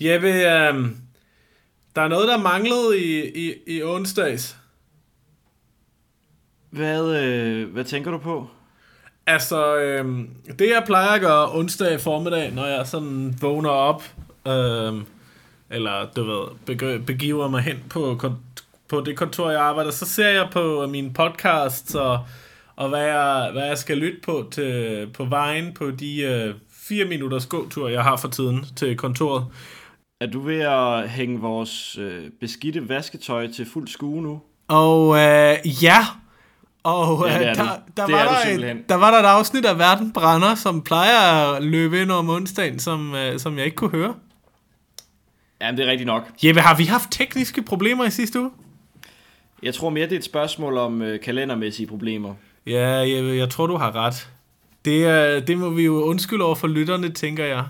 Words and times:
Jeppe, 0.00 0.28
øh, 0.28 0.90
der 1.96 2.02
er 2.02 2.08
noget, 2.08 2.28
der 2.28 2.38
manglede 2.38 3.00
i, 3.00 3.30
i, 3.48 3.54
i 3.66 3.82
onsdags. 3.82 4.56
Hvad, 6.70 7.16
øh, 7.16 7.72
hvad 7.72 7.84
tænker 7.84 8.10
du 8.10 8.18
på? 8.18 8.48
Altså, 9.26 9.76
øh, 9.76 10.18
det 10.58 10.70
jeg 10.70 10.82
plejer 10.86 11.08
at 11.08 11.20
gøre 11.20 11.52
onsdag 11.52 12.00
formiddag, 12.00 12.52
når 12.52 12.66
jeg 12.66 12.86
sådan 12.86 13.34
vågner 13.40 13.70
op, 13.70 14.02
øh, 14.46 14.94
eller 15.70 16.10
du 16.16 16.24
ved, 16.24 16.46
beg- 16.70 17.04
begiver 17.06 17.48
mig 17.48 17.62
hen 17.62 17.84
på, 17.90 18.20
på 18.88 19.00
det 19.00 19.16
kontor, 19.16 19.50
jeg 19.50 19.60
arbejder, 19.60 19.90
så 19.90 20.06
ser 20.06 20.28
jeg 20.28 20.48
på 20.52 20.86
mine 20.86 21.12
podcasts 21.12 21.94
og, 21.94 22.18
og 22.76 22.88
hvad, 22.88 23.02
jeg, 23.02 23.50
hvad 23.52 23.66
jeg 23.66 23.78
skal 23.78 23.98
lytte 23.98 24.18
på 24.24 24.48
til, 24.50 25.06
på 25.14 25.24
vejen 25.24 25.74
på 25.74 25.90
de 25.90 26.22
øh, 26.22 26.54
fire 26.70 27.04
minutters 27.04 27.46
gåtur, 27.46 27.88
jeg 27.88 28.02
har 28.02 28.16
for 28.16 28.28
tiden 28.28 28.66
til 28.76 28.96
kontoret. 28.96 29.46
Er 30.24 30.28
du 30.28 30.40
ved 30.40 30.60
at 30.60 31.10
hænge 31.10 31.40
vores 31.40 31.98
øh, 31.98 32.30
beskidte 32.40 32.88
vasketøj 32.88 33.46
til 33.52 33.66
fuld 33.66 33.88
skue 33.88 34.22
nu? 34.22 34.40
Og 34.68 35.16
øh, 35.16 35.56
ja, 35.82 35.98
og 36.82 37.28
Ja, 37.28 37.34
øh, 37.34 37.40
det 37.40 37.48
er 37.48 37.54
der, 37.54 37.78
der, 37.96 38.10
var 38.10 38.18
er 38.18 38.58
der, 38.58 38.70
et, 38.70 38.88
der 38.88 38.94
var 38.94 39.10
der 39.10 39.18
et 39.18 39.24
afsnit 39.24 39.64
af 39.64 39.78
Verden 39.78 40.12
Brænder, 40.12 40.54
som 40.54 40.82
plejer 40.82 41.52
at 41.52 41.62
løbe 41.62 42.02
ind 42.02 42.10
om 42.10 42.30
onsdagen, 42.30 42.78
som, 42.78 43.14
øh, 43.14 43.38
som 43.38 43.56
jeg 43.56 43.64
ikke 43.64 43.76
kunne 43.76 43.90
høre. 43.90 44.14
Jamen, 45.60 45.78
det 45.78 45.86
er 45.86 45.90
rigtigt 45.90 46.06
nok. 46.06 46.30
Jeppe, 46.44 46.60
har 46.60 46.76
vi 46.76 46.84
haft 46.84 47.10
tekniske 47.10 47.62
problemer 47.62 48.04
i 48.04 48.10
sidste 48.10 48.40
uge? 48.40 48.50
Jeg 49.62 49.74
tror 49.74 49.90
mere, 49.90 50.04
det 50.04 50.12
er 50.12 50.18
et 50.18 50.24
spørgsmål 50.24 50.78
om 50.78 51.02
øh, 51.02 51.20
kalendermæssige 51.20 51.86
problemer. 51.86 52.34
Ja, 52.66 52.88
Jeppe, 52.88 53.30
jeg 53.30 53.50
tror, 53.50 53.66
du 53.66 53.76
har 53.76 53.96
ret. 53.96 54.30
Det, 54.84 55.06
er, 55.06 55.40
det 55.40 55.58
må 55.58 55.70
vi 55.70 55.82
jo 55.82 56.02
undskylde 56.02 56.44
over 56.44 56.54
for 56.54 56.66
lytterne, 56.68 57.12
tænker 57.12 57.44
jeg. 57.44 57.64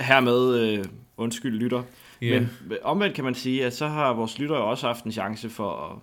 Hermed, 0.00 0.60
øh, 0.60 0.84
undskyld 1.16 1.58
lytter. 1.58 1.82
Ja. 2.22 2.38
Men 2.40 2.50
øh, 2.70 2.76
omvendt 2.82 3.14
kan 3.14 3.24
man 3.24 3.34
sige, 3.34 3.64
at 3.66 3.76
så 3.76 3.86
har 3.88 4.12
vores 4.12 4.38
lyttere 4.38 4.58
også 4.58 4.86
haft 4.86 5.04
en 5.04 5.12
chance 5.12 5.50
for 5.50 5.70
at 5.72 5.98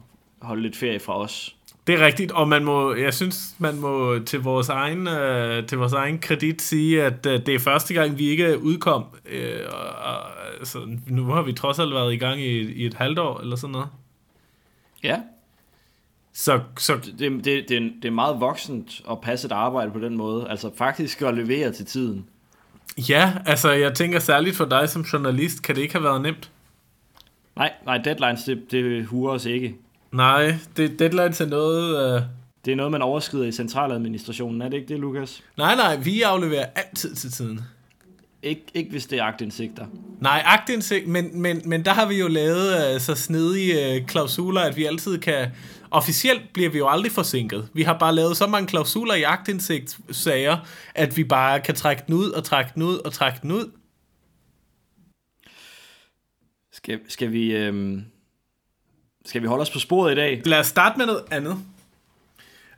holde 0.47 0.61
lidt 0.61 0.75
ferie 0.75 0.99
fra 0.99 1.19
os. 1.19 1.55
Det 1.87 1.95
er 2.01 2.05
rigtigt, 2.05 2.31
og 2.31 2.47
man 2.47 2.63
må, 2.65 2.93
jeg 2.95 3.13
synes, 3.13 3.55
man 3.59 3.79
må 3.79 4.19
til 4.19 4.39
vores 4.39 4.69
egen, 4.69 5.07
øh, 5.07 5.67
til 5.67 5.77
vores 5.77 5.93
egen 5.93 6.19
kredit 6.19 6.61
sige, 6.61 7.03
at 7.03 7.25
øh, 7.25 7.45
det 7.45 7.55
er 7.55 7.59
første 7.59 7.93
gang, 7.93 8.17
vi 8.17 8.27
ikke 8.27 8.59
udkom. 8.61 9.03
Øh, 9.25 9.59
og, 9.71 9.79
og, 10.13 10.15
altså, 10.59 10.79
nu 11.07 11.25
har 11.25 11.41
vi 11.41 11.53
trods 11.53 11.79
alt 11.79 11.93
været 11.93 12.13
i 12.13 12.17
gang 12.17 12.41
i, 12.41 12.59
i 12.73 12.85
et 12.85 12.93
halvt 12.93 13.19
år, 13.19 13.39
eller 13.39 13.55
sådan 13.55 13.71
noget. 13.71 13.87
Ja. 15.03 15.19
Så, 16.33 16.59
så 16.77 16.95
Det, 16.95 17.19
det, 17.19 17.45
det, 17.69 17.71
er- 17.77 17.89
det 18.01 18.05
er 18.05 18.11
meget 18.11 18.39
voksent 18.39 19.01
at 19.11 19.21
passe 19.21 19.45
et 19.47 19.51
arbejde 19.51 19.91
på 19.91 19.99
den 19.99 20.17
måde. 20.17 20.47
Altså 20.49 20.71
faktisk 20.77 21.21
at 21.21 21.33
levere 21.33 21.71
til 21.71 21.85
tiden. 21.85 22.25
Ja, 23.09 23.33
altså 23.45 23.71
jeg 23.71 23.93
tænker 23.93 24.19
særligt 24.19 24.55
for 24.55 24.65
dig 24.65 24.89
som 24.89 25.01
journalist, 25.01 25.61
kan 25.63 25.75
det 25.75 25.81
ikke 25.81 25.93
have 25.93 26.03
været 26.03 26.21
nemt? 26.21 26.51
Nej, 27.55 27.71
nej 27.85 27.97
deadlines, 27.97 28.43
det, 28.43 28.71
det 28.71 29.05
huer 29.05 29.31
os 29.31 29.45
ikke. 29.45 29.75
Nej, 30.11 30.55
det, 30.77 30.99
deadlines 30.99 31.41
er 31.41 31.45
noget... 31.45 32.15
Øh... 32.15 32.21
Det 32.65 32.71
er 32.71 32.75
noget, 32.75 32.91
man 32.91 33.01
overskrider 33.01 33.45
i 33.45 33.51
centraladministrationen. 33.51 34.61
Er 34.61 34.69
det 34.69 34.77
ikke 34.77 34.87
det, 34.87 34.99
Lukas? 34.99 35.43
Nej, 35.57 35.75
nej, 35.75 35.95
vi 35.95 36.21
afleverer 36.21 36.65
altid 36.75 37.15
til 37.15 37.31
tiden. 37.31 37.61
Ik- 38.45 38.71
ikke 38.73 38.91
hvis 38.91 39.05
det 39.05 39.19
er 39.19 39.23
agtindsigter. 39.23 39.85
Nej, 40.21 40.43
agtindsigt, 40.45 41.07
men, 41.07 41.41
men, 41.41 41.61
men 41.65 41.85
der 41.85 41.93
har 41.93 42.05
vi 42.05 42.19
jo 42.19 42.27
lavet 42.27 42.93
øh, 42.93 42.99
så 42.99 43.15
snedige 43.15 43.95
øh, 43.95 44.05
klausuler, 44.07 44.61
at 44.61 44.77
vi 44.77 44.85
altid 44.85 45.17
kan... 45.17 45.47
Officielt 45.95 46.53
bliver 46.53 46.69
vi 46.69 46.77
jo 46.77 46.87
aldrig 46.89 47.11
forsinket. 47.11 47.69
Vi 47.73 47.83
har 47.83 47.97
bare 47.99 48.15
lavet 48.15 48.37
så 48.37 48.47
mange 48.47 48.67
klausuler 48.67 49.13
i 49.13 49.23
agtindsigt-sager, 49.23 50.57
at 50.95 51.17
vi 51.17 51.23
bare 51.23 51.59
kan 51.59 51.75
trække 51.75 52.03
den 52.07 52.15
ud 52.15 52.29
og 52.29 52.43
trække 52.43 52.71
den 52.75 52.83
ud 52.83 52.97
og 52.97 53.13
trække 53.13 53.39
den 53.41 53.51
ud. 53.51 53.71
Skal, 56.71 56.99
skal 57.07 57.31
vi... 57.31 57.55
Øhm, 57.55 58.05
skal 59.25 59.41
vi 59.41 59.47
holde 59.47 59.61
os 59.61 59.69
på 59.71 59.79
sporet 59.79 60.11
i 60.11 60.15
dag? 60.15 60.41
Lad 60.45 60.59
os 60.59 60.67
starte 60.67 60.97
med 60.97 61.05
noget 61.05 61.23
andet. 61.31 61.57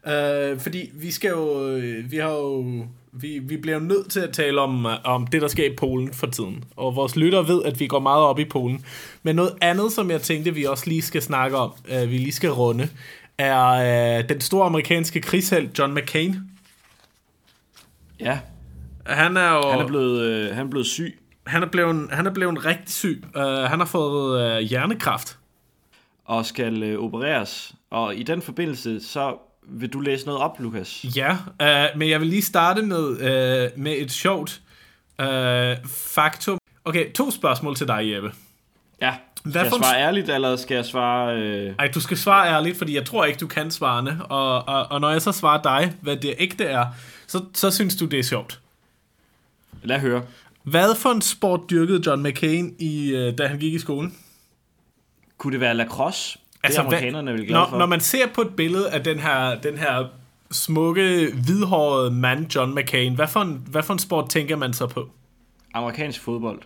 Øh, 0.07 0.59
fordi 0.59 0.91
vi 0.94 1.11
skal 1.11 1.29
jo... 1.29 1.69
øh, 1.69 2.11
Vi 2.11 2.17
har 2.17 2.31
jo... 2.31 2.85
Vi, 3.22 3.39
vi 3.39 3.57
bliver 3.57 3.79
nødt 3.79 4.11
til 4.11 4.19
at 4.19 4.33
tale 4.33 4.61
om, 4.61 4.85
øh, 4.85 4.94
om 5.03 5.28
det, 5.28 5.41
der 5.41 5.47
sker 5.47 5.66
i 5.66 5.75
Polen 5.78 6.13
for 6.13 6.28
tiden. 6.28 6.63
Og 6.75 6.95
vores 6.95 7.16
lyttere 7.16 7.47
ved, 7.47 7.63
at 7.63 7.79
vi 7.79 7.88
går 7.88 8.00
meget 8.00 8.23
op 8.23 8.39
i 8.39 8.45
Polen. 8.45 8.85
Men 9.23 9.35
noget 9.35 9.53
andet, 9.61 9.91
som 9.91 10.11
jeg 10.11 10.22
tænkte, 10.22 10.53
vi 10.53 10.63
også 10.63 10.83
lige 10.88 11.01
skal 11.01 11.22
snakke 11.22 11.57
om, 11.57 11.73
øh, 11.89 12.09
vi 12.11 12.17
lige 12.17 12.31
skal 12.31 12.50
runde, 12.50 12.89
er 13.38 13.67
øh, 14.19 14.29
den 14.29 14.41
store 14.41 14.66
amerikanske 14.66 15.22
krigshelt 15.22 15.79
John 15.79 15.94
McCain. 15.94 16.35
Ja, 18.19 18.39
Han 19.06 19.38
er 19.38 19.53
jo... 19.56 19.72
han 19.72 19.79
er 19.79 19.88
blevet, 19.88 20.22
øh, 20.22 20.56
han 20.56 20.66
er 20.66 20.69
blevet 20.69 20.88
syg. 20.88 21.19
han 21.45 21.63
er 21.63 21.67
blevet, 21.67 22.09
han 22.11 22.25
er 22.27 22.33
blevet 22.33 22.66
rigtig 22.66 22.89
syg. 22.94 23.23
Uh, 23.35 23.41
han 23.44 23.79
har 23.79 23.85
fået 23.85 24.57
uh, 24.57 24.61
hjernekræft. 24.61 25.38
og 26.25 26.45
skal 26.45 26.83
øh, 26.83 27.00
opereres. 27.03 27.75
Og 27.89 28.16
i 28.16 28.23
den 28.23 28.41
forbindelse, 28.41 29.00
så 29.00 29.35
vil 29.69 29.89
du 29.89 30.00
læse 30.00 30.25
noget 30.25 30.41
op, 30.41 30.59
Lukas. 30.59 31.05
Ja, 31.16 31.31
uh, 31.31 32.00
men 32.00 32.09
jeg 32.09 32.19
vil 32.19 32.28
lige 32.28 32.41
starte 32.41 32.81
med, 32.81 33.07
uh, 33.07 33.79
med 33.79 33.97
et 33.97 34.11
sjovt 34.11 34.61
uh, 35.19 35.28
faktum. 35.85 36.59
Okay, 36.85 37.13
to 37.13 37.31
spørgsmål 37.31 37.75
til 37.75 37.88
dig, 37.88 38.11
Jeppe. 38.13 38.31
Ja. 39.01 39.13
Skal 39.35 39.51
Hvad 39.51 39.61
jeg 39.61 39.72
for 39.72 39.77
svare 39.77 40.01
ærligt, 40.01 40.29
eller 40.29 40.56
skal 40.56 40.75
jeg 40.75 40.85
svare... 40.85 41.38
Øh... 41.38 41.73
Ej, 41.79 41.88
du 41.88 42.00
skal 42.00 42.17
svare 42.17 42.47
ærligt, 42.47 42.77
fordi 42.77 42.95
jeg 42.95 43.06
tror 43.06 43.25
ikke, 43.25 43.39
du 43.39 43.47
kan 43.47 43.72
svarene. 43.72 44.25
Og, 44.25 44.67
og, 44.67 44.91
og 44.91 45.01
når 45.01 45.09
jeg 45.09 45.22
så 45.22 45.31
svarer 45.31 45.61
dig, 45.61 45.94
hvad 46.01 46.17
det 46.17 46.35
ægte 46.38 46.63
er, 46.63 46.85
så, 47.27 47.44
så 47.53 47.72
synes 47.72 47.95
du, 47.95 48.06
det 48.06 48.19
er 48.19 48.23
sjovt. 48.23 48.59
Lad 49.83 50.00
høre. 50.00 50.23
Hvad 50.63 50.95
for 50.95 51.09
en 51.09 51.22
sport 51.22 51.59
dyrkede 51.69 52.01
John 52.06 52.23
McCain, 52.23 52.75
i, 52.79 53.13
uh, 53.13 53.38
da 53.38 53.47
han 53.47 53.59
gik 53.59 53.73
i 53.73 53.79
skolen? 53.79 54.17
Kunne 55.38 55.51
det 55.53 55.59
være 55.59 55.73
lacrosse? 55.73 56.39
Altså, 56.63 56.81
er 56.81 56.85
amerikanerne 56.85 57.31
vel 57.34 57.40
glade 57.40 57.53
når, 57.53 57.69
for. 57.69 57.78
når 57.78 57.85
man 57.85 58.00
ser 58.01 58.28
på 58.28 58.41
et 58.41 58.56
billede 58.56 58.90
af 58.91 59.03
den 59.03 59.19
her, 59.19 59.59
den 59.62 59.78
her 59.78 60.06
smukke, 60.51 61.31
hvidhårede 61.45 62.12
mand, 62.12 62.56
John 62.56 62.75
McCain, 62.75 63.16
hvad 63.16 63.28
for, 63.28 63.41
en, 63.41 63.63
hvad 63.69 63.84
for 63.84 63.94
en 63.94 64.00
sport 64.00 64.29
tænker 64.29 64.56
man 64.56 64.73
så 64.73 64.88
på? 64.88 65.09
Amerikansk 65.73 66.22
fodbold. 66.22 66.62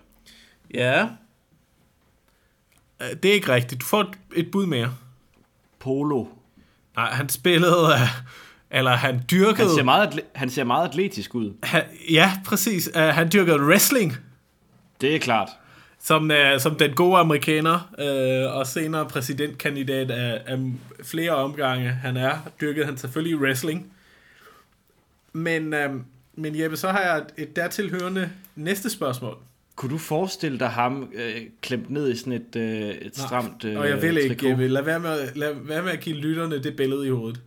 Ja. 0.74 1.04
Øh, 3.02 3.10
Det 3.24 3.30
er 3.30 3.34
ikke 3.34 3.54
rigtigt. 3.54 3.82
Du 3.82 3.86
får 3.86 4.02
et, 4.02 4.10
et 4.36 4.52
bud 4.52 4.66
mere. 4.66 4.94
Polo. 5.80 6.26
Nej, 6.96 7.10
han 7.12 7.30
spillede, 7.30 7.88
øh, 7.94 8.00
eller 8.72 8.92
han 8.92 9.22
dyrkede... 9.32 9.68
Han 9.68 9.76
ser 9.76 9.84
meget, 9.84 10.20
han 10.36 10.50
ser 10.50 10.64
meget 10.64 10.88
atletisk 10.88 11.36
ud. 11.36 11.54
han, 11.64 11.84
ja, 12.12 12.32
præcis. 12.46 12.90
Uh, 12.96 13.02
han 13.02 13.30
dyrkede 13.34 13.66
wrestling, 13.66 14.18
Det 15.02 15.16
er 15.16 15.20
klart. 15.20 15.50
Som, 16.04 16.32
uh, 16.32 16.60
som 16.60 16.76
den 16.76 16.94
gode 16.94 17.18
amerikaner, 17.18 17.90
uh, 17.98 18.58
og 18.58 18.68
senere 18.68 19.06
præsidentkandidat 19.06 20.12
af, 20.12 20.42
af 20.46 20.60
flere 21.04 21.32
omgange 21.32 21.90
han 21.90 22.18
er, 22.18 22.52
dyrkede 22.62 22.86
han 22.86 22.98
selvfølgelig 22.98 23.38
wrestling. 23.38 23.94
Men, 25.34 25.74
uh, 25.74 26.02
men 26.36 26.60
Jeppe, 26.60 26.78
så 26.78 26.88
har 26.88 27.02
jeg 27.02 27.18
et, 27.18 27.26
et 27.38 27.56
dertilhørende 27.56 28.30
næste 28.56 28.90
spørgsmål. 28.90 29.38
Kunne 29.76 29.92
du 29.92 29.98
forestille 29.98 30.60
dig 30.60 30.68
ham 30.68 31.12
øh, 31.14 31.42
klemt 31.62 31.90
ned 31.90 32.12
i 32.12 32.16
sådan 32.16 32.34
et, 32.34 32.56
øh, 32.56 32.90
et 32.90 33.18
stramt 33.18 33.66
øh, 33.66 33.80
og 33.80 33.90
jeg 33.90 34.02
vil 34.02 34.18
ikke? 34.18 34.50
Jeppe. 34.50 34.68
Lad 34.68 34.84
være, 34.84 35.00
med, 35.00 35.36
lad 35.36 35.56
være 35.56 35.84
med 35.84 35.92
at 35.92 36.00
give 36.00 36.16
lytterne 36.16 36.64
det 36.64 36.76
billede 36.76 37.08
i 37.08 37.10
hovedet. 37.10 37.42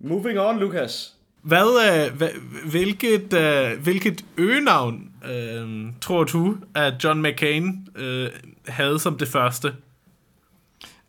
Moving 0.00 0.40
on, 0.40 0.58
Lukas. 0.58 1.14
Hvad, 1.44 2.10
øh, 2.22 2.30
hvilket, 2.70 3.32
øh, 3.32 3.82
hvilket 3.82 4.24
øgenavn 4.36 5.12
øh, 5.24 5.92
tror 6.00 6.24
du, 6.24 6.56
at 6.74 7.04
John 7.04 7.22
McCain 7.22 7.88
øh, 7.96 8.30
havde 8.68 8.98
som 8.98 9.18
det 9.18 9.28
første? 9.28 9.74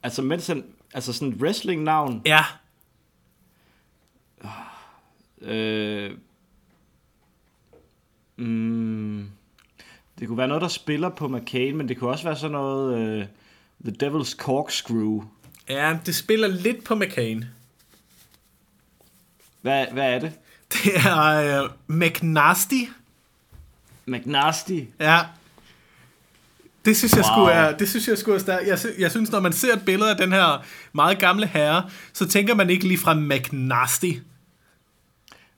Altså, 0.04 0.22
mens 0.22 0.48
han, 0.48 0.64
altså 0.94 1.14
sådan 1.14 1.34
et 1.34 1.42
wrestling-navn, 1.42 2.22
Ja, 2.26 2.44
øh, 5.42 6.12
mm, 8.38 9.30
det 10.20 10.28
kunne 10.28 10.38
være 10.38 10.48
noget, 10.48 10.62
der 10.62 10.68
spiller 10.68 11.10
på 11.10 11.28
McCain, 11.28 11.78
men 11.78 11.90
det 11.90 11.98
kunne 11.98 12.10
også 12.10 12.24
være 12.24 12.36
sådan 12.36 12.52
noget 12.52 12.98
øh, 13.00 13.26
The 13.86 14.10
Devil's 14.10 14.36
Corkscrew. 14.38 15.24
ja, 15.70 15.98
det 16.06 16.16
spiller 16.16 16.48
lidt 16.48 16.84
på 16.84 16.96
McCain. 16.96 17.46
Hvad, 19.66 19.86
hvad 19.92 20.14
er 20.14 20.20
det? 20.20 20.32
Det 20.74 20.96
er 20.96 21.62
øh, 21.64 21.70
McNasty. 21.88 22.82
McNasty. 24.06 24.80
Ja. 25.00 25.20
Det 26.86 26.98
synes 26.98 27.14
jeg 27.16 27.24
Wow. 27.24 27.36
skulle 27.36 27.52
er, 27.52 27.78
det 27.78 27.90
synes 27.90 28.08
jeg 28.08 28.18
skulle 28.18 28.36
er 28.36 28.40
stærkt. 28.40 28.68
Jeg, 28.68 28.80
jeg 29.00 29.12
synes, 29.12 29.32
når 29.32 29.40
man 29.40 29.54
ser 29.54 29.74
et 29.74 29.86
billede 29.86 30.10
af 30.12 30.18
den 30.18 30.32
her 30.32 30.64
meget 30.94 31.20
gamle 31.20 31.48
herre, 31.48 31.90
så 32.14 32.28
tænker 32.28 32.56
man 32.56 32.70
ikke 32.70 32.88
lige 32.88 32.98
fra 32.98 33.14
McNasty. 33.14 34.12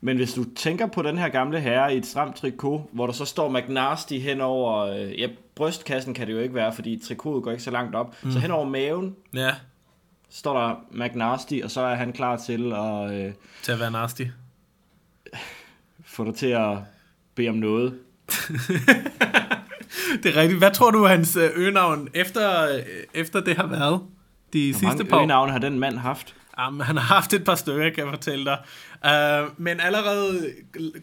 Men 0.02 0.18
hvis 0.18 0.34
du 0.34 0.46
tænker 0.56 0.88
på 0.88 1.02
den 1.02 1.18
her 1.18 1.30
gamle 1.30 1.60
herre 1.60 1.94
i 1.94 1.98
et 1.98 2.06
stramt 2.06 2.36
trikot, 2.36 2.90
hvor 2.92 3.06
der 3.06 3.14
så 3.14 3.26
står 3.26 3.50
McNasty 3.60 4.14
hen 4.14 4.42
over... 4.42 4.78
Øh, 4.78 5.20
ja, 5.20 5.28
brystkassen 5.56 6.14
kan 6.14 6.28
det 6.28 6.34
jo 6.34 6.40
ikke 6.40 6.56
være, 6.56 6.74
fordi 6.74 7.02
trikotet 7.08 7.44
går 7.44 7.52
ikke 7.52 7.64
så 7.64 7.72
langt 7.72 7.96
op. 7.96 8.16
Mm. 8.24 8.32
Så 8.32 8.40
hen 8.40 8.52
over 8.52 8.66
maven 8.66 9.16
Ja, 9.34 9.52
står 10.30 10.60
der 10.60 10.76
McNasty, 10.92 11.62
og 11.64 11.72
så 11.72 11.82
er 11.82 11.96
han 11.96 12.14
klar 12.14 12.38
til 12.38 12.74
at 12.74 13.12
øh, 13.12 13.34
til 13.64 13.72
at 13.72 13.80
være 13.80 13.92
nasty. 13.92 14.24
få 16.06 16.26
dig 16.26 16.36
til 16.36 16.48
at 16.48 16.78
bede 17.36 17.50
om 17.50 17.56
noget. 17.56 18.00
det 20.24 20.36
er 20.36 20.42
rigtigt. 20.42 20.58
Hvad 20.58 20.72
tror 20.72 20.92
du, 20.92 21.06
hans 21.06 21.36
øh, 21.36 21.50
øgenavn 21.56 22.08
efter, 22.14 22.76
øh, 22.76 22.84
efter 23.14 23.40
det 23.40 23.58
har 23.58 23.68
været? 23.68 24.02
De 24.54 24.72
Hvor 24.72 24.80
sidste 24.80 25.06
par 25.06 25.16
år? 25.16 25.20
øgenavne 25.20 25.52
har 25.52 25.60
den 25.60 25.80
mand 25.80 25.98
haft? 25.98 26.36
Jamen, 26.60 26.82
han 26.82 26.98
har 26.98 27.16
haft 27.16 27.34
et 27.34 27.44
par 27.44 27.56
stykker, 27.56 27.90
kan 27.90 28.04
jeg 28.04 28.14
fortælle 28.14 28.46
dig. 28.46 28.58
Uh, 29.06 29.62
men 29.62 29.80
allerede 29.80 30.54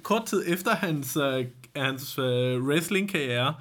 kort 0.02 0.24
tid 0.26 0.44
efter 0.46 0.74
hans, 0.74 1.16
uh, 1.16 1.44
hans 1.76 2.18
uh, 2.18 2.24
wrestling-karriere, 2.66 3.54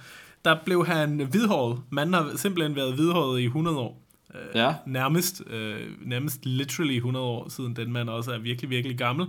der 0.45 0.55
blev 0.65 0.85
han 0.85 1.17
hvidhåret. 1.31 1.81
Manden 1.89 2.13
har 2.13 2.31
simpelthen 2.35 2.75
været 2.75 2.93
hvidhåret 2.93 3.41
i 3.41 3.45
100 3.45 3.77
år. 3.77 4.02
Uh, 4.33 4.39
Ja. 4.55 4.73
Nærmest, 4.85 5.41
uh, 5.41 6.07
nærmest 6.07 6.45
literally 6.45 6.95
100 6.95 7.25
år 7.25 7.49
siden 7.49 7.75
den 7.75 7.91
mand 7.91 8.09
også 8.09 8.31
er 8.31 8.37
virkelig, 8.39 8.69
virkelig 8.69 8.97
gammel. 8.97 9.25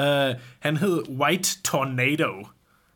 Uh, 0.00 0.40
han 0.58 0.76
hed 0.76 1.08
White 1.08 1.62
Tornado. 1.62 2.46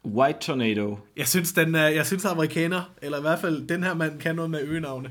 White 0.05 0.39
Tornado. 0.41 0.99
Jeg 1.17 1.29
synes, 1.29 1.53
den 1.53 1.75
er, 1.75 1.89
jeg 1.89 2.07
synes 2.07 2.25
amerikaner, 2.25 2.83
eller 3.03 3.19
i 3.19 3.21
hvert 3.21 3.39
fald 3.39 3.69
den 3.69 3.83
her 3.83 3.95
mand, 3.95 4.21
kan 4.21 4.35
noget 4.35 4.51
med 4.51 4.61
øgenavne. 4.63 5.11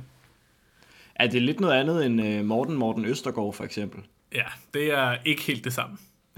Er 1.16 1.28
det 1.28 1.42
lidt 1.42 1.60
noget 1.60 1.74
andet 1.74 2.06
end 2.06 2.26
øh, 2.26 2.46
Morten 2.46 2.76
Morten 2.76 3.06
Østergaard, 3.06 3.54
for 3.54 3.64
eksempel? 3.64 4.02
Ja, 4.34 4.44
det 4.74 4.94
er 4.94 5.18
ikke 5.26 5.42
helt 5.42 5.64
det 5.64 5.74
samme. 5.74 5.98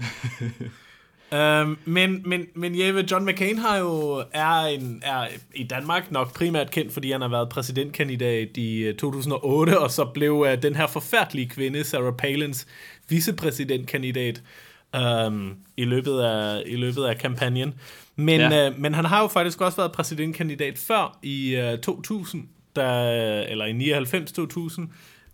øhm, 1.32 1.76
men, 1.84 2.22
men, 2.26 2.46
men 2.54 2.80
Jeppe, 2.80 3.04
John 3.10 3.26
McCain 3.26 3.58
har 3.58 3.76
jo, 3.76 4.24
er, 4.32 4.54
en, 4.64 5.02
er 5.04 5.26
i 5.54 5.62
Danmark 5.64 6.10
nok 6.12 6.34
primært 6.34 6.70
kendt, 6.70 6.92
fordi 6.92 7.12
han 7.12 7.20
har 7.20 7.28
været 7.28 7.48
præsidentkandidat 7.48 8.56
i 8.56 8.78
øh, 8.78 8.94
2008, 8.94 9.78
og 9.78 9.90
så 9.90 10.04
blev 10.04 10.32
uh, 10.32 10.48
den 10.62 10.74
her 10.76 10.86
forfærdelige 10.86 11.48
kvinde, 11.48 11.84
Sarah 11.84 12.12
Palins, 12.18 12.66
vicepræsidentkandidat 13.08 14.42
øhm, 14.96 15.54
i, 15.76 15.84
løbet 15.84 16.20
af, 16.20 16.62
i 16.66 16.76
løbet 16.76 17.04
af 17.04 17.18
kampagnen. 17.18 17.74
Men, 18.16 18.40
Ja. 18.40 18.66
øh, 18.70 18.78
men 18.78 18.94
han 18.94 19.04
har 19.04 19.20
jo 19.22 19.26
faktisk 19.26 19.60
også 19.60 19.76
været 19.76 19.92
præsidentkandidat 19.92 20.78
før 20.78 21.18
i 21.22 21.56
øh, 21.56 21.78
2000, 21.78 22.42
da, 22.76 22.82
eller 23.48 23.64
i 23.64 23.92
99-2000, 23.92 24.82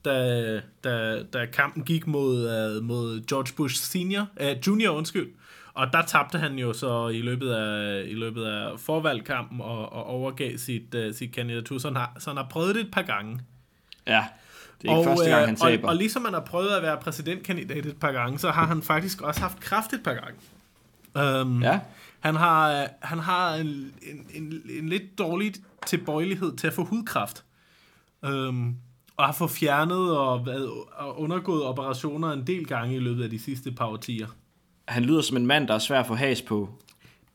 da, 0.05 0.61
da, 0.85 1.23
da 1.33 1.47
kampen 1.53 1.83
gik 1.85 2.07
mod, 2.07 2.37
uh, 2.79 2.85
mod 2.85 3.27
George 3.27 3.53
Bush 3.57 3.83
senior, 3.83 4.27
uh, 4.41 4.67
junior, 4.67 4.93
undskyld. 4.97 5.29
Og 5.79 5.93
der 5.93 6.03
tabte 6.03 6.39
han 6.39 6.59
jo 6.59 6.73
så 6.73 7.09
i 7.09 7.21
løbet 7.21 7.51
af, 7.51 8.05
i 8.07 8.15
løbet 8.15 8.45
af 8.45 8.81
forvalgkampen 8.81 9.61
og, 9.61 9.93
og 9.93 10.07
overgav 10.07 10.59
sit, 10.59 10.95
uh, 10.95 11.15
sit 11.15 11.33
kandidatur. 11.33 11.79
Så 11.79 11.89
han, 11.89 11.97
har, 11.97 12.17
så 12.19 12.31
han 12.31 12.37
har 12.37 12.47
prøvet 12.51 12.75
det 12.75 12.81
et 12.81 12.91
par 12.91 13.03
gange. 13.03 13.41
Ja, 14.07 14.25
det 14.83 14.91
er 14.91 14.99
ikke 14.99 15.11
og, 15.11 15.17
første 15.17 15.31
gang, 15.31 15.47
han 15.47 15.55
og, 15.55 15.71
taber. 15.71 15.89
og 15.89 15.97
ligesom 15.97 16.25
han 16.25 16.35
har 16.35 16.41
prøvet 16.41 16.69
at 16.69 16.83
være 16.83 16.97
præsidentkandidat 16.97 17.87
et 17.87 17.97
par 17.97 18.13
gange, 18.13 18.39
så 18.39 18.51
har 18.51 18.67
han 18.67 18.83
faktisk 18.83 19.21
også 19.23 19.41
haft 19.41 19.61
kraft 19.61 19.93
et 19.93 20.03
par 20.03 20.15
gange. 20.15 21.41
Um, 21.43 21.63
Ja. 21.63 21.81
Han 22.21 22.37
har, 22.37 22.83
øh, 22.83 22.89
han 23.03 23.19
har 23.19 23.55
en, 23.55 23.67
en, 24.03 24.27
en, 24.35 24.63
en 24.71 24.89
lidt 24.89 25.19
dårlig 25.19 25.55
tilbøjelighed 25.87 26.57
til 26.57 26.67
at 26.67 26.73
få 26.73 26.85
hudkræft. 26.85 27.45
Um, 28.23 28.77
og 29.17 29.25
har 29.25 29.33
fået 29.33 29.51
fjernet 29.51 30.19
og, 30.19 30.47
og 30.93 31.21
undergået 31.21 31.63
operationer 31.63 32.33
en 32.33 32.47
del 32.47 32.67
gange 32.67 32.97
i 32.97 32.99
løbet 32.99 33.25
af 33.25 33.31
de 33.31 33.39
sidste 33.39 33.73
par 33.73 33.87
årtier. 33.87 34.27
Han 34.89 35.05
lyder 35.05 35.21
som 35.21 35.37
en 35.37 35.47
mand, 35.47 35.69
der 35.69 35.75
er 35.75 35.79
svær 35.79 36.01
at 36.01 36.07
få 36.07 36.15
has 36.15 36.43
på. 36.43 36.69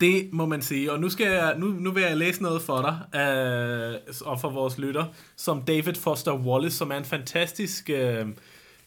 Det 0.00 0.28
må 0.32 0.46
man 0.46 0.62
sige. 0.62 0.92
Og 0.92 1.00
nu, 1.00 1.08
skal 1.08 1.26
jeg, 1.26 1.54
nu, 1.58 1.66
nu 1.66 1.90
vil 1.90 2.02
jeg 2.02 2.16
læse 2.16 2.42
noget 2.42 2.62
for 2.62 2.82
dig, 2.82 3.20
øh, 3.20 3.94
og 4.24 4.40
for 4.40 4.50
vores 4.50 4.78
lytter, 4.78 5.04
som 5.36 5.62
David 5.62 5.94
Foster 5.94 6.34
Wallace, 6.34 6.76
som 6.76 6.90
er 6.90 6.96
en 6.96 7.04
fantastisk... 7.04 7.90
Øh, 7.90 8.26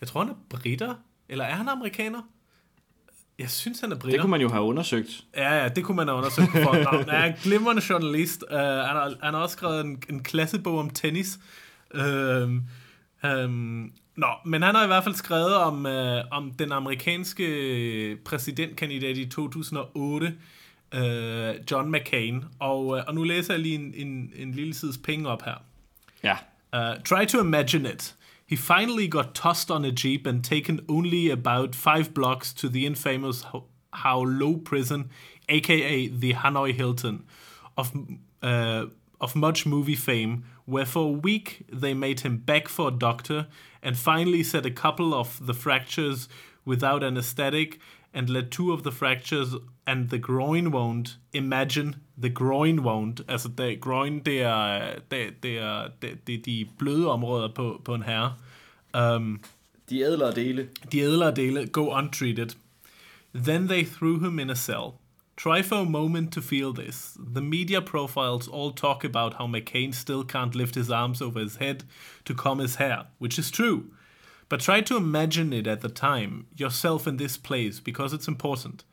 jeg 0.01 0.07
tror, 0.07 0.21
han 0.21 0.29
er 0.29 0.35
britter. 0.49 0.93
Eller 1.29 1.45
er 1.45 1.55
han 1.55 1.69
amerikaner? 1.69 2.21
Jeg 3.39 3.49
synes, 3.49 3.79
han 3.79 3.91
er 3.91 3.95
britter. 3.95 4.17
Det 4.17 4.21
kunne 4.21 4.31
man 4.31 4.41
jo 4.41 4.49
have 4.49 4.63
undersøgt. 4.63 5.23
Ja, 5.35 5.63
ja, 5.63 5.67
det 5.69 5.83
kunne 5.83 5.95
man 5.95 6.07
have 6.07 6.17
undersøgt 6.17 6.51
for. 6.51 6.97
Han 6.97 7.09
er 7.09 7.23
en 7.23 7.33
glimrende 7.43 7.81
journalist. 7.89 8.43
Uh, 8.51 8.57
han, 8.57 8.95
har, 8.95 9.13
han 9.23 9.33
har 9.33 9.41
også 9.41 9.53
skrevet 9.53 9.85
en, 9.85 10.03
en 10.09 10.23
klassebog 10.23 10.79
om 10.79 10.89
tennis. 10.89 11.39
Uh, 11.95 12.01
um, 13.23 13.91
nå, 14.17 14.27
men 14.45 14.61
han 14.61 14.75
har 14.75 14.83
i 14.83 14.87
hvert 14.87 15.03
fald 15.03 15.15
skrevet 15.15 15.55
om, 15.55 15.85
uh, 15.85 16.21
om 16.31 16.51
den 16.51 16.71
amerikanske 16.71 18.17
præsidentkandidat 18.25 19.17
i 19.17 19.25
2008, 19.25 20.33
uh, 20.95 21.01
John 21.71 21.91
McCain. 21.91 22.43
Og, 22.59 22.85
uh, 22.85 22.99
og 23.07 23.15
nu 23.15 23.23
læser 23.23 23.53
jeg 23.53 23.61
lige 23.61 23.75
en, 23.75 23.93
en, 23.95 24.31
en 24.35 24.51
lille 24.51 24.73
sides 24.73 24.97
penge 24.97 25.29
op 25.29 25.41
her. 25.41 25.63
Ja. 26.23 26.37
Uh, 26.73 27.03
try 27.03 27.25
to 27.25 27.39
imagine 27.39 27.89
it. 27.93 28.15
He 28.49 28.57
finally 28.57 29.07
got 29.07 29.25
tossed 29.33 29.71
on 29.71 29.85
a 29.85 29.91
jeep 30.03 30.27
and 30.27 30.43
taken 30.43 30.79
only 30.89 31.31
about 31.31 31.75
five 31.75 32.13
blocks 32.13 32.53
to 32.53 32.69
the 32.69 32.85
infamous 32.85 33.45
How 33.93 34.23
Low 34.23 34.61
prison, 34.65 35.11
aka 35.49 36.07
the 36.07 36.33
Hanoi 36.33 36.71
Hilton, 36.71 37.25
of 37.75 37.91
uh, 38.43 38.85
of 39.19 39.35
much 39.35 39.65
movie 39.65 39.95
fame, 39.95 40.43
where 40.65 40.85
for 40.85 41.03
a 41.07 41.19
week 41.21 41.65
they 41.81 41.93
made 41.93 42.19
him 42.21 42.37
beg 42.37 42.67
for 42.67 42.87
a 42.87 42.91
doctor 42.91 43.47
and 43.81 43.95
finally 43.97 44.43
set 44.43 44.65
a 44.65 44.71
couple 44.71 45.13
of 45.13 45.39
the 45.47 45.53
fractures 45.53 46.27
without 46.65 47.03
anesthetic 47.03 47.79
and 48.13 48.29
let 48.29 48.51
two 48.51 48.71
of 48.73 48.83
the 48.83 48.91
fractures 48.91 49.55
and 49.85 50.09
the 50.09 50.17
groin 50.19 50.71
wound, 50.71 51.15
imagine 51.33 51.95
the 52.21 52.29
groin 52.29 52.83
wound, 52.83 53.19
altså 53.27 53.49
det, 53.57 53.79
groin, 53.81 54.19
det 54.19 54.41
er, 54.41 54.99
det, 55.11 55.43
det 55.43 55.59
er, 55.59 55.87
det, 56.01 56.27
det 56.27 56.45
de 56.45 56.67
bløde 56.77 57.07
områder 57.11 57.47
på, 57.53 57.81
på 57.85 57.93
en 57.95 58.03
herre. 58.03 58.33
Um, 58.93 59.39
De 59.89 59.99
ædlere 60.01 60.31
dele. 60.35 60.67
de 60.91 60.99
ædlere 60.99 61.35
dele 61.35 61.67
go 61.67 61.97
untreated. 61.97 62.49
Then 63.35 63.67
they 63.67 63.83
threw 63.85 64.19
him 64.19 64.39
in 64.39 64.49
a 64.49 64.55
cell. 64.55 64.93
Try 65.37 65.61
for 65.61 65.75
a 65.75 65.85
moment 65.85 66.33
to 66.33 66.41
feel 66.41 66.73
this. 66.73 67.15
The 67.17 67.43
media 67.43 67.79
profiles 67.79 68.47
all 68.47 68.71
talk 68.71 69.03
about 69.03 69.35
how 69.35 69.45
McCain 69.45 69.93
still 69.93 70.23
can't 70.23 70.55
lift 70.55 70.73
his 70.73 70.89
arms 70.89 71.21
over 71.21 71.39
his 71.39 71.57
head 71.57 71.83
to 72.25 72.33
comb 72.33 72.57
his 72.57 72.75
hair, 72.75 73.05
which 73.19 73.37
is 73.37 73.51
true. 73.51 73.91
But 74.49 74.61
try 74.61 74.81
to 74.81 74.97
imagine 74.97 75.53
it 75.53 75.67
at 75.67 75.81
the 75.81 75.89
time, 75.89 76.47
yourself 76.55 77.05
in 77.05 77.17
this 77.17 77.37
place, 77.37 77.79
because 77.79 78.13
it's 78.13 78.27
important. 78.27 78.83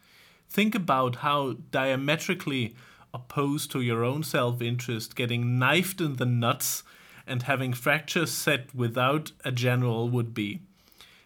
Think 0.50 0.74
about 0.74 1.16
how 1.16 1.56
diametrically 1.70 2.76
opposed 3.14 3.70
to 3.72 3.80
your 3.80 4.04
own 4.04 4.22
self 4.22 4.60
interest 4.60 5.16
getting 5.16 5.58
knifed 5.58 6.00
in 6.00 6.16
the 6.16 6.26
nuts 6.26 6.82
and 7.26 7.44
having 7.44 7.72
fractures 7.72 8.30
set 8.30 8.74
without 8.74 9.32
a 9.44 9.50
general 9.50 10.10
would 10.10 10.34
be 10.34 10.60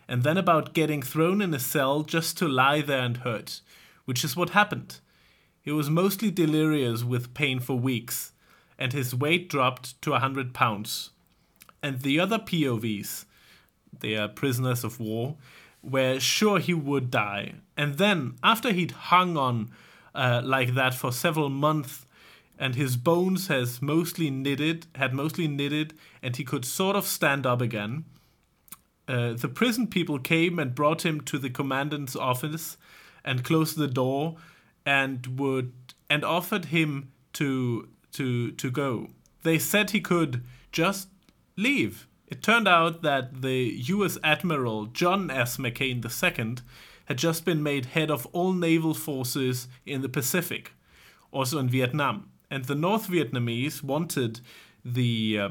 and 0.09 0.23
then 0.23 0.39
about 0.39 0.73
getting 0.73 1.03
thrown 1.03 1.43
in 1.43 1.53
a 1.53 1.59
cell 1.59 2.03
just 2.03 2.39
to 2.39 2.49
lie 2.49 2.81
there 2.81 3.03
and 3.03 3.19
hurt, 3.19 3.61
which 4.07 4.25
is 4.25 4.35
what 4.35 4.51
happened. 4.51 5.01
He 5.69 5.73
was 5.73 5.91
mostly 5.91 6.31
delirious 6.31 7.05
with 7.05 7.35
pain 7.35 7.61
for 7.61 7.79
weeks, 7.79 8.33
and 8.79 8.95
his 8.95 9.15
weight 9.15 9.51
dropped 9.51 10.01
to 10.01 10.13
a 10.13 10.25
100 10.25 10.55
pounds. 10.55 11.11
And 11.83 12.01
the 12.01 12.19
other 12.19 12.39
POVs, 12.39 13.27
they 14.01 14.17
are 14.17 14.29
prisoners 14.29 14.83
of 14.83 14.99
war, 14.99 15.37
were 15.83 16.21
sure 16.21 16.59
he 16.59 16.73
would 16.73 17.11
die. 17.11 17.57
And 17.77 17.99
then, 17.99 18.39
after 18.43 18.73
he'd 18.73 18.93
hung 18.93 19.37
on 19.37 19.71
uh, 20.15 20.41
like 20.43 20.73
that 20.73 20.95
for 20.95 21.13
several 21.13 21.51
months, 21.51 22.07
and 22.59 22.75
his 22.75 22.97
bones 22.97 23.49
has 23.49 23.83
mostly 23.83 24.31
knitted, 24.31 24.87
had 24.95 25.13
mostly 25.13 25.49
knitted, 25.49 25.93
and 26.23 26.35
he 26.35 26.45
could 26.45 26.65
sort 26.65 26.97
of 26.97 27.05
stand 27.05 27.45
up 27.45 27.61
again, 27.61 28.07
uh, 29.07 29.35
the 29.35 29.51
prison 29.51 29.87
people 29.87 30.19
came 30.19 30.59
and 30.59 30.75
brought 30.75 31.05
him 31.05 31.21
to 31.21 31.39
the 31.39 31.51
commandant's 31.51 32.17
office 32.17 32.79
and 33.23 33.45
closed 33.45 33.77
the 33.77 33.87
door 33.87 34.39
and 34.89 35.39
would 35.39 35.75
and 36.09 36.25
offered 36.25 36.67
him 36.67 37.13
to 37.35 37.89
to 38.13 38.53
to 38.53 38.71
go. 38.71 39.09
They 39.43 39.59
said 39.59 39.91
he 39.91 40.01
could 40.01 40.43
just 40.73 41.09
leave. 41.57 42.09
It 42.27 42.43
turned 42.43 42.67
out 42.67 43.03
that 43.03 43.43
the 43.43 43.59
U.S. 43.95 44.17
Admiral 44.25 44.87
John 44.87 45.31
S. 45.31 45.59
McCain 45.59 46.03
II 46.03 46.57
had 47.05 47.19
just 47.19 47.45
been 47.45 47.63
made 47.63 47.87
head 47.87 48.11
of 48.11 48.27
all 48.33 48.53
naval 48.55 48.95
forces 48.95 49.69
in 49.85 50.01
the 50.01 50.09
Pacific, 50.09 50.73
also 51.31 51.59
in 51.59 51.69
Vietnam, 51.69 52.31
and 52.51 52.65
the 52.65 52.75
North 52.75 53.09
Vietnamese 53.09 53.83
wanted 53.83 54.41
the 54.83 55.39
uh, 55.39 55.49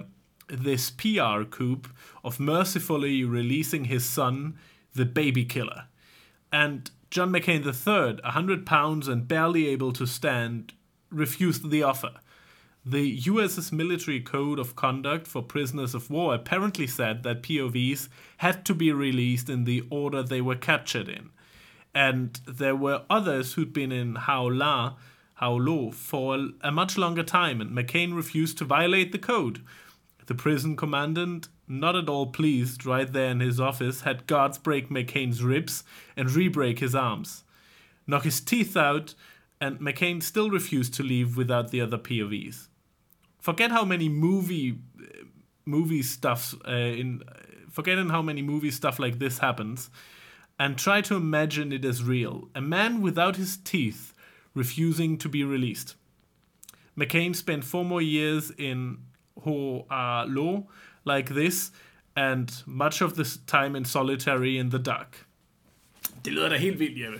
this 0.49 0.89
PR 0.89 1.43
coup 1.43 1.81
of 2.23 2.39
mercifully 2.39 3.23
releasing 3.23 3.85
his 3.85 4.03
son, 4.03 4.57
the 4.95 5.05
baby 5.05 5.45
killer. 5.45 5.83
And 6.51 6.89
John 7.09 7.31
McCain 7.31 7.65
III, 7.65 8.19
a 8.23 8.31
hundred 8.31 8.65
pounds 8.65 9.07
and 9.07 9.27
barely 9.27 9.67
able 9.67 9.93
to 9.93 10.05
stand, 10.05 10.73
refused 11.09 11.69
the 11.69 11.83
offer. 11.83 12.11
The 12.85 13.05
US's 13.05 13.71
military 13.71 14.21
code 14.21 14.59
of 14.59 14.75
conduct 14.75 15.27
for 15.27 15.41
prisoners 15.41 15.93
of 15.93 16.09
war 16.09 16.33
apparently 16.33 16.87
said 16.87 17.23
that 17.23 17.43
POVs 17.43 18.07
had 18.37 18.65
to 18.65 18.73
be 18.73 18.91
released 18.91 19.49
in 19.49 19.65
the 19.65 19.83
order 19.89 20.23
they 20.23 20.41
were 20.41 20.55
captured 20.55 21.09
in. 21.09 21.29
And 21.93 22.39
there 22.47 22.75
were 22.75 23.03
others 23.09 23.53
who'd 23.53 23.73
been 23.73 23.91
in 23.91 24.15
Hao 24.15 24.47
La, 24.47 24.95
Hao 25.35 25.53
Lo 25.53 25.91
for 25.91 26.49
a 26.61 26.71
much 26.71 26.97
longer 26.97 27.23
time, 27.23 27.59
and 27.59 27.71
McCain 27.71 28.15
refused 28.15 28.57
to 28.59 28.65
violate 28.65 29.11
the 29.11 29.19
code. 29.19 29.63
The 30.27 30.35
prison 30.35 30.75
commandant, 30.75 31.47
not 31.67 31.95
at 31.95 32.09
all 32.09 32.27
pleased, 32.27 32.85
right 32.85 33.11
there 33.11 33.29
in 33.29 33.39
his 33.39 33.59
office, 33.59 34.01
had 34.01 34.27
guards 34.27 34.57
break 34.57 34.89
McCain's 34.89 35.43
ribs 35.43 35.83
and 36.15 36.31
re 36.31 36.47
break 36.47 36.79
his 36.79 36.95
arms, 36.95 37.43
knock 38.05 38.23
his 38.23 38.39
teeth 38.39 38.77
out, 38.77 39.13
and 39.59 39.79
McCain 39.79 40.21
still 40.23 40.49
refused 40.49 40.93
to 40.95 41.03
leave 41.03 41.35
without 41.35 41.71
the 41.71 41.81
other 41.81 41.97
POVs. 41.97 42.67
forget 43.39 43.71
how 43.71 43.85
many 43.85 44.09
movie 44.09 44.79
uh, 44.99 45.25
movie 45.65 46.01
stuff 46.01 46.55
uh, 46.67 46.71
in 46.71 47.23
forget 47.69 47.97
in 47.97 48.09
how 48.09 48.21
many 48.21 48.41
movie 48.41 48.71
stuff 48.71 48.99
like 48.99 49.19
this 49.19 49.39
happens 49.39 49.89
and 50.59 50.77
try 50.77 51.01
to 51.01 51.15
imagine 51.15 51.71
it 51.71 51.85
as 51.85 52.03
real. 52.03 52.49
A 52.55 52.61
man 52.61 53.01
without 53.01 53.35
his 53.35 53.57
teeth 53.57 54.13
refusing 54.53 55.17
to 55.19 55.29
be 55.29 55.43
released. 55.43 55.95
McCain 56.97 57.35
spent 57.35 57.63
four 57.63 57.85
more 57.85 58.01
years 58.01 58.51
in 58.57 58.97
law 59.45 60.65
like 61.15 61.33
this, 61.33 61.71
and 62.15 62.47
much 62.65 63.01
of 63.01 63.13
this 63.13 63.39
time 63.47 63.77
in 63.77 63.85
solitary 63.85 64.57
in 64.57 64.69
the 64.69 64.83
dark. 64.83 65.25
Det 66.25 66.33
lyder 66.33 66.49
da 66.49 66.57
helt 66.57 66.79
vildt, 66.79 66.99
Jeppe. 66.99 67.19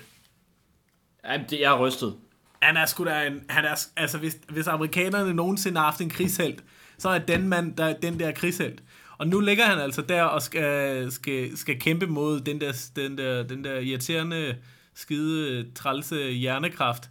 Ja, 1.24 1.38
det 1.50 1.66
er 1.66 1.80
rystet. 1.80 2.16
Han 2.62 2.78
er 2.78 2.86
sgu 2.86 3.06
da 3.06 3.28
en... 3.28 3.42
Han 3.50 3.66
er, 3.66 3.88
altså, 3.96 4.18
hvis, 4.18 4.38
hvis 4.50 4.68
amerikanerne 4.68 5.34
nogensinde 5.34 5.78
har 5.78 5.86
haft 5.86 6.02
en 6.02 6.10
krigshelt, 6.10 6.64
så 6.98 7.10
er 7.10 7.20
den 7.20 7.48
mand, 7.50 7.76
der, 7.76 7.94
den 7.94 8.20
der 8.20 8.32
krigshelt. 8.32 8.84
Og 9.18 9.28
nu 9.28 9.40
ligger 9.40 9.66
han 9.66 9.80
altså 9.80 10.02
der 10.02 10.24
og 10.24 10.42
skal, 10.42 11.12
skal, 11.12 11.58
skal 11.58 11.80
kæmpe 11.80 12.08
mod 12.08 12.40
den 12.40 12.62
der, 12.62 12.90
den 12.96 13.18
der, 13.18 13.44
den 13.44 13.64
der 13.64 13.80
irriterende, 13.80 14.58
skide, 14.94 15.72
trælse 15.76 16.32
hjernekraft. 16.32 17.10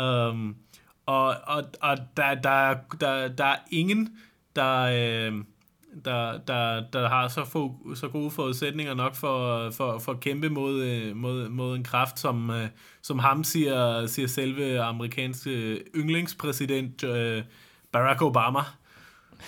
Um, 0.00 0.56
og 1.06 1.36
og, 1.46 1.64
og 1.80 1.98
der, 2.16 2.34
der, 2.34 2.74
der, 3.00 3.28
der 3.28 3.44
er 3.44 3.58
ingen, 3.70 4.16
der, 4.56 4.82
øh, 4.82 5.44
der, 6.04 6.38
der, 6.38 6.82
der 6.92 7.08
har 7.08 7.28
så, 7.28 7.44
få, 7.44 7.76
så 7.94 8.08
gode 8.08 8.30
forudsætninger 8.30 8.94
nok 8.94 9.14
for, 9.14 9.70
for, 9.70 9.98
for 9.98 10.12
at 10.12 10.20
kæmpe 10.20 10.48
mod, 10.48 10.82
øh, 10.82 11.16
mod, 11.16 11.48
mod 11.48 11.76
en 11.76 11.84
kraft, 11.84 12.18
som, 12.18 12.50
øh, 12.50 12.68
som 13.02 13.18
ham, 13.18 13.44
siger, 13.44 14.06
siger 14.06 14.28
selve 14.28 14.80
amerikanske 14.80 15.82
yndlingspræsident 15.96 17.04
Barack 17.92 18.22
Obama. 18.22 18.60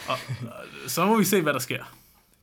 Og, 0.08 0.16
så 0.86 1.06
må 1.06 1.18
vi 1.18 1.24
se, 1.24 1.42
hvad 1.42 1.52
der 1.52 1.58
sker. 1.58 1.84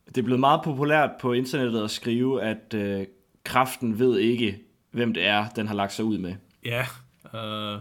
Det 0.06 0.18
er 0.18 0.22
blevet 0.22 0.40
meget 0.40 0.60
populært 0.64 1.10
på 1.20 1.32
internettet 1.32 1.84
at 1.84 1.90
skrive, 1.90 2.42
at 2.42 2.74
øh, 2.74 3.06
kraften 3.44 3.98
ved 3.98 4.18
ikke, 4.18 4.58
hvem 4.90 5.14
det 5.14 5.26
er, 5.26 5.48
den 5.48 5.68
har 5.68 5.74
lagt 5.74 5.92
sig 5.92 6.04
ud 6.04 6.18
med. 6.18 6.34
Ja, 6.64 6.86
øh, 7.34 7.80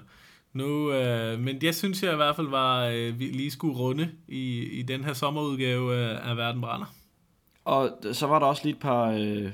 nu, 0.55 0.91
øh, 0.91 1.39
men 1.39 1.57
jeg 1.61 1.75
synes 1.75 2.03
jeg 2.03 2.13
i 2.13 2.15
hvert 2.15 2.35
fald 2.35 2.47
var, 2.47 2.85
øh, 2.85 3.19
vi 3.19 3.25
lige 3.25 3.51
skulle 3.51 3.77
runde 3.77 4.11
i, 4.27 4.63
i 4.63 4.81
den 4.81 5.03
her 5.03 5.13
sommerudgave 5.13 5.95
af, 5.95 6.29
af 6.29 6.37
Verden 6.37 6.61
Brænder. 6.61 6.95
Og 7.65 7.97
så 8.13 8.27
var 8.27 8.39
der 8.39 8.45
også 8.45 8.61
lige 8.63 8.73
et 8.75 8.81
par 8.81 9.05
øh, 9.05 9.51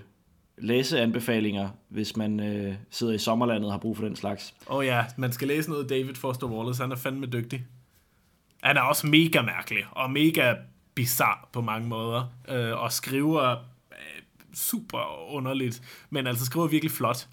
læseanbefalinger, 0.58 1.70
hvis 1.90 2.18
man 2.18 2.40
øh, 2.40 2.76
sidder 2.90 3.14
i 3.14 3.18
sommerlandet 3.18 3.66
og 3.66 3.74
har 3.74 3.80
brug 3.80 3.98
for 3.98 4.04
den 4.04 4.16
slags. 4.16 4.54
Åh 4.70 4.76
oh 4.76 4.86
ja, 4.86 5.06
man 5.18 5.32
skal 5.32 5.48
læse 5.48 5.70
noget 5.70 5.90
David 5.90 6.16
Foster 6.16 6.48
Wallace, 6.48 6.82
han 6.82 6.92
er 6.92 6.96
fandme 6.96 7.26
dygtig. 7.26 7.66
Han 8.64 8.78
er 8.78 8.82
også 8.82 9.08
mega 9.08 9.42
mærkelig, 9.42 9.84
og 9.92 10.12
mega 10.12 10.56
bizarre 10.96 11.46
på 11.54 11.62
mange 11.62 11.88
måder, 11.88 12.34
øh, 12.50 12.82
og 12.82 12.92
skriver 12.92 13.52
øh, 13.92 14.22
super 14.54 15.32
underligt, 15.34 15.82
men 16.10 16.28
altså 16.28 16.46
skriver 16.46 16.68
virkelig 16.68 16.92
flot. 16.92 17.28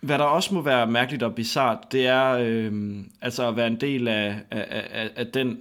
Hvad 0.00 0.18
der 0.18 0.24
også 0.24 0.54
må 0.54 0.62
være 0.62 0.86
mærkeligt 0.86 1.22
og 1.22 1.34
bizart, 1.34 1.92
det 1.92 2.06
er 2.06 2.38
øh, 2.40 2.96
altså 3.22 3.48
at 3.48 3.56
være 3.56 3.66
en 3.66 3.80
del 3.80 4.08
af, 4.08 4.36
af, 4.50 4.86
af, 4.90 5.10
af 5.16 5.26
den, 5.26 5.60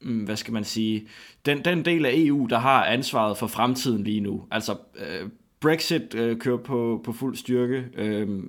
mm, 0.00 0.24
hvad 0.24 0.36
skal 0.36 0.52
man 0.52 0.64
sige, 0.64 1.08
den, 1.46 1.64
den 1.64 1.84
del 1.84 2.06
af 2.06 2.12
EU, 2.14 2.46
der 2.46 2.58
har 2.58 2.84
ansvaret 2.84 3.38
for 3.38 3.46
fremtiden 3.46 4.04
lige 4.04 4.20
nu. 4.20 4.44
Altså 4.50 4.76
øh, 4.96 5.28
Brexit 5.60 6.14
øh, 6.14 6.38
kører 6.38 6.56
på, 6.56 7.00
på 7.04 7.12
fuld 7.12 7.36
styrke. 7.36 7.84
Øh, 7.94 8.42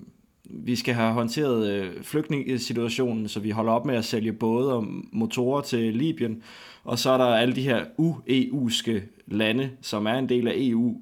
vi 0.51 0.75
skal 0.75 0.93
have 0.93 1.13
håndteret 1.13 1.71
øh, 1.71 2.03
flygtningesituationen, 2.03 3.27
så 3.27 3.39
vi 3.39 3.49
holder 3.49 3.73
op 3.73 3.85
med 3.85 3.95
at 3.95 4.05
sælge 4.05 4.33
både 4.33 4.73
og 4.73 4.85
motorer 5.11 5.61
til 5.61 5.95
Libyen. 5.95 6.43
Og 6.83 6.99
så 6.99 7.09
er 7.09 7.17
der 7.17 7.25
alle 7.25 7.55
de 7.55 7.61
her 7.61 7.85
u-EU'ske 7.97 9.01
lande, 9.27 9.69
som 9.81 10.05
er 10.05 10.13
en 10.13 10.29
del 10.29 10.47
af 10.47 10.53
EU, 10.55 11.01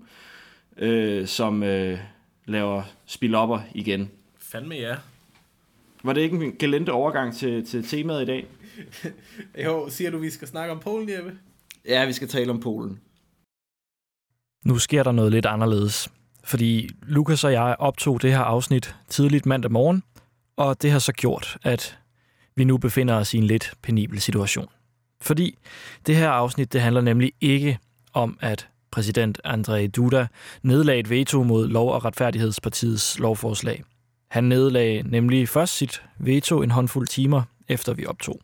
øh, 0.78 1.28
som 1.28 1.64
øh, 1.64 2.00
laver 2.48 2.84
spilopper 3.06 3.60
igen. 3.74 4.12
Fandme 4.40 4.76
ja. 4.76 4.96
Var 6.04 6.14
det 6.14 6.22
ikke 6.22 6.46
en 6.46 6.52
galente 6.52 6.92
overgang 6.92 7.36
til, 7.36 7.66
til 7.66 7.84
temaet 7.84 8.22
i 8.22 8.26
dag? 8.26 8.48
jo, 9.66 9.90
siger 9.90 10.12
du, 10.12 10.18
vi 10.18 10.30
skal 10.30 10.48
snakke 10.48 10.72
om 10.72 10.80
Polen, 10.80 11.10
Jeppe? 11.10 11.38
Ja, 11.86 12.06
vi 12.06 12.14
skal 12.14 12.28
tale 12.28 12.52
om 12.52 12.60
Polen. 12.60 13.00
Nu 14.66 14.78
sker 14.78 15.04
der 15.04 15.12
noget 15.12 15.32
lidt 15.32 15.46
anderledes 15.46 16.10
fordi 16.48 16.90
Lukas 17.02 17.44
og 17.44 17.52
jeg 17.52 17.76
optog 17.80 18.22
det 18.22 18.32
her 18.32 18.40
afsnit 18.40 18.96
tidligt 19.10 19.46
mandag 19.46 19.72
morgen, 19.72 20.04
og 20.58 20.82
det 20.82 20.92
har 20.92 21.00
så 21.00 21.12
gjort, 21.14 21.58
at 21.64 22.00
vi 22.56 22.64
nu 22.64 22.78
befinder 22.78 23.16
os 23.16 23.34
i 23.34 23.38
en 23.38 23.44
lidt 23.44 23.74
penibel 23.82 24.22
situation. 24.22 24.70
Fordi 25.22 25.58
det 26.06 26.16
her 26.16 26.30
afsnit, 26.30 26.74
det 26.74 26.82
handler 26.82 27.02
nemlig 27.02 27.34
ikke 27.42 27.80
om, 28.14 28.38
at 28.42 28.68
præsident 28.92 29.42
Andrzej 29.44 29.88
Duda 29.88 30.28
nedlagde 30.64 31.00
et 31.00 31.10
veto 31.10 31.44
mod 31.44 31.68
Lov- 31.68 31.92
og 31.92 32.06
Retfærdighedspartiets 32.06 33.20
lovforslag. 33.20 33.84
Han 34.30 34.44
nedlagde 34.44 35.10
nemlig 35.10 35.50
først 35.50 35.78
sit 35.78 36.04
veto 36.20 36.62
en 36.62 36.72
håndfuld 36.72 37.08
timer, 37.08 37.42
efter 37.68 37.94
vi 37.94 38.06
optog. 38.06 38.40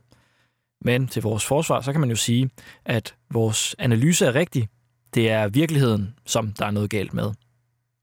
Men 0.82 1.08
til 1.08 1.22
vores 1.22 1.46
forsvar, 1.46 1.82
så 1.82 1.92
kan 1.92 2.02
man 2.02 2.10
jo 2.10 2.16
sige, 2.16 2.50
at 2.86 3.16
vores 3.32 3.76
analyse 3.80 4.26
er 4.26 4.36
rigtig. 4.36 4.70
Det 5.14 5.30
er 5.30 5.48
virkeligheden, 5.48 6.16
som 6.26 6.54
der 6.60 6.66
er 6.66 6.72
noget 6.72 6.90
galt 6.90 7.14
med. 7.14 7.32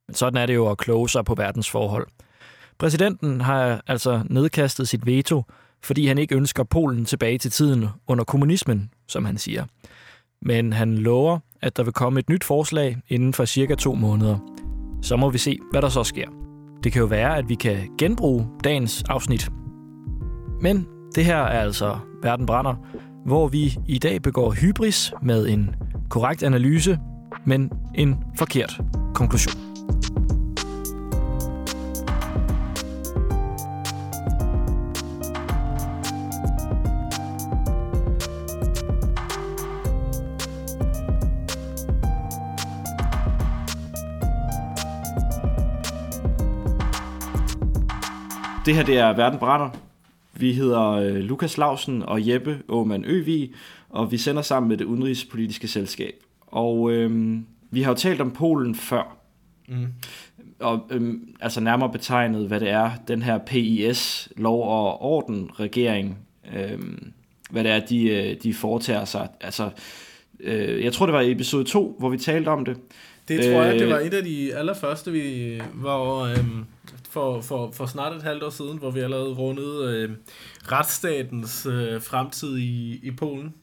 Men 0.08 0.14
sådan 0.14 0.42
er 0.42 0.46
det 0.46 0.54
jo 0.54 0.70
at 0.70 0.78
kloge 0.78 1.08
sig 1.08 1.24
på 1.24 1.34
verdens 1.34 1.70
forhold. 1.70 2.06
Præsidenten 2.78 3.40
har 3.40 3.82
altså 3.86 4.22
nedkastet 4.30 4.88
sit 4.88 5.06
veto, 5.06 5.44
fordi 5.82 6.06
han 6.06 6.18
ikke 6.18 6.36
ønsker 6.36 6.64
Polen 6.64 7.04
tilbage 7.04 7.38
til 7.38 7.50
tiden 7.50 7.88
under 8.06 8.24
kommunismen, 8.24 8.90
som 9.08 9.24
han 9.24 9.38
siger. 9.38 9.64
Men 10.42 10.72
han 10.72 10.98
lover, 10.98 11.38
at 11.62 11.76
der 11.76 11.82
vil 11.82 11.92
komme 11.92 12.20
et 12.20 12.28
nyt 12.28 12.44
forslag 12.44 12.96
inden 13.08 13.34
for 13.34 13.44
cirka 13.44 13.74
to 13.74 13.94
måneder. 13.94 14.38
Så 15.02 15.16
må 15.16 15.30
vi 15.30 15.38
se, 15.38 15.58
hvad 15.70 15.82
der 15.82 15.88
så 15.88 16.04
sker. 16.04 16.28
Det 16.84 16.92
kan 16.92 17.00
jo 17.00 17.06
være, 17.06 17.36
at 17.36 17.48
vi 17.48 17.54
kan 17.54 17.76
genbruge 17.98 18.46
dagens 18.64 19.02
afsnit. 19.08 19.50
Men 20.60 20.86
det 21.14 21.24
her 21.24 21.36
er 21.36 21.60
altså 21.60 21.98
Verden 22.22 22.46
brænder, 22.46 22.74
hvor 23.26 23.48
vi 23.48 23.78
i 23.88 23.98
dag 23.98 24.22
begår 24.22 24.50
hybris 24.52 25.12
med 25.22 25.48
en 25.48 25.74
korrekt 26.10 26.42
analyse, 26.42 26.98
men 27.44 27.70
en 27.94 28.16
forkert 28.38 28.80
konklusion. 29.14 29.69
Det 48.70 48.76
her 48.76 48.84
det 48.84 48.98
er 48.98 49.12
Verden 49.12 49.38
Brænder. 49.38 49.70
Vi 50.34 50.52
hedder 50.52 50.90
øh, 50.90 51.14
Lukas 51.14 51.58
Lausen 51.58 52.02
og 52.02 52.28
Jeppe 52.28 52.62
Åman 52.68 53.04
Øvig, 53.04 53.52
og 53.88 54.12
vi 54.12 54.18
sender 54.18 54.42
sammen 54.42 54.68
med 54.68 54.76
det 54.76 54.84
udenrigspolitiske 54.84 55.68
selskab. 55.68 56.14
Og 56.46 56.92
øhm, 56.92 57.46
vi 57.70 57.82
har 57.82 57.90
jo 57.90 57.96
talt 57.96 58.20
om 58.20 58.30
Polen 58.30 58.74
før. 58.74 59.16
Mm. 59.68 59.86
Og 60.60 60.80
øhm, 60.90 61.36
altså 61.40 61.60
nærmere 61.60 61.92
betegnet, 61.92 62.48
hvad 62.48 62.60
det 62.60 62.70
er, 62.70 62.90
den 63.08 63.22
her 63.22 63.38
PIS, 63.38 64.28
lov 64.36 64.62
og 64.62 65.02
orden 65.02 65.50
regering, 65.60 66.18
øhm, 66.54 67.12
hvad 67.50 67.64
det 67.64 67.72
er, 67.72 67.80
de, 67.80 68.08
øh, 68.08 68.36
de 68.42 68.54
foretager 68.54 69.04
sig. 69.04 69.28
Altså, 69.40 69.70
øh, 70.40 70.84
jeg 70.84 70.92
tror, 70.92 71.06
det 71.06 71.12
var 71.12 71.20
i 71.20 71.32
episode 71.32 71.64
2, 71.64 71.96
hvor 71.98 72.08
vi 72.08 72.18
talte 72.18 72.48
om 72.48 72.64
det. 72.64 72.76
Det 73.30 73.44
tror 73.44 73.62
jeg, 73.62 73.74
det 73.74 73.82
øh, 73.82 73.90
var 73.90 73.98
et 73.98 74.14
af 74.14 74.24
de 74.24 74.54
allerførste, 74.54 75.12
vi 75.12 75.60
var 75.74 76.20
øhm, 76.20 76.64
for, 77.10 77.40
for, 77.40 77.70
for 77.72 77.86
snart 77.86 78.16
et 78.16 78.22
halvt 78.22 78.42
år 78.42 78.50
siden, 78.50 78.78
hvor 78.78 78.90
vi 78.90 79.00
allerede 79.00 79.32
rundede 79.32 79.96
øh, 79.96 80.10
retsstatens 80.72 81.66
øh, 81.66 82.02
fremtid 82.02 82.58
i, 82.58 83.00
i 83.02 83.10
Polen. 83.10 83.54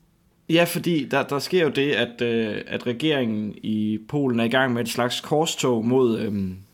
Ja, 0.50 0.64
fordi 0.64 1.08
der, 1.12 1.24
der 1.24 1.40
sker 1.40 1.64
jo 1.64 1.70
det, 1.70 1.92
at, 1.92 2.22
øh, 2.22 2.62
at 2.68 2.88
regeringen 2.88 3.56
i 3.64 4.00
Polen 4.10 4.40
er 4.40 4.44
i 4.44 4.50
gang 4.50 4.74
med 4.74 4.82
et 4.82 4.90
slags 4.90 5.22
korstog 5.22 5.86
mod 5.86 6.20
øh, 6.20 6.34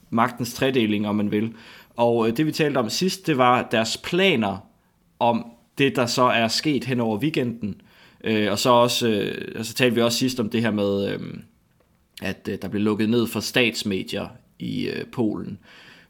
magtens 0.09 0.53
tredeling, 0.53 1.07
om 1.07 1.15
man 1.15 1.31
vil. 1.31 1.53
Og 1.95 2.27
øh, 2.27 2.37
det 2.37 2.45
vi 2.45 2.51
talte 2.51 2.77
om 2.77 2.89
sidst, 2.89 3.27
det 3.27 3.37
var 3.37 3.67
deres 3.71 3.97
planer 3.97 4.57
om 5.19 5.45
det, 5.77 5.95
der 5.95 6.05
så 6.05 6.23
er 6.23 6.47
sket 6.47 6.83
hen 6.83 6.99
over 6.99 7.17
weekenden. 7.17 7.81
Øh, 8.23 8.51
og 8.51 8.59
så 8.59 8.69
også, 8.69 9.07
øh, 9.07 9.63
så 9.63 9.73
talte 9.73 9.95
vi 9.95 10.01
også 10.01 10.17
sidst 10.17 10.39
om 10.39 10.49
det 10.49 10.61
her 10.61 10.71
med, 10.71 11.13
øh, 11.13 11.19
at 12.21 12.49
øh, 12.51 12.57
der 12.61 12.67
blev 12.67 12.81
lukket 12.81 13.09
ned 13.09 13.27
for 13.27 13.39
statsmedier 13.39 14.27
i 14.59 14.87
øh, 14.87 15.05
Polen. 15.05 15.59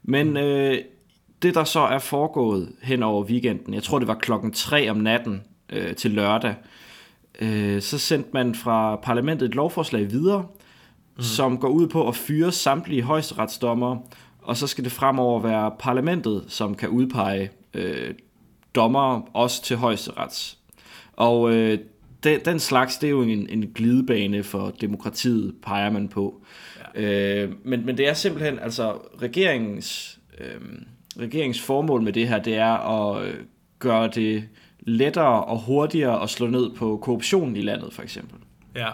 Men 0.02 0.36
øh, 0.36 0.78
det, 1.42 1.54
der 1.54 1.64
så 1.64 1.80
er 1.80 1.98
foregået 1.98 2.72
hen 2.82 3.02
over 3.02 3.24
weekenden, 3.24 3.74
jeg 3.74 3.82
tror, 3.82 3.98
det 3.98 4.08
var 4.08 4.14
klokken 4.14 4.52
3 4.52 4.90
om 4.90 4.96
natten 4.96 5.42
øh, 5.70 5.94
til 5.94 6.10
lørdag, 6.10 6.54
øh, 7.40 7.82
så 7.82 7.98
sendte 7.98 8.30
man 8.32 8.54
fra 8.54 8.96
parlamentet 8.96 9.48
et 9.48 9.54
lovforslag 9.54 10.10
videre, 10.10 10.46
mm. 11.16 11.22
som 11.22 11.58
går 11.58 11.68
ud 11.68 11.86
på 11.86 12.08
at 12.08 12.16
fyre 12.16 12.52
samtlige 12.52 13.02
højesteretsdommer, 13.02 13.96
og 14.42 14.56
så 14.56 14.66
skal 14.66 14.84
det 14.84 14.92
fremover 14.92 15.40
være 15.40 15.72
parlamentet, 15.78 16.44
som 16.48 16.74
kan 16.74 16.88
udpege 16.88 17.50
øh, 17.74 18.14
dommere 18.74 19.22
også 19.32 19.62
til 19.62 19.76
højesterets. 19.76 20.58
Og 21.12 21.52
øh, 21.52 21.78
den, 22.24 22.40
den 22.44 22.60
slags, 22.60 22.98
det 22.98 23.06
er 23.06 23.10
jo 23.10 23.22
en, 23.22 23.48
en 23.48 23.72
glidebane 23.74 24.42
for 24.42 24.74
demokratiet, 24.80 25.54
peger 25.62 25.90
man 25.90 26.08
på. 26.08 26.42
Ja. 26.94 27.02
Øh, 27.02 27.52
men, 27.64 27.86
men 27.86 27.96
det 27.96 28.08
er 28.08 28.14
simpelthen, 28.14 28.58
altså 28.58 28.92
regeringens, 29.22 30.18
øh, 30.38 30.60
regeringens 31.18 31.60
formål 31.60 32.02
med 32.02 32.12
det 32.12 32.28
her, 32.28 32.38
det 32.38 32.54
er 32.54 32.72
at 32.72 33.26
øh, 33.26 33.34
gøre 33.78 34.08
det 34.08 34.44
lettere 34.80 35.44
og 35.44 35.58
hurtigere 35.58 36.22
at 36.22 36.30
slå 36.30 36.46
ned 36.46 36.70
på 36.76 36.96
korruption 37.02 37.56
i 37.56 37.62
landet, 37.62 37.92
for 37.92 38.02
eksempel. 38.02 38.38
Ja. 38.76 38.88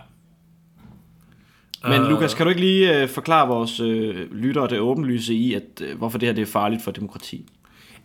Men 1.85 2.03
uh, 2.03 2.09
Lukas, 2.09 2.35
kan 2.35 2.47
du 2.47 2.51
ikke 2.51 2.61
lige 2.61 3.03
uh, 3.03 3.09
forklare 3.09 3.49
vores 3.49 3.81
uh, 3.81 4.15
lyttere 4.33 4.69
det 4.69 4.79
åbenlyse 4.79 5.35
i, 5.35 5.55
at 5.55 5.83
uh, 5.83 5.99
hvorfor 5.99 6.19
det 6.19 6.29
her 6.29 6.35
det 6.35 6.43
er 6.43 6.47
farligt 6.47 6.83
for 6.83 6.91
demokrati? 6.91 7.47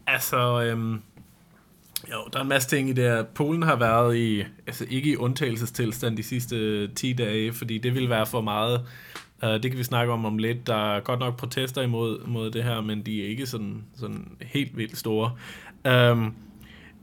Altså, 0.07 0.63
øhm, 0.63 1.01
jo, 2.11 2.17
der 2.33 2.39
er 2.39 2.43
en 2.43 2.49
masse 2.49 2.69
ting 2.69 2.89
i 2.89 2.93
det 2.93 3.03
her. 3.03 3.23
Polen 3.23 3.63
har 3.63 3.75
været 3.75 4.17
i, 4.17 4.43
altså 4.67 4.85
ikke 4.89 5.09
i 5.09 5.15
undtagelsestilstand 5.15 6.17
de 6.17 6.23
sidste 6.23 6.87
10 6.87 7.13
dage, 7.13 7.53
fordi 7.53 7.77
det 7.77 7.95
vil 7.95 8.09
være 8.09 8.25
for 8.25 8.41
meget. 8.41 8.81
Uh, 9.43 9.49
det 9.49 9.61
kan 9.61 9.77
vi 9.77 9.83
snakke 9.83 10.13
om 10.13 10.25
om 10.25 10.37
lidt. 10.37 10.67
Der 10.67 10.95
er 10.95 10.99
godt 10.99 11.19
nok 11.19 11.37
protester 11.37 11.81
imod 11.81 12.27
mod 12.27 12.51
det 12.51 12.63
her, 12.63 12.81
men 12.81 13.01
de 13.01 13.23
er 13.23 13.27
ikke 13.27 13.45
sådan, 13.45 13.83
sådan 13.97 14.27
helt 14.41 14.77
vildt 14.77 14.97
store. 14.97 15.31
Um, 16.11 16.35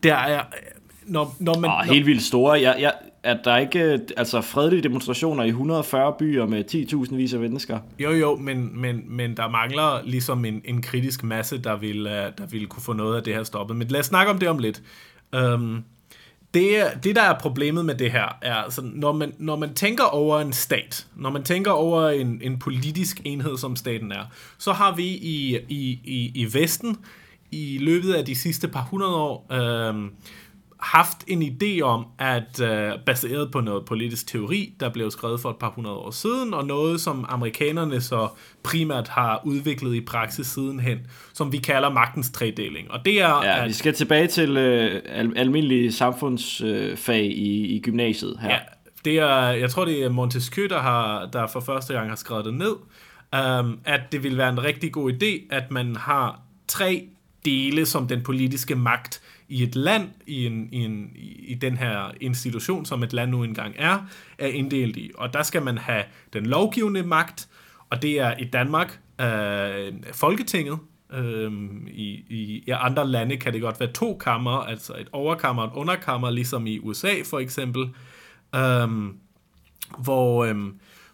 der 0.02 0.14
er, 0.14 0.42
når, 1.06 1.37
når 1.40 1.59
man... 1.59 1.71
Oh, 1.71 1.87
helt 1.87 2.06
vildt 2.06 2.23
store. 2.23 2.61
Jeg, 2.61 2.76
jeg, 2.80 2.92
at 3.23 3.38
der 3.45 3.57
ikke 3.57 4.00
altså 4.17 4.41
fredelige 4.41 4.83
demonstrationer 4.83 5.45
i 5.45 5.49
140 5.49 6.14
byer 6.19 6.47
med 6.47 6.64
10.000 7.09 7.14
vis 7.17 7.35
af 7.35 7.41
mennesker. 7.41 7.79
Jo, 7.99 8.11
jo, 8.11 8.37
men, 8.37 8.81
men, 8.81 9.02
men 9.07 9.37
der 9.37 9.49
mangler 9.49 10.05
ligesom 10.05 10.45
en, 10.45 10.62
en 10.64 10.83
kritisk 10.83 11.25
masse, 11.25 11.59
der 11.59 11.76
vil, 11.76 12.07
øh, 12.07 12.33
der 12.38 12.47
vil 12.50 12.67
kunne 12.67 12.83
få 12.83 12.93
noget 12.93 13.17
af 13.17 13.23
det 13.23 13.35
her 13.35 13.45
stoppet. 13.45 13.76
Men 13.76 13.88
lad 13.88 14.00
os 14.00 14.07
snakke 14.07 14.33
om 14.33 14.38
det 14.38 14.49
om 14.49 14.59
lidt. 14.59 14.83
Um, 15.37 15.85
det, 16.55 16.85
det, 17.05 17.17
der 17.17 17.23
er 17.23 17.38
problemet 17.38 17.85
med 17.85 17.95
det 17.95 18.12
her, 18.12 18.38
er, 18.43 18.55
altså, 18.55 18.83
når, 18.95 19.12
man, 19.12 19.33
når 19.38 19.57
man 19.57 19.75
tænker 19.75 20.05
over 20.05 20.41
en 20.41 20.52
stat, 20.52 21.07
når 21.17 21.31
man 21.31 21.43
tænker 21.43 21.71
over 21.71 22.09
en, 22.09 22.41
en 22.43 22.59
politisk 22.59 23.21
enhed, 23.25 23.59
som 23.59 23.76
staten 23.76 24.12
er, 24.12 24.25
så 24.59 24.73
har 24.73 24.95
vi 24.95 25.07
i, 25.07 25.59
i, 25.69 26.00
i, 26.05 26.33
i 26.35 26.55
Vesten 26.55 26.97
i 27.50 27.79
løbet 27.81 28.14
af 28.14 28.25
de 28.25 28.35
sidste 28.35 28.69
par 28.69 28.83
hundrede 28.91 29.17
år 29.17 29.47
øh, 29.52 29.95
haft 30.82 31.24
en 31.28 31.42
idé 31.42 31.80
om, 31.80 32.06
at 32.18 32.60
øh, 32.60 32.92
baseret 33.06 33.50
på 33.50 33.60
noget 33.60 33.84
politisk 33.84 34.26
teori, 34.26 34.74
der 34.80 34.88
blev 34.88 35.10
skrevet 35.10 35.40
for 35.40 35.50
et 35.50 35.56
par 35.56 35.70
hundrede 35.70 35.96
år 35.96 36.10
siden, 36.10 36.54
og 36.54 36.66
noget, 36.66 37.00
som 37.00 37.24
amerikanerne 37.28 38.00
så 38.00 38.28
primært 38.62 39.08
har 39.08 39.42
udviklet 39.44 39.94
i 39.94 40.00
praksis 40.00 40.46
sidenhen, 40.46 40.98
som 41.34 41.52
vi 41.52 41.56
kalder 41.56 41.90
magtens 41.90 42.30
tredeling. 42.30 42.90
Og 42.90 43.04
det 43.04 43.20
er... 43.20 43.44
Ja, 43.44 43.62
at, 43.62 43.68
vi 43.68 43.72
skal 43.72 43.94
tilbage 43.94 44.26
til 44.26 44.56
øh, 44.56 45.02
al- 45.08 45.36
almindelige 45.36 45.92
samfundsfag 45.92 47.24
øh, 47.24 47.30
i, 47.30 47.76
i 47.76 47.80
gymnasiet 47.80 48.38
her. 48.40 48.50
Ja, 48.50 48.58
det 49.04 49.18
er, 49.18 49.50
jeg 49.50 49.70
tror, 49.70 49.84
det 49.84 50.04
er 50.04 50.08
Montesquieu, 50.08 50.68
der, 50.68 50.78
har, 50.78 51.26
der 51.26 51.46
for 51.46 51.60
første 51.60 51.94
gang 51.94 52.08
har 52.08 52.16
skrevet 52.16 52.44
det 52.44 52.54
ned, 52.54 52.74
um, 53.60 53.78
at 53.84 54.00
det 54.12 54.22
vil 54.22 54.38
være 54.38 54.48
en 54.48 54.64
rigtig 54.64 54.92
god 54.92 55.12
idé, 55.12 55.46
at 55.50 55.70
man 55.70 55.96
har 55.96 56.40
tre 56.68 57.08
dele 57.44 57.87
som 57.87 58.08
den 58.08 58.22
politiske 58.22 58.75
magt 58.75 59.22
i 59.49 59.62
et 59.62 59.76
land, 59.76 60.08
i, 60.26 60.46
en, 60.46 60.68
i, 60.72 60.76
en, 60.84 61.11
i 61.38 61.54
den 61.54 61.76
her 61.76 62.11
institution, 62.20 62.84
som 62.84 63.02
et 63.02 63.12
land 63.12 63.30
nu 63.30 63.44
engang 63.44 63.75
er, 63.78 63.99
er 64.38 64.46
inddelt 64.46 64.96
i. 64.96 65.11
Og 65.14 65.32
der 65.32 65.42
skal 65.42 65.62
man 65.62 65.78
have 65.78 66.04
den 66.32 66.46
lovgivende 66.46 67.02
magt, 67.02 67.49
og 67.90 68.02
det 68.02 68.20
er 68.20 68.37
i 68.37 68.44
Danmark 68.44 69.00
øh, 69.20 69.92
Folketinget. 70.12 70.78
Øh, 71.12 71.52
i, 71.88 72.25
i, 72.28 72.64
I 72.66 72.70
andre 72.70 73.08
lande 73.08 73.37
kan 73.37 73.52
det 73.52 73.61
godt 73.61 73.80
være 73.80 73.92
to 73.92 74.16
kammer, 74.16 74.50
altså 74.50 74.92
et 74.92 75.08
overkammer 75.12 75.62
og 75.62 75.68
et 75.68 75.75
underkammer, 75.75 76.30
ligesom 76.30 76.66
i 76.66 76.78
USA 76.78 77.14
for 77.25 77.38
eksempel, 77.38 77.82
øh, 78.54 78.88
hvor, 79.99 80.44
øh, 80.44 80.56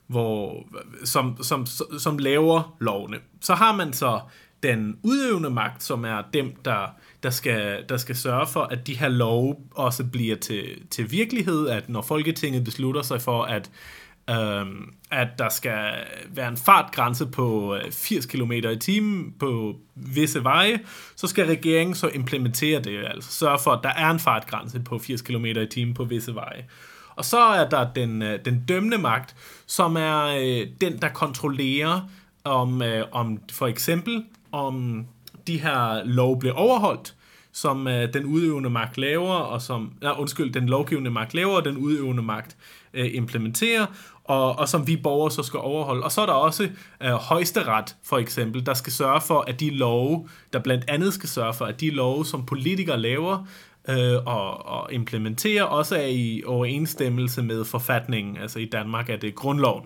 hvor, 0.07 0.67
som, 1.05 1.43
som, 1.43 1.67
som 1.99 2.19
laver 2.19 2.77
lovene. 2.81 3.17
Så 3.41 3.55
har 3.55 3.77
man 3.77 3.93
så 3.93 4.21
den 4.63 4.99
udøvende 5.03 5.51
magt, 5.51 5.83
som 5.83 6.05
er 6.05 6.23
dem, 6.33 6.55
der, 6.65 6.87
der, 7.23 7.31
skal, 7.31 7.85
der 7.89 7.97
skal 7.97 8.17
sørge 8.17 8.47
for, 8.47 8.63
at 8.63 8.87
de 8.87 8.99
her 8.99 9.09
love 9.09 9.57
også 9.71 10.05
bliver 10.05 10.37
til, 10.37 10.65
til 10.91 11.11
virkelighed, 11.11 11.69
at 11.69 11.89
når 11.89 12.03
Folketinget 12.03 12.65
beslutter 12.65 13.03
sig 13.03 13.23
for, 13.23 13.43
at, 13.43 13.71
øhm, 14.31 14.95
at 15.11 15.29
der 15.39 15.49
skal 15.49 15.93
være 16.29 16.49
en 16.49 16.57
fartgrænse 16.57 17.27
på 17.27 17.77
øh, 17.77 17.93
80 17.93 18.27
km 18.27 18.53
i 18.53 18.77
timen 18.77 19.35
på 19.39 19.77
visse 19.95 20.45
veje, 20.45 20.81
så 21.17 21.27
skal 21.27 21.47
regeringen 21.47 21.95
så 21.95 22.09
implementere 22.09 22.81
det, 22.81 23.05
altså 23.05 23.33
sørge 23.33 23.59
for, 23.59 23.71
at 23.71 23.81
der 23.83 23.93
er 23.93 24.11
en 24.11 24.19
fartgrænse 24.19 24.81
på 24.81 24.99
80 24.99 25.23
km 25.23 25.45
i 25.45 25.67
timen 25.67 25.95
på 25.95 26.05
visse 26.05 26.35
veje. 26.35 26.65
Og 27.17 27.25
så 27.25 27.39
er 27.39 27.69
der 27.69 27.93
den, 27.93 28.23
øh, 28.23 28.39
den 28.45 28.65
dømmende 28.69 28.99
magt, 28.99 29.37
som 29.67 29.97
er 29.97 30.25
øh, 30.25 30.67
den, 30.81 30.99
der 31.03 31.09
kontrollerer, 31.09 32.09
om, 32.45 32.83
øh, 32.83 33.05
om 33.13 33.41
for 33.53 33.67
eksempel 33.67 34.25
om 34.53 35.07
de 35.47 35.61
her 35.61 36.05
lov 36.05 36.41
blev 36.41 36.53
overholdt, 36.57 37.15
som 37.53 37.89
øh, 37.89 38.13
den 38.13 38.25
udøvende 38.25 38.71
magt 38.71 38.99
laver, 38.99 39.35
og 39.35 39.63
som, 39.63 39.93
ja, 40.03 40.21
undskyld, 40.21 40.53
den 40.53 40.69
lovgivende 40.69 41.11
magt 41.11 41.35
laver, 41.35 41.57
og 41.57 41.65
den 41.65 41.77
udøvende 41.77 42.23
magt 42.23 42.57
øh, 42.95 43.11
implementerer, 43.15 43.87
og, 44.25 44.59
og 44.59 44.69
som 44.69 44.87
vi 44.87 44.97
borgere 44.97 45.31
så 45.31 45.43
skal 45.43 45.61
overholde. 45.61 46.03
Og 46.05 46.13
så 46.13 46.21
er 46.21 46.27
der 46.27 46.33
også 46.33 46.69
øh, 47.03 47.11
højesteret, 47.11 47.97
for 48.05 48.19
eksempel, 48.19 48.67
der 48.67 48.75
skal 48.75 48.93
sørge 48.93 49.21
for, 49.21 49.41
at 49.41 49.61
de 49.61 49.71
love, 49.71 50.29
der 50.53 50.59
blandt 50.59 50.85
andet 50.89 51.15
skal 51.15 51.29
sørge 51.29 51.55
for, 51.55 51.65
at 51.65 51.81
de 51.81 51.91
love, 51.91 52.27
som 52.27 52.47
politikere 52.47 52.99
laver, 53.01 53.47
øh, 53.89 54.17
og, 54.27 54.67
og 54.67 54.93
implementerer, 54.93 55.65
også 55.65 55.97
er 55.97 56.07
i 56.07 56.43
overensstemmelse 56.47 57.43
med 57.43 57.65
forfatningen. 57.65 58.37
Altså 58.37 58.59
i 58.59 58.65
Danmark 58.65 59.11
er 59.11 59.17
det 59.17 59.35
grundloven. 59.35 59.85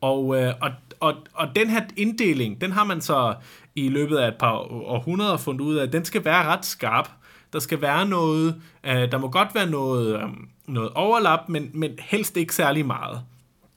Og, 0.00 0.42
øh, 0.42 0.54
og, 0.60 0.70
og, 1.00 1.14
og 1.34 1.48
den 1.56 1.70
her 1.70 1.80
inddeling, 1.96 2.60
den 2.60 2.72
har 2.72 2.84
man 2.84 3.00
så 3.00 3.34
i 3.76 3.88
løbet 3.88 4.16
af 4.16 4.28
et 4.28 4.34
par 4.38 4.52
århundreder 4.70 5.36
fundet 5.36 5.60
ud 5.60 5.76
af, 5.76 5.82
at 5.82 5.92
den 5.92 6.04
skal 6.04 6.24
være 6.24 6.44
ret 6.44 6.64
skarp. 6.64 7.10
Der 7.52 7.58
skal 7.58 7.80
være 7.80 8.08
noget, 8.08 8.62
øh, 8.86 9.12
der 9.12 9.18
må 9.18 9.30
godt 9.30 9.54
være 9.54 9.70
noget, 9.70 10.16
øh, 10.16 10.28
noget 10.66 10.90
overlap, 10.94 11.48
men, 11.48 11.70
men 11.74 11.90
helst 11.98 12.36
ikke 12.36 12.54
særlig 12.54 12.86
meget. 12.86 13.20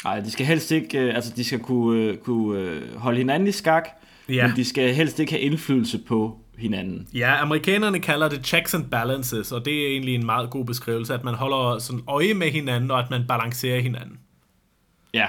Nej, 0.04 0.20
de 0.20 0.32
skal 0.32 0.46
helst 0.46 0.72
ikke, 0.72 1.00
øh, 1.00 1.16
altså 1.16 1.34
de 1.36 1.44
skal 1.44 1.60
kunne, 1.60 2.02
øh, 2.02 2.18
kunne 2.18 2.60
øh, 2.60 2.96
holde 2.96 3.18
hinanden 3.18 3.48
i 3.48 3.52
skak, 3.52 3.90
ja. 4.30 4.48
men 4.48 4.56
de 4.56 4.66
skal 4.66 4.94
helst 4.94 5.20
ikke 5.20 5.32
have 5.32 5.42
indflydelse 5.42 5.98
på 6.08 6.40
hinanden. 6.58 7.08
Ja, 7.14 7.42
amerikanerne 7.42 8.00
kalder 8.00 8.30
det 8.30 8.46
checks 8.46 8.74
and 8.74 8.86
balances, 8.86 9.52
og 9.52 9.66
det 9.66 9.84
er 9.84 9.88
egentlig 9.88 10.16
en 10.16 10.26
meget 10.26 10.50
god 10.50 10.66
beskrivelse, 10.66 11.14
at 11.14 11.24
man 11.24 11.34
holder 11.34 11.80
sådan 11.80 12.02
øje 12.08 12.34
med 12.34 12.52
hinanden, 12.52 12.92
og 12.92 13.00
at 13.00 13.10
man 13.10 13.26
balancerer 13.28 13.82
hinanden. 13.82 14.20
Ja, 15.14 15.28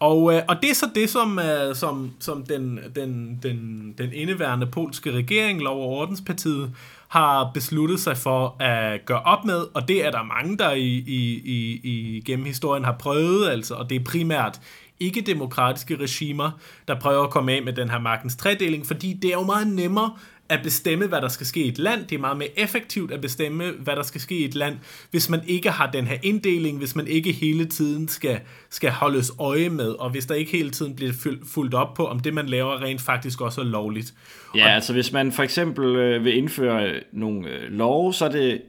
og, 0.00 0.34
øh, 0.34 0.42
og 0.48 0.56
det 0.62 0.70
er 0.70 0.74
så 0.74 0.90
det, 0.94 1.10
som, 1.10 1.38
øh, 1.38 1.74
som, 1.74 2.10
som 2.20 2.42
den, 2.42 2.80
den, 2.94 3.38
den, 3.42 3.94
den 3.98 4.12
indeværende 4.12 4.66
polske 4.66 5.12
regering, 5.12 5.60
Lov- 5.62 5.80
og 5.80 5.88
Ordenspartiet, 5.88 6.72
har 7.08 7.50
besluttet 7.54 8.00
sig 8.00 8.16
for 8.16 8.62
at 8.62 9.04
gøre 9.04 9.22
op 9.22 9.44
med, 9.44 9.64
og 9.74 9.88
det 9.88 10.06
er 10.06 10.10
der 10.10 10.22
mange, 10.22 10.58
der 10.58 10.72
i, 10.72 11.04
i, 11.06 11.40
i, 11.44 11.80
i 11.82 12.22
gennem 12.26 12.46
historien 12.46 12.84
har 12.84 12.96
prøvet, 12.98 13.48
altså, 13.48 13.74
og 13.74 13.90
det 13.90 14.00
er 14.00 14.04
primært 14.04 14.60
ikke-demokratiske 15.00 15.96
regimer, 15.96 16.50
der 16.88 17.00
prøver 17.00 17.24
at 17.24 17.30
komme 17.30 17.52
af 17.52 17.62
med 17.62 17.72
den 17.72 17.90
her 17.90 17.98
magtens 17.98 18.36
tredeling, 18.36 18.86
fordi 18.86 19.12
det 19.12 19.28
er 19.28 19.34
jo 19.34 19.42
meget 19.42 19.66
nemmere 19.66 20.12
at 20.48 20.60
bestemme, 20.62 21.06
hvad 21.06 21.20
der 21.20 21.28
skal 21.28 21.46
ske 21.46 21.60
i 21.60 21.68
et 21.68 21.78
land. 21.78 22.06
Det 22.06 22.16
er 22.16 22.20
meget 22.20 22.36
mere 22.36 22.58
effektivt 22.58 23.12
at 23.12 23.20
bestemme, 23.20 23.72
hvad 23.78 23.96
der 23.96 24.02
skal 24.02 24.20
ske 24.20 24.38
i 24.38 24.44
et 24.44 24.54
land, 24.54 24.76
hvis 25.10 25.28
man 25.28 25.40
ikke 25.46 25.70
har 25.70 25.90
den 25.90 26.06
her 26.06 26.16
inddeling, 26.22 26.78
hvis 26.78 26.96
man 26.96 27.06
ikke 27.06 27.32
hele 27.32 27.64
tiden 27.64 28.08
skal, 28.08 28.40
skal 28.70 28.90
holdes 28.90 29.32
øje 29.38 29.68
med, 29.68 29.88
og 29.88 30.10
hvis 30.10 30.26
der 30.26 30.34
ikke 30.34 30.52
hele 30.52 30.70
tiden 30.70 30.96
bliver 30.96 31.12
fuldt 31.44 31.74
op 31.74 31.94
på, 31.94 32.06
om 32.06 32.20
det, 32.20 32.34
man 32.34 32.46
laver, 32.46 32.82
rent 32.82 33.00
faktisk 33.00 33.40
også 33.40 33.60
er 33.60 33.64
lovligt. 33.64 34.14
Ja, 34.54 34.64
og, 34.64 34.70
altså 34.70 34.92
hvis 34.92 35.12
man 35.12 35.32
for 35.32 35.42
eksempel 35.42 35.96
øh, 35.96 36.24
vil 36.24 36.36
indføre 36.36 36.92
nogle 37.12 37.48
øh, 37.48 37.72
love, 37.72 38.14
så 38.14 38.24
er 38.24 38.30
det 38.30 38.62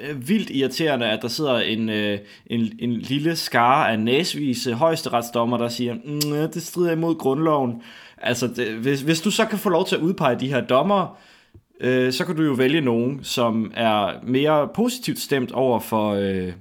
øh, 0.00 0.28
vildt 0.28 0.50
irriterende, 0.50 1.06
at 1.06 1.22
der 1.22 1.28
sidder 1.28 1.58
en, 1.58 1.88
øh, 1.88 2.18
en, 2.46 2.72
en 2.78 2.92
lille 2.92 3.36
skare 3.36 3.92
af 3.92 4.00
næsvise 4.00 4.74
højesteretsdommer, 4.74 5.58
der 5.58 5.68
siger, 5.68 5.94
mm, 5.94 6.50
det 6.52 6.62
strider 6.62 6.92
imod 6.92 7.14
grundloven. 7.14 7.82
Altså, 8.18 8.46
det, 8.46 8.72
hvis, 8.72 9.00
hvis 9.00 9.20
du 9.20 9.30
så 9.30 9.44
kan 9.44 9.58
få 9.58 9.68
lov 9.68 9.86
til 9.86 9.96
at 9.96 10.02
udpege 10.02 10.40
de 10.40 10.48
her 10.48 10.60
dommer, 10.60 11.18
øh, 11.80 12.12
så 12.12 12.24
kan 12.24 12.36
du 12.36 12.42
jo 12.42 12.52
vælge 12.52 12.80
nogen, 12.80 13.24
som 13.24 13.72
er 13.74 14.12
mere 14.22 14.68
positivt 14.74 15.18
stemt 15.18 15.52
over 15.52 15.80
for, 15.80 16.14
øh, 16.14 16.52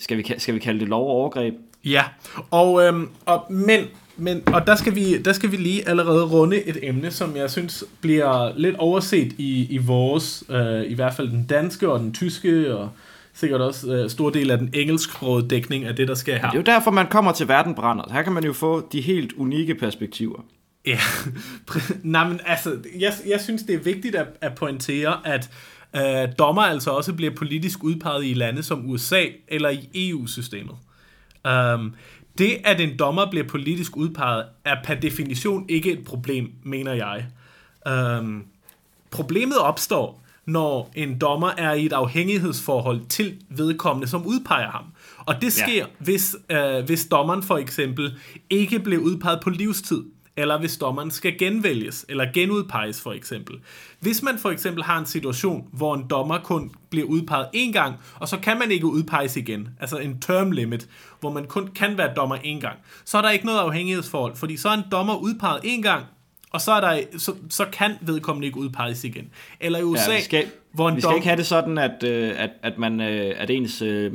skal, 0.00 0.18
vi, 0.18 0.34
skal 0.38 0.54
vi 0.54 0.58
kalde 0.58 0.80
det 0.80 0.88
lov 0.88 1.02
og 1.02 1.10
overgreb? 1.10 1.54
Ja, 1.84 2.04
og, 2.50 2.82
øhm, 2.82 3.08
og, 3.26 3.46
men, 3.50 3.80
men, 4.16 4.42
og 4.46 4.66
der, 4.66 4.74
skal 4.74 4.94
vi, 4.94 5.18
der 5.18 5.32
skal 5.32 5.52
vi 5.52 5.56
lige 5.56 5.88
allerede 5.88 6.24
runde 6.24 6.62
et 6.62 6.78
emne, 6.82 7.10
som 7.10 7.36
jeg 7.36 7.50
synes 7.50 7.84
bliver 8.00 8.52
lidt 8.56 8.76
overset 8.76 9.32
i, 9.38 9.66
i 9.70 9.78
vores, 9.78 10.44
øh, 10.48 10.90
i 10.90 10.94
hvert 10.94 11.14
fald 11.14 11.28
den 11.28 11.46
danske 11.46 11.88
og 11.88 12.00
den 12.00 12.14
tyske 12.14 12.76
og 12.76 12.90
sikkert 13.34 13.60
også 13.60 13.92
øh, 13.92 14.10
stor 14.10 14.30
del 14.30 14.50
af 14.50 14.58
den 14.58 14.70
engelsksprogede 14.72 15.48
dækning 15.48 15.84
af 15.84 15.96
det, 15.96 16.08
der 16.08 16.14
sker 16.14 16.36
her. 16.36 16.50
Det 16.50 16.54
er 16.54 16.58
jo 16.58 16.62
derfor, 16.62 16.90
man 16.90 17.06
kommer 17.06 17.32
til 17.32 17.48
Verden 17.48 17.74
brænder. 17.74 18.12
Her 18.12 18.22
kan 18.22 18.32
man 18.32 18.44
jo 18.44 18.52
få 18.52 18.88
de 18.92 19.00
helt 19.00 19.32
unikke 19.32 19.74
perspektiver. 19.74 20.44
Ja, 20.86 20.98
nej, 22.02 22.28
men 22.28 22.40
altså, 22.46 22.78
jeg, 22.98 23.12
jeg 23.26 23.40
synes, 23.40 23.62
det 23.62 23.74
er 23.74 23.78
vigtigt 23.78 24.14
at, 24.14 24.26
at 24.40 24.54
pointere, 24.54 25.26
at 25.26 25.50
øh, 25.96 26.28
dommer 26.38 26.62
altså 26.62 26.90
også 26.90 27.12
bliver 27.12 27.34
politisk 27.34 27.84
udpeget 27.84 28.24
i 28.24 28.34
lande 28.34 28.62
som 28.62 28.90
USA 28.90 29.24
eller 29.48 29.68
i 29.68 29.88
EU-systemet. 29.94 30.74
Um, 31.74 31.94
det, 32.38 32.56
at 32.64 32.80
en 32.80 32.98
dommer 32.98 33.30
bliver 33.30 33.46
politisk 33.46 33.96
udpeget, 33.96 34.44
er 34.64 34.76
per 34.84 34.94
definition 34.94 35.66
ikke 35.68 35.92
et 35.92 36.04
problem, 36.04 36.52
mener 36.62 36.92
jeg. 36.92 37.26
Um, 38.18 38.44
problemet 39.10 39.58
opstår, 39.58 40.23
når 40.46 40.90
en 40.94 41.18
dommer 41.18 41.50
er 41.58 41.72
i 41.72 41.86
et 41.86 41.92
afhængighedsforhold 41.92 43.06
til 43.08 43.36
vedkommende, 43.48 44.08
som 44.08 44.26
udpeger 44.26 44.70
ham. 44.70 44.84
Og 45.18 45.42
det 45.42 45.52
sker, 45.52 45.74
ja. 45.74 45.84
hvis, 45.98 46.36
øh, 46.50 46.84
hvis 46.84 47.06
dommeren 47.06 47.42
for 47.42 47.56
eksempel 47.56 48.14
ikke 48.50 48.78
bliver 48.78 49.02
udpeget 49.02 49.40
på 49.42 49.50
livstid, 49.50 50.04
eller 50.36 50.58
hvis 50.58 50.76
dommeren 50.76 51.10
skal 51.10 51.38
genvælges, 51.38 52.06
eller 52.08 52.32
genudpeges 52.34 53.00
for 53.00 53.12
eksempel. 53.12 53.56
Hvis 54.00 54.22
man 54.22 54.38
for 54.38 54.50
eksempel 54.50 54.82
har 54.84 54.98
en 54.98 55.06
situation, 55.06 55.68
hvor 55.72 55.94
en 55.94 56.06
dommer 56.10 56.38
kun 56.38 56.70
bliver 56.90 57.06
udpeget 57.06 57.46
én 57.56 57.72
gang, 57.72 57.94
og 58.14 58.28
så 58.28 58.38
kan 58.38 58.58
man 58.58 58.70
ikke 58.70 58.86
udpeges 58.86 59.36
igen, 59.36 59.68
altså 59.80 59.98
en 59.98 60.20
term 60.20 60.50
limit, 60.50 60.88
hvor 61.20 61.32
man 61.32 61.44
kun 61.44 61.68
kan 61.74 61.98
være 61.98 62.14
dommer 62.16 62.36
én 62.36 62.60
gang, 62.60 62.78
så 63.04 63.18
er 63.18 63.22
der 63.22 63.30
ikke 63.30 63.46
noget 63.46 63.58
afhængighedsforhold, 63.58 64.36
fordi 64.36 64.56
så 64.56 64.68
er 64.68 64.72
en 64.72 64.84
dommer 64.92 65.16
udpeget 65.16 65.60
én 65.64 65.80
gang, 65.82 66.04
og 66.54 66.60
så, 66.60 66.72
er 66.72 66.80
der, 66.80 67.02
så, 67.18 67.34
så 67.50 67.66
kan 67.72 67.94
vedkommende 68.00 68.46
ikke 68.46 68.58
udpeges 68.58 69.04
igen. 69.04 69.30
Eller 69.60 69.78
i 69.78 69.82
USA, 69.82 70.10
ja, 70.10 70.16
vi 70.16 70.22
skal, 70.22 70.46
hvor 70.72 70.88
en 70.88 70.96
vi 70.96 71.00
skal 71.00 71.08
dom... 71.08 71.16
ikke 71.16 71.26
have 71.26 71.36
det 71.36 71.46
sådan, 71.46 71.78
at, 71.78 72.02
øh, 72.04 72.32
at, 72.36 72.50
at, 72.62 72.78
man, 72.78 73.00
øh, 73.00 73.34
at 73.36 73.50
ens, 73.50 73.82
øh, 73.82 74.12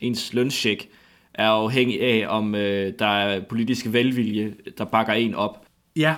ens 0.00 0.32
lønscheck 0.32 0.88
er 1.34 1.48
afhængig 1.48 2.02
af, 2.02 2.26
om 2.28 2.52
der 2.98 3.06
er 3.06 3.40
politiske 3.40 3.92
velvilje, 3.92 4.54
der 4.78 4.84
bakker 4.84 5.12
en 5.12 5.34
op. 5.34 5.66
Ja, 5.96 6.14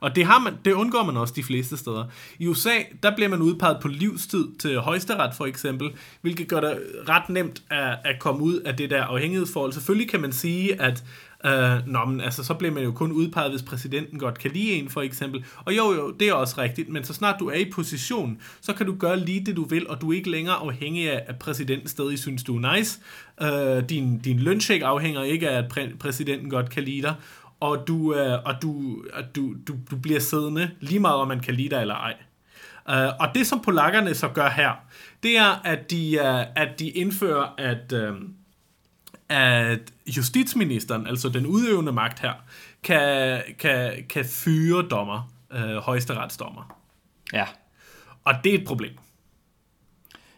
og 0.00 0.16
det, 0.16 0.24
har 0.24 0.38
man, 0.38 0.54
det 0.64 0.72
undgår 0.72 1.04
man 1.04 1.16
også 1.16 1.34
de 1.36 1.42
fleste 1.42 1.76
steder. 1.76 2.04
I 2.38 2.46
USA, 2.46 2.74
der 3.02 3.14
bliver 3.14 3.28
man 3.28 3.42
udpeget 3.42 3.78
på 3.82 3.88
livstid 3.88 4.46
til 4.58 4.78
højesteret 4.78 5.34
for 5.34 5.46
eksempel, 5.46 5.90
hvilket 6.20 6.48
gør 6.48 6.60
det 6.60 6.78
ret 7.08 7.28
nemt 7.28 7.62
at, 7.70 7.98
at 8.04 8.18
komme 8.18 8.42
ud 8.42 8.54
af 8.54 8.76
det 8.76 8.90
der 8.90 9.04
afhængighedsforhold. 9.04 9.72
Selvfølgelig 9.72 10.10
kan 10.10 10.20
man 10.20 10.32
sige, 10.32 10.82
at 10.82 11.04
Øh, 11.44 11.86
nå, 11.86 12.04
men 12.04 12.20
altså, 12.20 12.44
så 12.44 12.54
bliver 12.54 12.74
man 12.74 12.84
jo 12.84 12.92
kun 12.92 13.12
udpeget, 13.12 13.50
hvis 13.50 13.62
præsidenten 13.62 14.18
godt 14.18 14.38
kan 14.38 14.50
lide 14.50 14.72
en, 14.72 14.88
for 14.88 15.02
eksempel. 15.02 15.44
Og 15.64 15.76
jo, 15.76 15.92
jo, 15.92 16.10
det 16.10 16.28
er 16.28 16.32
også 16.32 16.60
rigtigt, 16.60 16.88
men 16.88 17.04
så 17.04 17.14
snart 17.14 17.36
du 17.40 17.48
er 17.48 17.54
i 17.54 17.70
position, 17.70 18.38
så 18.60 18.72
kan 18.72 18.86
du 18.86 18.94
gøre 18.98 19.20
lige 19.20 19.44
det, 19.46 19.56
du 19.56 19.64
vil, 19.64 19.88
og 19.88 20.00
du 20.00 20.10
er 20.12 20.16
ikke 20.16 20.30
længere 20.30 20.54
afhængig 20.54 21.10
af, 21.10 21.24
at 21.26 21.38
præsidenten 21.38 21.88
stadig 21.88 22.18
synes, 22.18 22.42
du 22.42 22.56
er 22.56 22.74
nice. 22.74 23.00
Øh, 23.42 23.88
din, 23.88 24.18
din 24.18 24.38
løncheck 24.38 24.82
afhænger 24.82 25.22
ikke 25.22 25.50
af, 25.50 25.58
at 25.58 25.78
præ- 25.78 25.96
præsidenten 25.96 26.50
godt 26.50 26.70
kan 26.70 26.82
lide 26.82 27.02
dig, 27.02 27.14
og 27.60 27.84
du, 27.88 28.14
øh, 28.14 28.38
og 28.44 28.54
du, 28.62 29.02
du, 29.36 29.54
du, 29.68 29.74
du 29.90 29.96
bliver 29.96 30.20
siddende, 30.20 30.70
lige 30.80 31.00
meget 31.00 31.16
om 31.16 31.28
man 31.28 31.40
kan 31.40 31.54
lide 31.54 31.68
dig 31.68 31.80
eller 31.80 31.94
ej. 31.94 32.14
Uh, 32.88 33.20
og 33.20 33.28
det, 33.34 33.46
som 33.46 33.60
polakkerne 33.60 34.14
så 34.14 34.28
gør 34.28 34.48
her, 34.48 34.72
det 35.22 35.38
er, 35.38 35.60
at 35.64 35.90
de, 35.90 36.18
uh, 36.20 36.62
at 36.62 36.78
de 36.78 36.88
indfører, 36.88 37.54
at... 37.58 37.92
Uh, 37.92 38.16
at 39.28 39.92
justitsministeren, 40.06 41.06
altså 41.06 41.28
den 41.28 41.46
udøvende 41.46 41.92
magt 41.92 42.20
her, 42.20 42.32
kan, 42.82 43.42
kan, 43.58 44.04
kan 44.08 44.24
fyre 44.24 44.88
dommer, 44.88 45.32
øh, 45.52 45.76
højesteretsdommer. 45.76 46.76
Ja. 47.32 47.46
Og 48.24 48.34
det 48.44 48.54
er 48.54 48.58
et 48.58 48.66
problem. 48.66 48.92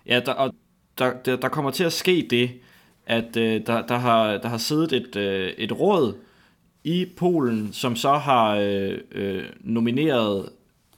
Ja, 0.06 0.20
der, 0.26 0.32
og 0.32 0.54
der, 0.98 1.12
der, 1.24 1.36
der 1.36 1.48
kommer 1.48 1.70
til 1.70 1.84
at 1.84 1.92
ske 1.92 2.26
det, 2.30 2.50
at 3.06 3.36
øh, 3.36 3.66
der, 3.66 3.86
der, 3.86 3.98
har, 3.98 4.38
der 4.38 4.48
har 4.48 4.58
siddet 4.58 4.92
et, 4.92 5.16
øh, 5.16 5.48
et 5.58 5.72
råd 5.72 6.14
i 6.84 7.06
Polen, 7.16 7.72
som 7.72 7.96
så 7.96 8.12
har 8.12 8.56
øh, 8.56 8.98
øh, 9.12 9.44
nomineret 9.60 10.48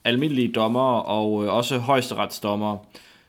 almindelige 0.04 0.52
dommer 0.52 0.98
og 0.98 1.44
øh, 1.44 1.54
også 1.54 1.78
højesteretsdommer. 1.78 2.76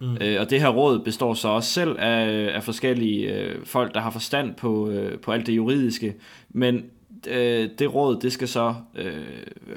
Mm. 0.02 0.18
Øh, 0.22 0.42
og 0.42 0.50
det 0.50 0.62
her 0.62 0.70
råd 0.70 1.00
består 1.00 1.34
så 1.34 1.48
også 1.48 1.70
selv 1.70 1.96
af, 2.00 2.52
af 2.56 2.64
forskellige 2.64 3.36
øh, 3.36 3.66
folk, 3.66 3.94
der 3.94 4.00
har 4.00 4.10
forstand 4.10 4.56
på, 4.56 4.90
øh, 4.90 5.20
på 5.20 5.32
alt 5.32 5.48
det 5.48 5.56
juridiske, 5.56 6.16
men 6.50 6.86
øh, 7.28 7.70
det 7.80 7.94
råd, 7.94 8.22
det 8.22 8.34
skal 8.34 8.48
så 8.48 8.76
øh, 8.96 9.26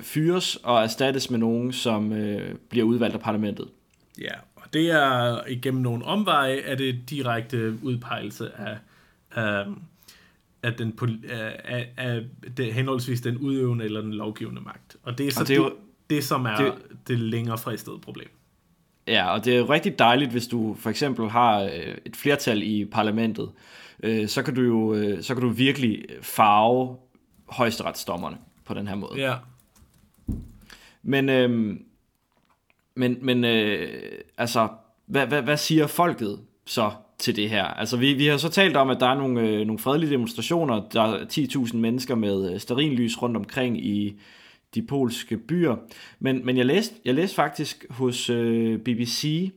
fyres 0.00 0.56
og 0.56 0.82
erstattes 0.82 1.30
med 1.30 1.38
nogen, 1.38 1.72
som 1.72 2.12
øh, 2.12 2.54
bliver 2.68 2.87
udvalgt 2.87 3.14
af 3.14 3.20
parlamentet. 3.20 3.68
Ja, 4.20 4.34
og 4.56 4.62
det 4.72 4.90
er 4.90 5.40
igennem 5.48 5.82
nogle 5.82 6.04
omveje, 6.04 6.56
er 6.56 6.74
det 6.74 7.10
direkte 7.10 7.74
udpegelse 7.82 8.50
af, 8.56 8.76
af, 9.34 9.66
af, 10.62 10.74
den, 10.74 10.98
af, 11.28 11.88
af, 11.96 12.22
af 12.58 12.72
henholdsvis 12.72 13.20
den 13.20 13.38
udøvende 13.38 13.84
eller 13.84 14.00
den 14.00 14.14
lovgivende 14.14 14.60
magt. 14.60 14.96
Og 15.02 15.18
det 15.18 15.26
er 15.26 15.30
så 15.30 15.40
og 15.40 15.48
det, 15.48 15.54
er 15.54 15.58
jo, 15.58 15.64
det, 15.64 15.72
det, 16.10 16.24
som 16.24 16.44
er 16.44 16.56
det, 16.56 16.72
det 17.08 17.18
længere 17.18 17.58
fristede 17.58 17.98
problem. 17.98 18.28
Ja, 19.06 19.32
og 19.32 19.44
det 19.44 19.56
er 19.56 19.70
rigtig 19.70 19.98
dejligt, 19.98 20.30
hvis 20.30 20.46
du 20.46 20.76
for 20.78 20.90
eksempel 20.90 21.28
har 21.28 21.60
øh, 21.62 21.96
et 22.04 22.16
flertal 22.16 22.62
i 22.62 22.84
parlamentet, 22.84 23.50
øh, 24.02 24.28
så 24.28 24.42
kan 24.42 24.54
du 24.54 24.62
jo 24.62 24.94
øh, 24.94 25.22
så 25.22 25.34
kan 25.34 25.42
du 25.42 25.48
virkelig 25.48 26.04
farve 26.22 26.96
højesteretsdommerne 27.48 28.36
på 28.64 28.74
den 28.74 28.88
her 28.88 28.94
måde. 28.94 29.20
Ja. 29.20 29.34
Men, 31.02 31.28
øh, 31.28 31.76
men, 32.94 33.18
men 33.22 33.44
øh, 33.44 33.88
altså, 34.38 34.68
hvad, 35.06 35.26
hvad, 35.26 35.42
hvad 35.42 35.56
siger 35.56 35.86
folket 35.86 36.40
så 36.66 36.90
til 37.18 37.36
det 37.36 37.50
her? 37.50 37.64
Altså, 37.64 37.96
vi, 37.96 38.12
vi 38.12 38.26
har 38.26 38.36
så 38.36 38.48
talt 38.48 38.76
om, 38.76 38.90
at 38.90 39.00
der 39.00 39.06
er 39.06 39.14
nogle, 39.14 39.40
øh, 39.40 39.66
nogle 39.66 39.78
fredelige 39.78 40.10
demonstrationer, 40.10 40.82
der 40.92 41.02
er 41.02 41.24
10.000 41.24 41.76
mennesker 41.76 42.14
med 42.14 42.58
sterinlys 42.58 43.22
rundt 43.22 43.36
omkring 43.36 43.86
i, 43.86 44.20
de 44.74 44.82
polske 44.82 45.37
byer. 45.37 45.76
Men, 46.18 46.46
men 46.46 46.56
jeg, 46.56 46.66
læste, 46.66 46.94
jeg 47.04 47.14
læste 47.14 47.34
faktisk 47.34 47.87
hos 47.90 48.30
øh, 48.30 48.78
BBC, 48.78 49.52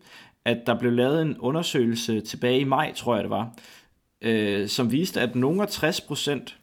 at 0.45 0.58
der 0.65 0.80
blev 0.80 0.91
lavet 0.91 1.21
en 1.21 1.38
undersøgelse 1.39 2.21
tilbage 2.21 2.60
i 2.60 2.63
maj, 2.63 2.93
tror 2.93 3.15
jeg 3.15 3.23
det 3.23 3.30
var, 3.30 3.53
øh, 4.21 4.67
som 4.67 4.91
viste, 4.91 5.21
at 5.21 5.36
nogle 5.36 5.62
af 5.62 5.67
60 5.67 6.01
procent 6.01 6.58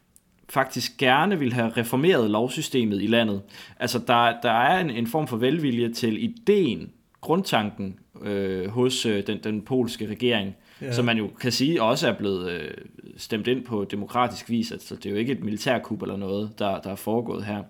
faktisk 0.49 0.97
gerne 0.97 1.39
vil 1.39 1.53
have 1.53 1.69
reformeret 1.69 2.29
lovsystemet 2.29 3.01
i 3.01 3.07
landet. 3.07 3.41
Altså 3.79 3.99
der, 3.99 4.41
der 4.41 4.51
er 4.51 4.79
en, 4.79 4.89
en 4.89 5.07
form 5.07 5.27
for 5.27 5.37
velvilje 5.37 5.93
til 5.93 6.23
ideen, 6.23 6.91
grundtanken 7.21 7.99
øh, 8.21 8.67
hos 8.67 9.05
øh, 9.05 9.27
den, 9.27 9.39
den 9.43 9.61
polske 9.61 10.07
regering, 10.07 10.55
ja. 10.81 10.91
som 10.91 11.05
man 11.05 11.17
jo 11.17 11.27
kan 11.39 11.51
sige 11.51 11.83
også 11.83 12.07
er 12.07 12.13
blevet 12.13 12.51
øh, 12.51 12.71
stemt 13.17 13.47
ind 13.47 13.65
på 13.65 13.85
demokratisk 13.91 14.49
vis. 14.49 14.71
Altså 14.71 14.95
det 14.95 15.05
er 15.05 15.09
jo 15.09 15.15
ikke 15.15 15.31
et 15.31 15.43
militærkup 15.43 16.01
eller 16.01 16.17
noget, 16.17 16.59
der, 16.59 16.79
der 16.79 16.91
er 16.91 16.95
foregået 16.95 17.45
her. 17.45 17.63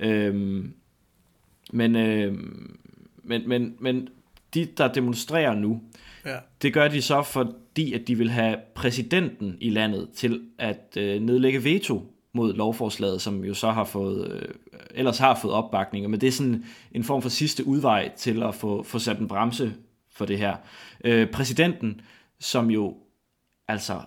Øhm, 0.00 0.74
men, 1.72 1.96
øhm, 1.96 2.78
men, 3.22 3.48
men, 3.48 3.76
men 3.78 4.08
de, 4.54 4.64
der 4.64 4.92
demonstrerer 4.92 5.54
nu, 5.54 5.80
ja. 6.24 6.36
det 6.62 6.72
gør 6.72 6.88
de 6.88 7.02
så, 7.02 7.22
fordi 7.22 7.92
at 7.92 8.08
de 8.08 8.18
vil 8.18 8.30
have 8.30 8.56
præsidenten 8.74 9.56
i 9.60 9.70
landet 9.70 10.08
til 10.14 10.42
at 10.58 10.96
øh, 10.96 11.22
nedlægge 11.22 11.64
veto 11.64 12.12
mod 12.32 12.54
lovforslaget, 12.54 13.22
som 13.22 13.44
jo 13.44 13.54
så 13.54 13.70
har 13.70 13.84
fået, 13.84 14.32
øh, 14.32 14.48
ellers 14.94 15.18
har 15.18 15.38
fået 15.42 15.54
opbakning. 15.54 16.10
Men 16.10 16.20
det 16.20 16.26
er 16.26 16.32
sådan 16.32 16.64
en 16.92 17.04
form 17.04 17.22
for 17.22 17.28
sidste 17.28 17.66
udvej 17.66 18.10
til 18.16 18.42
at 18.42 18.54
få, 18.54 18.82
få 18.82 18.98
sat 18.98 19.18
en 19.18 19.28
bremse 19.28 19.74
for 20.12 20.24
det 20.24 20.38
her. 20.38 20.56
Øh, 21.04 21.30
præsidenten, 21.30 22.00
som 22.40 22.70
jo 22.70 22.96
altså 23.68 24.00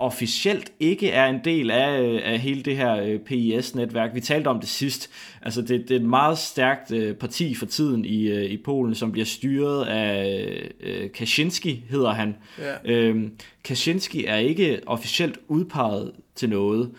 officielt 0.00 0.72
ikke 0.80 1.10
er 1.10 1.26
en 1.26 1.40
del 1.44 1.70
af, 1.70 2.20
af 2.24 2.38
hele 2.38 2.62
det 2.62 2.76
her 2.76 2.96
øh, 2.96 3.18
PIS-netværk. 3.18 4.14
Vi 4.14 4.20
talte 4.20 4.48
om 4.48 4.60
det 4.60 4.68
sidst. 4.68 5.10
Altså 5.42 5.62
det, 5.62 5.68
det 5.68 5.90
er 5.90 5.96
et 5.96 6.06
meget 6.06 6.38
stærkt 6.38 6.92
øh, 6.92 7.14
parti 7.14 7.54
for 7.54 7.66
tiden 7.66 8.04
i, 8.04 8.28
øh, 8.28 8.44
i 8.44 8.56
Polen, 8.56 8.94
som 8.94 9.12
bliver 9.12 9.24
styret 9.24 9.86
af 9.86 11.10
Kaczynski, 11.14 11.84
hedder 11.90 12.12
han. 12.12 12.36
Ja. 12.58 12.74
Øhm, 12.84 13.32
Kaczynski 13.64 14.24
er 14.24 14.36
ikke 14.36 14.80
officielt 14.86 15.38
udpeget 15.48 16.12
til 16.34 16.50
noget, 16.50 16.90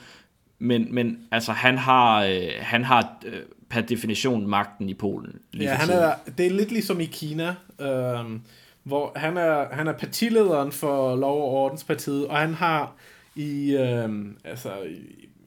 men, 0.59 0.95
men 0.95 1.19
altså 1.31 1.51
han 1.51 1.77
har, 1.77 2.27
han 2.59 2.83
har 2.83 3.23
per 3.69 3.81
definition 3.81 4.47
magten 4.47 4.89
i 4.89 4.93
Polen. 4.93 5.39
ja, 5.59 5.73
han 5.73 5.89
er, 5.89 6.13
det 6.37 6.45
er 6.45 6.49
lidt 6.49 6.71
ligesom 6.71 6.99
i 6.99 7.05
Kina. 7.05 7.55
Øhm 7.81 8.41
hvor 8.83 9.11
han 9.15 9.37
er, 9.37 9.67
han 9.71 9.87
er 9.87 9.97
partilederen 9.97 10.71
for 10.71 11.15
Lov- 11.15 11.41
og 11.41 11.49
Ordenspartiet, 11.49 12.27
og 12.27 12.37
han 12.37 12.53
har 12.53 12.95
i, 13.35 13.75
øh, 13.75 14.09
altså, 14.43 14.71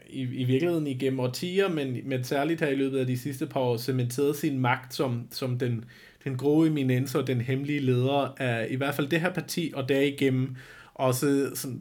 i, 0.09 0.21
i 0.23 0.45
virkeligheden 0.45 0.87
igennem 0.87 1.21
årtier, 1.21 1.69
men, 1.69 1.97
men 2.05 2.25
særligt 2.25 2.61
her 2.61 2.69
i 2.69 2.75
løbet 2.75 2.99
af 2.99 3.07
de 3.07 3.19
sidste 3.19 3.47
par 3.47 3.61
år, 3.61 3.77
cementeret 3.77 4.37
sin 4.37 4.59
magt 4.59 4.95
som, 4.95 5.27
som 5.31 5.59
den, 5.59 5.85
den 6.25 6.37
grove 6.37 6.67
eminence 6.67 7.19
og 7.19 7.27
den 7.27 7.41
hemmelige 7.41 7.81
leder 7.81 8.35
af 8.37 8.67
i 8.71 8.77
hvert 8.77 8.95
fald 8.95 9.09
det 9.09 9.21
her 9.21 9.33
parti, 9.33 9.73
og 9.77 9.89
derigennem 9.89 10.57
også 10.95 11.51
sådan, 11.55 11.81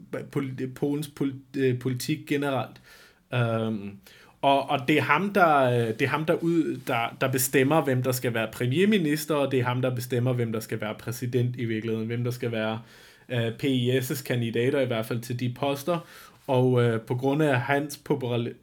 Polens 0.74 1.12
øh, 1.56 1.78
politik 1.78 2.18
generelt. 2.26 2.80
Um, 3.32 3.98
og, 4.44 4.70
og 4.70 4.88
det 4.88 4.98
er 4.98 5.02
ham, 5.02 5.32
der, 5.32 5.62
øh, 5.62 5.86
det 5.86 6.02
er 6.02 6.08
ham 6.08 6.24
der, 6.24 6.34
ud, 6.34 6.80
der, 6.86 7.16
der 7.20 7.28
bestemmer, 7.28 7.80
hvem 7.80 8.02
der 8.02 8.12
skal 8.12 8.34
være 8.34 8.48
premierminister, 8.52 9.34
og 9.34 9.52
det 9.52 9.60
er 9.60 9.64
ham, 9.64 9.82
der 9.82 9.94
bestemmer, 9.94 10.32
hvem 10.32 10.52
der 10.52 10.60
skal 10.60 10.80
være 10.80 10.94
præsident 10.94 11.56
i 11.56 11.64
virkeligheden, 11.64 12.06
hvem 12.06 12.24
der 12.24 12.30
skal 12.30 12.52
være 12.52 12.80
øh, 13.28 13.48
PIS' 13.62 14.24
kandidater 14.24 14.80
i 14.80 14.86
hvert 14.86 15.06
fald 15.06 15.20
til 15.20 15.40
de 15.40 15.54
poster. 15.58 15.98
Og 16.46 16.82
øh, 16.82 17.00
på 17.00 17.14
grund 17.14 17.42
af 17.42 17.60
hans 17.60 18.00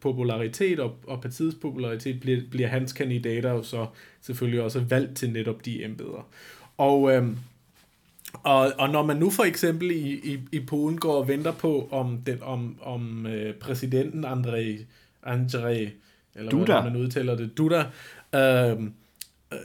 popularitet 0.01 0.79
og, 0.79 0.95
og 1.07 1.21
partiets 1.21 1.57
popularitet, 1.61 2.19
bliver, 2.19 2.41
bliver 2.51 2.67
hans 2.67 2.93
kandidater 2.93 3.51
jo 3.51 3.63
så 3.63 3.85
selvfølgelig 4.21 4.61
også 4.61 4.79
valgt 4.79 5.17
til 5.17 5.31
netop 5.31 5.65
de 5.65 5.85
embeder. 5.85 6.27
Og, 6.77 7.15
øh, 7.15 7.27
og, 8.33 8.71
og 8.77 8.89
når 8.89 9.05
man 9.05 9.17
nu 9.17 9.29
for 9.29 9.43
eksempel 9.43 9.91
i, 9.91 10.33
i, 10.33 10.39
i 10.51 10.59
Polen 10.59 10.97
går 10.97 11.13
og 11.13 11.27
venter 11.27 11.51
på, 11.51 11.87
om, 11.91 12.17
den, 12.25 12.37
om, 12.41 12.77
om 12.81 13.25
øh, 13.25 13.55
præsidenten 13.55 14.25
Andrej, 14.25 14.77
Andrej 15.23 15.91
eller 16.35 16.51
Duda. 16.51 16.65
hvordan 16.65 16.93
man 16.93 17.01
udtaler 17.01 17.35
det, 17.35 17.57
Duda, 17.57 17.85
øh, 18.35 18.81
øh, 19.53 19.57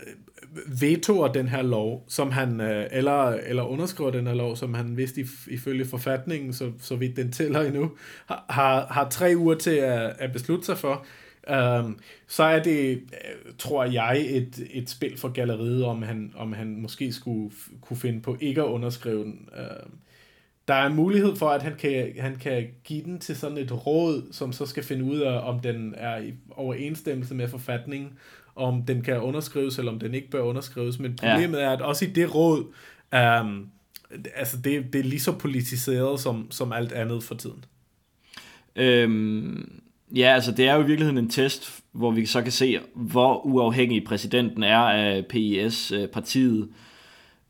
vetoer 0.81 1.33
den 1.33 1.49
her 1.49 1.63
lov, 1.63 2.05
som 2.09 2.31
han, 2.31 2.61
øh, 2.61 2.87
eller, 2.91 3.29
eller 3.29 3.63
underskriver 3.63 4.11
den 4.11 4.27
her 4.27 4.35
lov, 4.35 4.57
som 4.57 4.75
han 4.75 4.97
vidste 4.97 5.27
ifølge 5.51 5.85
forfatningen, 5.85 6.53
så, 6.53 6.73
så 6.81 6.97
vidt 6.97 7.17
den 7.17 7.33
tæller 7.33 7.61
endnu, 7.61 7.91
har, 8.27 8.45
har, 8.49 8.87
har 8.87 9.09
tre 9.09 9.35
uger 9.37 9.55
til 9.55 9.71
at, 9.71 10.15
at 10.19 10.33
beslutte 10.33 10.67
sig 10.67 10.79
for, 10.79 11.07
Um, 11.51 11.99
så 12.27 12.43
er 12.43 12.63
det, 12.63 12.91
øh, 12.93 13.53
tror 13.59 13.85
jeg, 13.85 14.27
et, 14.29 14.67
et 14.71 14.91
spil 14.91 15.19
for 15.19 15.29
galleriet, 15.29 15.85
om 15.85 16.03
han, 16.03 16.33
om 16.37 16.53
han 16.53 16.81
måske 16.81 17.13
skulle 17.13 17.51
kunne 17.81 17.97
finde 17.97 18.21
på 18.21 18.37
ikke 18.41 18.61
at 18.61 18.67
underskrive 18.67 19.25
den. 19.25 19.49
Uh, 19.53 19.91
der 20.69 20.75
er 20.75 20.89
mulighed 20.89 21.37
for, 21.37 21.49
at 21.49 21.63
han 21.63 21.77
kan, 21.79 22.13
han 22.19 22.37
kan 22.37 22.67
give 22.85 23.05
den 23.05 23.19
til 23.19 23.37
sådan 23.37 23.59
et 23.59 23.87
råd, 23.87 24.23
som 24.33 24.53
så 24.53 24.67
skal 24.67 24.83
finde 24.83 25.05
ud 25.05 25.19
af, 25.19 25.49
om 25.49 25.61
den 25.61 25.95
er 25.97 26.17
i 26.17 26.35
overensstemmelse 26.51 27.35
med 27.35 27.49
forfatningen, 27.49 28.11
om 28.57 28.83
den 28.83 29.03
kan 29.03 29.21
underskrives, 29.21 29.79
eller 29.79 29.93
om 29.93 29.99
den 29.99 30.15
ikke 30.15 30.31
bør 30.31 30.41
underskrives. 30.41 30.99
Men 30.99 31.17
problemet 31.17 31.59
ja. 31.59 31.65
er, 31.65 31.71
at 31.71 31.81
også 31.83 32.05
i 32.05 32.09
det 32.09 32.35
råd, 32.35 32.65
um, 33.41 33.69
altså 34.35 34.57
det, 34.57 34.93
det 34.93 34.99
er 34.99 35.05
lige 35.05 35.21
så 35.21 35.33
politiseret 35.33 36.21
som, 36.21 36.51
som 36.51 36.73
alt 36.73 36.93
andet 36.93 37.23
for 37.23 37.35
tiden. 37.35 37.65
Øhm, 38.77 39.83
ja, 40.17 40.35
altså 40.35 40.53
det 40.53 40.69
er 40.69 40.75
jo 40.75 40.83
i 40.83 40.87
virkeligheden 40.87 41.19
en 41.19 41.31
test, 41.31 41.81
hvor 41.93 42.11
vi 42.11 42.27
så 42.27 42.43
kan 42.43 42.53
se, 42.53 42.79
hvor 42.95 43.47
uafhængig 43.47 44.05
præsidenten 44.05 44.63
er 44.63 44.79
af 44.79 45.27
PIS-partiet. 45.27 46.69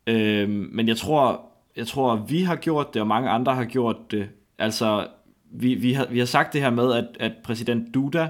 Øhm, 0.07 0.69
men 0.73 0.89
jeg 0.89 0.97
tror, 0.97 1.46
jeg 1.77 1.87
tror, 1.87 2.17
vi 2.17 2.43
har 2.43 2.57
gjort 2.57 2.95
det, 2.95 3.03
og 3.03 3.09
mange 3.09 3.31
andre 3.31 3.55
har 3.55 3.65
gjort 3.65 4.11
det. 4.11 4.29
Altså, 4.59 5.07
vi, 5.53 5.75
vi, 5.75 5.93
har, 5.93 6.07
vi 6.11 6.19
har 6.19 6.27
sagt 6.27 6.53
det 6.53 6.61
her 6.61 6.71
med, 6.71 6.93
at, 6.93 7.05
at 7.21 7.33
præsident 7.45 7.95
Duda 7.95 8.29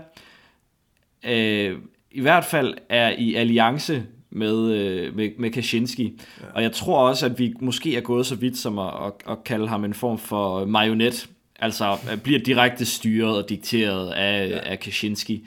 øh, 1.24 1.78
i 2.11 2.20
hvert 2.20 2.44
fald 2.44 2.74
er 2.88 3.11
i 3.18 3.35
alliance 3.35 4.04
med, 4.30 4.72
øh, 4.72 5.16
med, 5.16 5.30
med 5.38 5.50
Kaczynski. 5.50 6.20
Ja. 6.40 6.46
Og 6.54 6.62
jeg 6.62 6.72
tror 6.72 7.09
også, 7.09 7.26
at 7.26 7.38
vi 7.38 7.54
måske 7.61 7.96
er 7.96 8.00
gået 8.00 8.26
så 8.26 8.35
vidt 8.35 8.59
som 8.59 8.78
at, 8.78 8.92
at, 9.06 9.12
at 9.28 9.44
kalde 9.44 9.68
ham 9.68 9.85
en 9.85 9.94
form 9.94 10.18
for 10.18 10.64
marionet. 10.64 11.28
Altså 11.59 11.98
bliver 12.22 12.38
direkte 12.38 12.85
styret 12.85 13.42
og 13.42 13.48
dikteret 13.48 14.11
af, 14.11 14.48
ja. 14.48 14.70
af 14.70 14.80
Kaczynski. 14.80 15.46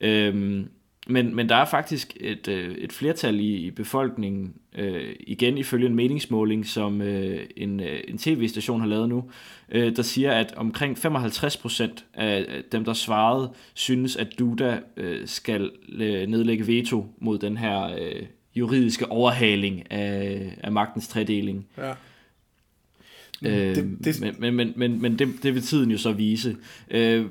Øhm, 0.00 0.68
men, 1.06 1.36
men 1.36 1.48
der 1.48 1.56
er 1.56 1.64
faktisk 1.64 2.16
et, 2.20 2.48
øh, 2.48 2.74
et 2.74 2.92
flertal 2.92 3.40
i, 3.40 3.56
i 3.56 3.70
befolkningen, 3.70 4.54
øh, 4.78 5.16
igen 5.20 5.58
ifølge 5.58 5.86
en 5.86 5.94
meningsmåling, 5.94 6.66
som 6.66 7.02
øh, 7.02 7.46
en, 7.56 7.80
øh, 7.80 8.00
en 8.08 8.18
tv-station 8.18 8.80
har 8.80 8.88
lavet 8.88 9.08
nu, 9.08 9.24
øh, 9.68 9.96
der 9.96 10.02
siger, 10.02 10.32
at 10.32 10.54
omkring 10.56 10.98
55% 10.98 12.04
af 12.14 12.62
dem, 12.72 12.84
der 12.84 12.92
svarede, 12.92 13.52
synes, 13.74 14.16
at 14.16 14.38
Duda 14.38 14.80
øh, 14.96 15.28
skal 15.28 15.70
øh, 15.92 16.26
nedlægge 16.26 16.66
veto 16.66 17.06
mod 17.18 17.38
den 17.38 17.56
her 17.56 17.84
øh, 17.84 18.22
juridiske 18.54 19.10
overhaling 19.10 19.92
af, 19.92 20.58
af 20.60 20.72
magtens 20.72 21.08
tredeling. 21.08 21.66
Ja. 21.78 21.92
Øh, 23.42 23.74
det, 23.74 23.98
det... 24.04 24.20
Men, 24.20 24.34
men, 24.38 24.54
men, 24.54 24.72
men, 24.76 25.02
men 25.02 25.18
det, 25.18 25.28
det 25.42 25.54
vil 25.54 25.62
tiden 25.62 25.90
jo 25.90 25.98
så 25.98 26.12
vise. 26.12 26.56
Øh, 26.90 27.26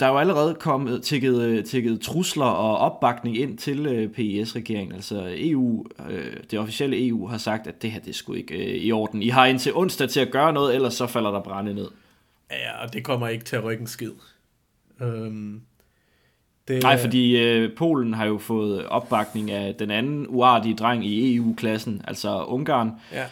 der 0.00 0.06
er 0.06 0.10
jo 0.10 0.18
allerede 0.18 0.54
kommet 0.54 1.02
tækket, 1.02 1.64
tækket 1.64 2.00
trusler 2.00 2.44
og 2.44 2.78
opbakning 2.78 3.38
ind 3.38 3.58
til 3.58 3.86
øh, 3.86 4.08
PIS-regeringen. 4.08 4.94
Altså 4.94 5.34
EU, 5.36 5.86
øh, 6.10 6.36
det 6.50 6.58
officielle 6.58 7.06
EU 7.06 7.26
har 7.26 7.38
sagt, 7.38 7.66
at 7.66 7.82
det 7.82 7.90
her 7.90 8.00
det 8.00 8.08
er 8.08 8.14
sgu 8.14 8.32
ikke 8.32 8.54
øh, 8.54 8.82
i 8.82 8.92
orden. 8.92 9.22
I 9.22 9.28
har 9.28 9.46
indtil 9.46 9.74
onsdag 9.74 10.08
til 10.08 10.20
at 10.20 10.30
gøre 10.30 10.52
noget, 10.52 10.74
ellers 10.74 10.94
så 10.94 11.06
falder 11.06 11.30
der 11.30 11.42
brænde 11.42 11.74
ned. 11.74 11.88
Ja, 12.50 12.82
og 12.82 12.92
det 12.92 13.04
kommer 13.04 13.28
ikke 13.28 13.44
til 13.44 13.56
at 13.56 13.64
rykke 13.64 13.80
en 13.80 13.86
skid. 13.86 14.12
Øhm, 15.00 15.60
det, 16.68 16.82
Nej, 16.82 16.98
fordi 17.00 17.40
øh, 17.40 17.76
Polen 17.76 18.14
har 18.14 18.26
jo 18.26 18.38
fået 18.38 18.86
opbakning 18.86 19.50
af 19.50 19.74
den 19.74 19.90
anden 19.90 20.26
uartige 20.28 20.74
dreng 20.74 21.06
i 21.06 21.36
EU-klassen, 21.36 22.02
altså 22.08 22.44
Ungarn, 22.44 22.92
ja. 23.12 23.26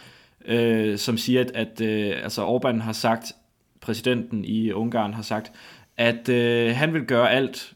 øh, 0.54 0.98
som 0.98 1.18
siger, 1.18 1.40
at, 1.40 1.50
at 1.54 1.80
øh, 1.80 2.22
altså 2.22 2.46
Orbán 2.46 2.80
har 2.80 2.92
sagt, 2.92 3.32
præsidenten 3.80 4.44
i 4.44 4.72
Ungarn 4.72 5.14
har 5.14 5.22
sagt, 5.22 5.52
at 5.98 6.28
øh, 6.28 6.76
han 6.76 6.94
vil 6.94 7.04
gøre 7.04 7.30
alt, 7.30 7.72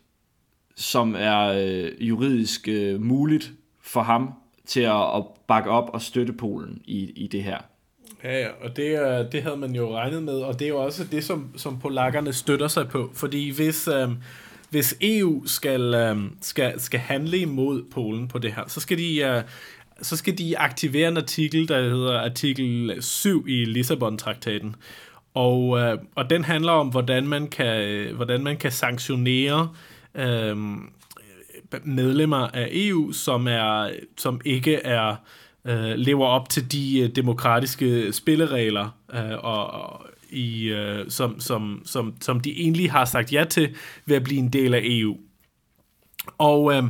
som 0.76 1.14
er 1.18 1.40
øh, 1.40 2.08
juridisk 2.08 2.68
øh, 2.68 3.02
muligt 3.02 3.52
for 3.82 4.02
ham 4.02 4.32
til 4.66 4.80
at, 4.80 5.16
at 5.16 5.24
bakke 5.48 5.70
op 5.70 5.90
og 5.92 6.02
støtte 6.02 6.32
Polen 6.32 6.82
i, 6.84 7.10
i 7.10 7.26
det 7.26 7.42
her. 7.42 7.58
Ja, 8.24 8.40
ja, 8.40 8.48
og 8.60 8.76
det, 8.76 9.32
det 9.32 9.42
havde 9.42 9.56
man 9.56 9.74
jo 9.74 9.96
regnet 9.96 10.22
med, 10.22 10.34
og 10.34 10.58
det 10.58 10.64
er 10.64 10.68
jo 10.68 10.84
også 10.84 11.04
det, 11.04 11.24
som, 11.24 11.52
som 11.56 11.80
polakkerne 11.80 12.32
støtter 12.32 12.68
sig 12.68 12.88
på, 12.88 13.10
fordi 13.14 13.50
hvis, 13.50 13.88
øh, 13.88 14.08
hvis 14.70 14.96
EU 15.00 15.46
skal, 15.46 15.94
øh, 15.94 16.16
skal, 16.40 16.80
skal 16.80 17.00
handle 17.00 17.38
imod 17.38 17.82
Polen 17.90 18.28
på 18.28 18.38
det 18.38 18.52
her, 18.52 18.62
så 18.66 18.80
skal 18.80 18.98
de... 18.98 19.20
Øh, 19.20 19.42
så 20.02 20.16
skal 20.16 20.38
de 20.38 20.58
aktivere 20.58 21.08
en 21.08 21.16
artikel, 21.16 21.68
der 21.68 21.82
hedder 21.82 22.20
artikel 22.20 22.96
7 23.00 23.46
i 23.48 23.64
Lissabon-traktaten. 23.64 24.74
Og, 25.34 25.78
øh, 25.78 25.98
og 26.14 26.30
den 26.30 26.44
handler 26.44 26.72
om, 26.72 26.88
hvordan 26.88 27.28
man 27.28 27.48
kan, 27.48 27.82
øh, 27.82 28.16
hvordan 28.16 28.42
man 28.42 28.56
kan 28.56 28.72
sanktionere 28.72 29.68
øh, 30.14 30.56
medlemmer 31.84 32.48
af 32.48 32.68
EU, 32.72 33.12
som, 33.12 33.48
er, 33.48 33.90
som 34.16 34.40
ikke 34.44 34.74
er 34.74 35.16
øh, 35.64 35.94
lever 35.94 36.26
op 36.26 36.48
til 36.48 36.72
de 36.72 37.00
øh, 37.00 37.16
demokratiske 37.16 38.12
spilleregler, 38.12 38.88
øh, 39.14 39.38
og, 39.44 39.70
og 39.70 40.06
i, 40.30 40.64
øh, 40.64 41.10
som, 41.10 41.40
som, 41.40 41.82
som, 41.84 42.14
som 42.20 42.40
de 42.40 42.60
egentlig 42.60 42.92
har 42.92 43.04
sagt 43.04 43.32
ja 43.32 43.44
til 43.44 43.76
ved 44.06 44.16
at 44.16 44.24
blive 44.24 44.40
en 44.40 44.48
del 44.48 44.74
af 44.74 44.80
EU. 44.84 45.16
Og, 46.38 46.74
øh, 46.74 46.82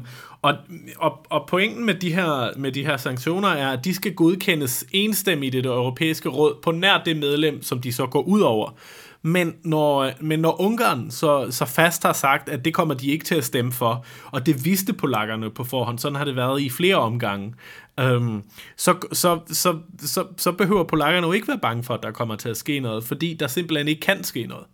og, 0.42 0.54
og, 0.96 1.26
og 1.30 1.46
pointen 1.48 1.86
med 1.86 1.94
de, 1.94 2.14
her, 2.14 2.58
med 2.58 2.72
de 2.72 2.86
her 2.86 2.96
sanktioner 2.96 3.48
er, 3.48 3.68
at 3.68 3.84
de 3.84 3.94
skal 3.94 4.14
godkendes 4.14 4.84
enstemmigt 4.92 5.54
i 5.54 5.60
det 5.60 5.66
europæiske 5.66 6.28
råd 6.28 6.54
på 6.62 6.70
nær 6.70 7.02
det 7.04 7.16
medlem, 7.16 7.62
som 7.62 7.80
de 7.80 7.92
så 7.92 8.06
går 8.06 8.22
ud 8.22 8.40
over. 8.40 8.74
Men 9.22 9.54
når, 9.64 10.10
men 10.20 10.38
når 10.38 10.60
Ungarn 10.60 11.10
så, 11.10 11.46
så 11.50 11.64
fast 11.64 12.02
har 12.02 12.12
sagt, 12.12 12.48
at 12.48 12.64
det 12.64 12.74
kommer 12.74 12.94
de 12.94 13.10
ikke 13.10 13.24
til 13.24 13.34
at 13.34 13.44
stemme 13.44 13.72
for, 13.72 14.04
og 14.26 14.46
det 14.46 14.64
vidste 14.64 14.92
polakkerne 14.92 15.50
på 15.50 15.64
forhånd, 15.64 15.98
sådan 15.98 16.16
har 16.16 16.24
det 16.24 16.36
været 16.36 16.62
i 16.62 16.70
flere 16.70 16.96
omgange, 16.96 17.54
øhm, 18.00 18.42
så, 18.76 18.96
så, 19.12 19.40
så, 19.46 19.78
så, 19.98 20.26
så 20.36 20.52
behøver 20.52 20.84
polakkerne 20.84 21.26
jo 21.26 21.32
ikke 21.32 21.48
være 21.48 21.58
bange 21.58 21.82
for, 21.82 21.94
at 21.94 22.02
der 22.02 22.10
kommer 22.10 22.36
til 22.36 22.48
at 22.48 22.56
ske 22.56 22.80
noget, 22.80 23.04
fordi 23.04 23.34
der 23.34 23.46
simpelthen 23.46 23.88
ikke 23.88 24.00
kan 24.00 24.24
ske 24.24 24.46
noget. 24.46 24.64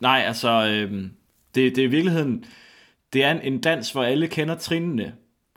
Nej, 0.00 0.22
altså, 0.26 0.48
øh, 0.66 0.92
det, 1.54 1.76
det 1.76 1.78
er 1.78 1.88
i 1.88 1.90
virkeligheden 1.90 2.44
det 3.12 3.24
er 3.24 3.30
en, 3.30 3.40
en 3.42 3.60
dans, 3.60 3.92
hvor 3.92 4.04
alle 4.04 4.28
kender 4.28 4.54
trinene, 4.54 5.12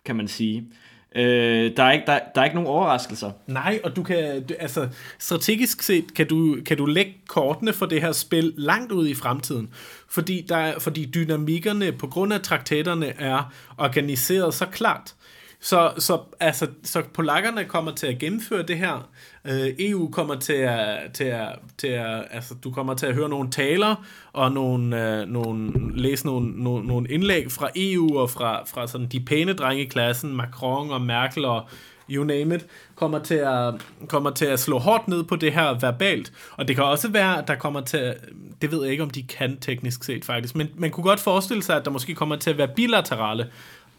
kan 0.06 0.16
man 0.16 0.28
sige. 0.28 0.68
Øh, 1.16 1.78
der, 1.78 1.84
er 1.84 1.92
ikke, 1.92 2.06
der, 2.06 2.20
der 2.36 2.42
er 2.42 2.46
ikke 2.46 2.56
nogen 2.56 2.70
overraskelser. 2.70 3.32
Nej, 3.48 3.80
og 3.84 3.96
du 3.96 4.04
kan, 4.04 4.46
altså 4.60 4.90
strategisk 5.20 5.82
set 5.82 6.14
kan 6.14 6.28
du, 6.28 6.58
kan 6.66 6.78
du 6.78 6.86
lægge 6.86 7.14
kortene 7.28 7.74
for 7.74 7.86
det 7.86 8.02
her 8.02 8.12
spil 8.12 8.54
langt 8.58 8.92
ud 8.92 9.08
i 9.08 9.14
fremtiden, 9.14 9.70
fordi, 10.10 10.46
der, 10.50 10.80
fordi 10.80 11.06
dynamikkerne 11.06 11.92
på 11.92 12.08
grund 12.08 12.34
af 12.34 12.42
traktaterne 12.42 13.08
er 13.08 13.54
organiseret 13.78 14.54
så 14.54 14.66
klart, 14.66 15.16
så, 15.64 15.92
så, 15.98 16.20
altså, 16.40 16.68
så 16.84 17.04
polakkerne 17.14 17.66
kommer 17.66 17.92
til 17.92 18.08
at 18.08 18.20
gennemføre 18.20 18.64
det 18.64 18.78
her. 18.78 19.10
Øh, 19.46 19.74
EU 19.80 20.12
kommer 20.12 20.36
til 20.36 20.54
at, 20.54 20.98
til 21.14 21.24
at, 21.24 21.50
til 21.78 21.88
at, 21.88 22.24
altså, 22.32 22.54
du 22.64 22.72
kommer 22.72 22.94
til 22.94 23.06
at 23.06 23.14
høre 23.14 23.30
nogle 23.30 23.52
taler 23.52 23.96
og 24.34 24.52
nogle, 24.52 25.20
øh, 25.20 25.28
nogle, 25.28 25.72
læse 25.98 26.26
nogle, 26.26 26.64
nogle, 26.64 26.88
nogle 26.88 27.10
indlæg 27.10 27.52
fra 27.52 27.70
EU 27.76 28.18
og 28.18 28.30
fra, 28.30 28.64
fra 28.64 28.88
sådan 28.88 29.08
de 29.08 29.20
pæne 29.20 29.54
drenge 29.54 29.84
i 29.84 29.88
klassen, 29.88 30.36
Macron 30.36 30.92
og 30.92 31.02
Merkel 31.02 31.46
og 31.46 31.64
you 32.10 32.24
name 32.24 32.56
it, 32.56 32.66
kommer 32.96 33.20
til, 33.20 33.36
at, 33.36 33.74
kommer 34.08 34.30
til 34.30 34.46
at 34.46 34.60
slå 34.60 34.80
hårdt 34.80 35.08
ned 35.08 35.24
på 35.24 35.36
det 35.36 35.54
her 35.54 35.80
verbalt. 35.80 36.34
Og 36.58 36.68
det 36.68 36.76
kan 36.76 36.86
også 36.86 37.12
være, 37.12 37.38
at 37.38 37.48
der 37.48 37.56
kommer 37.56 37.82
til 37.82 37.98
at, 37.98 38.18
det 38.62 38.72
ved 38.72 38.84
jeg 38.84 38.92
ikke, 38.92 39.04
om 39.04 39.10
de 39.10 39.24
kan 39.24 39.60
teknisk 39.60 40.04
set 40.04 40.26
faktisk, 40.26 40.56
men 40.56 40.70
man 40.76 40.92
kunne 40.92 41.04
godt 41.04 41.20
forestille 41.20 41.64
sig, 41.64 41.76
at 41.76 41.86
der 41.86 41.92
måske 41.92 42.16
kommer 42.16 42.36
til 42.36 42.50
at 42.50 42.58
være 42.58 42.70
bilaterale 42.76 43.50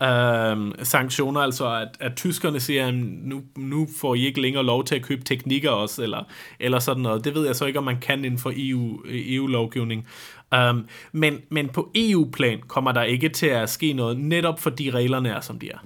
øh, 0.02 0.72
sanktioner, 0.82 1.40
altså 1.40 1.74
at, 1.74 1.88
at 2.00 2.16
tyskerne 2.16 2.60
siger, 2.60 2.86
at 2.86 2.94
nu, 2.94 3.42
nu 3.56 3.88
får 4.00 4.14
I 4.14 4.26
ikke 4.26 4.40
længere 4.40 4.64
lov 4.64 4.84
til 4.84 4.94
at 4.94 5.02
købe 5.02 5.24
teknikker 5.24 5.70
også, 5.70 6.02
eller, 6.02 6.24
eller 6.60 6.78
sådan 6.78 7.02
noget. 7.02 7.24
Det 7.24 7.34
ved 7.34 7.46
jeg 7.46 7.56
så 7.56 7.64
ikke, 7.64 7.78
om 7.78 7.84
man 7.84 8.00
kan 8.00 8.24
inden 8.24 8.38
for 8.38 8.52
EU, 8.56 8.98
EU-lovgivning. 9.08 10.06
Um, 10.52 10.58
øhm, 10.58 10.86
men, 11.12 11.38
men 11.48 11.68
på 11.68 11.90
EU-plan 11.94 12.60
kommer 12.68 12.92
der 12.92 13.02
ikke 13.02 13.28
til 13.28 13.46
at 13.46 13.70
ske 13.70 13.92
noget, 13.92 14.18
netop 14.18 14.60
fordi 14.60 14.90
reglerne 14.90 15.28
er, 15.28 15.40
som 15.40 15.58
de 15.58 15.70
er. 15.70 15.78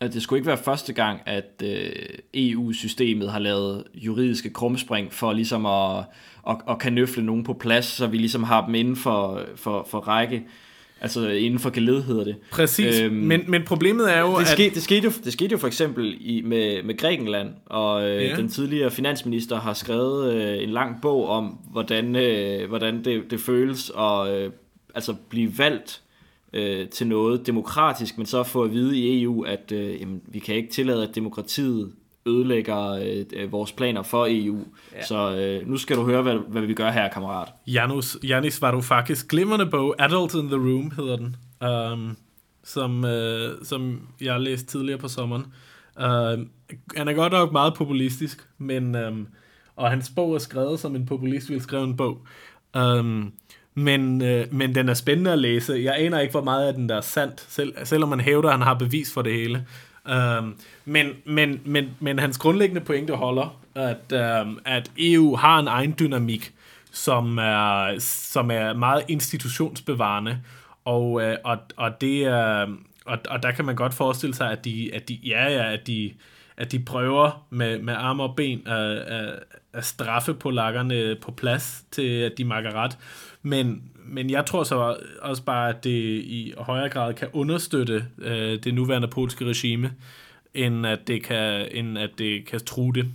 At 0.00 0.12
det 0.14 0.22
skulle 0.22 0.38
ikke 0.38 0.46
være 0.46 0.58
første 0.58 0.92
gang, 0.92 1.20
at 1.26 1.62
øh, 1.64 1.92
EU-systemet 2.34 3.30
har 3.32 3.38
lavet 3.38 3.84
juridiske 3.94 4.50
krumspring 4.50 5.12
for 5.12 5.32
ligesom 5.32 5.66
at, 5.66 6.04
at, 6.48 6.56
at 6.68 6.78
kanøfle 6.78 7.22
nogen 7.22 7.44
på 7.44 7.52
plads, 7.52 7.84
så 7.84 8.06
vi 8.06 8.18
ligesom 8.18 8.42
har 8.42 8.66
dem 8.66 8.74
inden 8.74 8.96
for, 8.96 9.44
for, 9.56 9.86
for 9.90 9.98
række. 9.98 10.42
Altså 11.00 11.28
inden 11.28 11.60
for 11.60 11.70
geled 11.70 12.02
hedder 12.02 12.24
det. 12.24 12.36
Præcis, 12.50 13.00
øhm, 13.00 13.14
men, 13.14 13.44
men 13.48 13.62
problemet 13.64 14.14
er 14.16 14.20
jo, 14.20 14.34
det 14.34 14.40
at... 14.40 14.48
Skete, 14.48 14.74
det, 14.74 14.82
skete 14.82 15.04
jo, 15.04 15.12
det 15.24 15.32
skete 15.32 15.52
jo 15.52 15.58
for 15.58 15.66
eksempel 15.66 16.16
i, 16.20 16.42
med, 16.42 16.82
med 16.82 16.96
Grækenland, 16.98 17.50
og 17.66 18.10
øh, 18.10 18.24
ja. 18.24 18.36
den 18.36 18.48
tidligere 18.48 18.90
finansminister 18.90 19.60
har 19.60 19.72
skrevet 19.72 20.34
øh, 20.34 20.62
en 20.62 20.70
lang 20.70 21.00
bog 21.02 21.28
om, 21.28 21.58
hvordan, 21.70 22.16
øh, 22.16 22.68
hvordan 22.68 23.04
det, 23.04 23.30
det 23.30 23.40
føles 23.40 23.92
at 23.98 24.28
øh, 24.28 24.50
altså 24.94 25.14
blive 25.28 25.58
valgt 25.58 26.02
øh, 26.52 26.88
til 26.88 27.06
noget 27.06 27.46
demokratisk, 27.46 28.18
men 28.18 28.26
så 28.26 28.42
få 28.42 28.62
at 28.62 28.72
vide 28.72 28.98
i 28.98 29.22
EU, 29.22 29.42
at 29.42 29.72
øh, 29.72 30.00
jamen, 30.00 30.22
vi 30.28 30.38
kan 30.38 30.54
ikke 30.54 30.72
tillade, 30.72 31.08
at 31.08 31.14
demokratiet 31.14 31.92
ødelægger 32.26 32.90
øh, 32.90 33.24
øh 33.32 33.52
vores 33.52 33.72
planer 33.72 34.02
for 34.02 34.26
EU. 34.30 34.64
Ja. 34.94 35.02
Så 35.02 35.36
øh, 35.36 35.68
nu 35.68 35.76
skal 35.76 35.96
du 35.96 36.04
høre, 36.04 36.22
hvad, 36.22 36.34
hvad 36.48 36.62
vi 36.62 36.74
gør 36.74 36.90
her, 36.90 37.08
kammerat. 37.08 37.48
Janus, 37.66 38.18
Janis 38.22 38.62
Varoufakis 38.62 39.24
glimrende 39.24 39.66
bog, 39.66 39.94
Adult 39.98 40.34
in 40.34 40.48
the 40.48 40.56
Room 40.56 40.90
hedder 40.90 41.16
den, 41.16 41.36
um, 41.92 42.16
som, 42.64 43.04
øh, 43.04 43.50
som 43.62 44.00
jeg 44.20 44.40
læste 44.40 44.66
tidligere 44.66 44.98
på 44.98 45.08
sommeren. 45.08 45.46
Uh, 45.96 46.40
han 46.96 47.08
er 47.08 47.12
godt 47.12 47.32
nok 47.32 47.52
meget 47.52 47.74
populistisk, 47.74 48.48
men, 48.58 48.94
um, 48.94 49.28
og 49.76 49.90
hans 49.90 50.12
bog 50.16 50.34
er 50.34 50.38
skrevet 50.38 50.80
som 50.80 50.96
en 50.96 51.06
populist 51.06 51.48
ville 51.48 51.62
skrive 51.62 51.84
en 51.84 51.96
bog. 51.96 52.26
Um, 52.78 53.32
men, 53.78 54.22
øh, 54.22 54.46
men 54.50 54.74
den 54.74 54.88
er 54.88 54.94
spændende 54.94 55.32
at 55.32 55.38
læse. 55.38 55.80
Jeg 55.84 55.94
aner 55.98 56.20
ikke, 56.20 56.32
hvor 56.32 56.42
meget 56.42 56.68
af 56.68 56.74
den 56.74 56.88
der 56.88 56.96
er 56.96 57.00
sandt, 57.00 57.46
selv, 57.48 57.74
selvom 57.84 58.08
man 58.08 58.20
hævder, 58.20 58.48
at 58.48 58.54
han 58.54 58.62
har 58.62 58.74
bevis 58.74 59.12
for 59.12 59.22
det 59.22 59.32
hele. 59.32 59.66
Um, 60.08 60.56
men, 60.84 61.06
men, 61.24 61.60
men, 61.64 61.96
men 62.00 62.18
hans 62.18 62.38
grundlæggende 62.38 62.80
pointe 62.80 63.14
holder, 63.14 63.60
at, 63.74 64.40
um, 64.42 64.60
at 64.64 64.90
EU 64.98 65.36
har 65.36 65.58
en 65.58 65.68
egen 65.68 65.94
dynamik, 65.98 66.52
som 66.92 67.38
er, 67.38 67.94
som 67.98 68.50
er 68.50 68.72
meget 68.72 69.04
institutionsbevarende, 69.08 70.40
og, 70.84 71.22
øh, 71.22 71.36
og, 71.44 71.58
og, 71.76 72.00
det, 72.00 72.24
er, 72.24 72.66
og, 73.04 73.18
og 73.28 73.42
der 73.42 73.50
kan 73.50 73.64
man 73.64 73.76
godt 73.76 73.94
forestille 73.94 74.34
sig, 74.34 74.52
at 74.52 74.64
de, 74.64 74.90
at 74.94 75.08
de, 75.08 75.14
ja, 75.24 75.48
ja, 75.48 75.72
at 75.72 75.86
de, 75.86 76.12
at 76.56 76.72
de 76.72 76.78
prøver 76.78 77.46
med, 77.50 77.78
med 77.78 77.94
arme 77.94 78.22
og 78.22 78.36
ben 78.36 78.62
at, 78.66 78.96
at, 78.96 79.42
at 79.72 79.84
straffe 79.84 80.34
polakkerne 80.34 81.16
på 81.20 81.32
plads 81.32 81.84
til, 81.90 82.08
at 82.08 82.38
de 82.38 82.44
makker 82.44 82.72
ret. 82.74 82.98
Men, 83.42 83.82
men 84.04 84.30
jeg 84.30 84.46
tror 84.46 84.62
så 84.64 84.96
også 85.22 85.42
bare, 85.42 85.68
at 85.68 85.84
det 85.84 86.22
i 86.22 86.54
højere 86.58 86.88
grad 86.88 87.14
kan 87.14 87.28
understøtte 87.32 88.04
øh, 88.18 88.62
det 88.64 88.74
nuværende 88.74 89.08
polske 89.08 89.44
regime, 89.44 89.92
end 90.54 90.86
at 90.86 91.08
det 91.08 91.22
kan, 91.22 91.68
end 91.72 91.98
at 91.98 92.10
det 92.18 92.46
kan 92.46 92.60
true 92.60 92.92
det. 92.92 93.06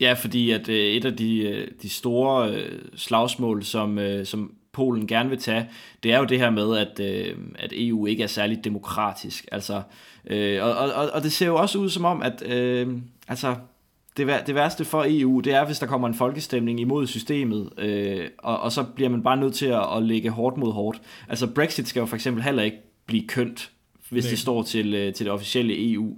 Ja, 0.00 0.12
fordi 0.12 0.50
at 0.50 0.68
øh, 0.68 0.76
et 0.76 1.04
af 1.04 1.16
de, 1.16 1.38
øh, 1.38 1.68
de 1.82 1.88
store 1.88 2.54
øh, 2.54 2.82
slagsmål, 2.96 3.64
som, 3.64 3.98
øh, 3.98 4.26
som 4.26 4.54
Polen 4.74 5.06
gerne 5.06 5.28
vil 5.28 5.38
tage, 5.38 5.68
det 6.02 6.12
er 6.12 6.18
jo 6.18 6.24
det 6.24 6.38
her 6.38 6.50
med, 6.50 6.76
at, 6.76 7.00
øh, 7.00 7.36
at 7.58 7.72
EU 7.76 8.06
ikke 8.06 8.22
er 8.22 8.26
særlig 8.26 8.64
demokratisk. 8.64 9.48
Altså, 9.52 9.82
øh, 10.26 10.64
og, 10.64 10.72
og, 10.72 11.10
og 11.12 11.22
det 11.22 11.32
ser 11.32 11.46
jo 11.46 11.56
også 11.56 11.78
ud 11.78 11.90
som 11.90 12.04
om, 12.04 12.22
at 12.22 12.42
øh, 12.46 12.98
altså, 13.28 13.54
det, 14.16 14.42
det 14.46 14.54
værste 14.54 14.84
for 14.84 15.04
EU, 15.08 15.40
det 15.40 15.54
er, 15.54 15.66
hvis 15.66 15.78
der 15.78 15.86
kommer 15.86 16.08
en 16.08 16.14
folkestemning 16.14 16.80
imod 16.80 17.06
systemet, 17.06 17.70
øh, 17.78 18.26
og, 18.38 18.60
og 18.60 18.72
så 18.72 18.82
bliver 18.82 19.10
man 19.10 19.22
bare 19.22 19.36
nødt 19.36 19.54
til 19.54 19.66
at, 19.66 19.96
at 19.96 20.02
lægge 20.02 20.30
hårdt 20.30 20.56
mod 20.56 20.72
hårdt. 20.72 21.00
Altså 21.28 21.46
Brexit 21.46 21.88
skal 21.88 22.00
jo 22.00 22.06
for 22.06 22.16
eksempel 22.16 22.42
heller 22.42 22.62
ikke 22.62 22.78
blive 23.06 23.28
kønt, 23.28 23.70
hvis 24.10 24.24
Nej. 24.24 24.30
det 24.30 24.38
står 24.38 24.62
til, 24.62 24.94
øh, 24.94 25.14
til 25.14 25.26
det 25.26 25.32
officielle 25.32 25.92
EU. 25.92 26.16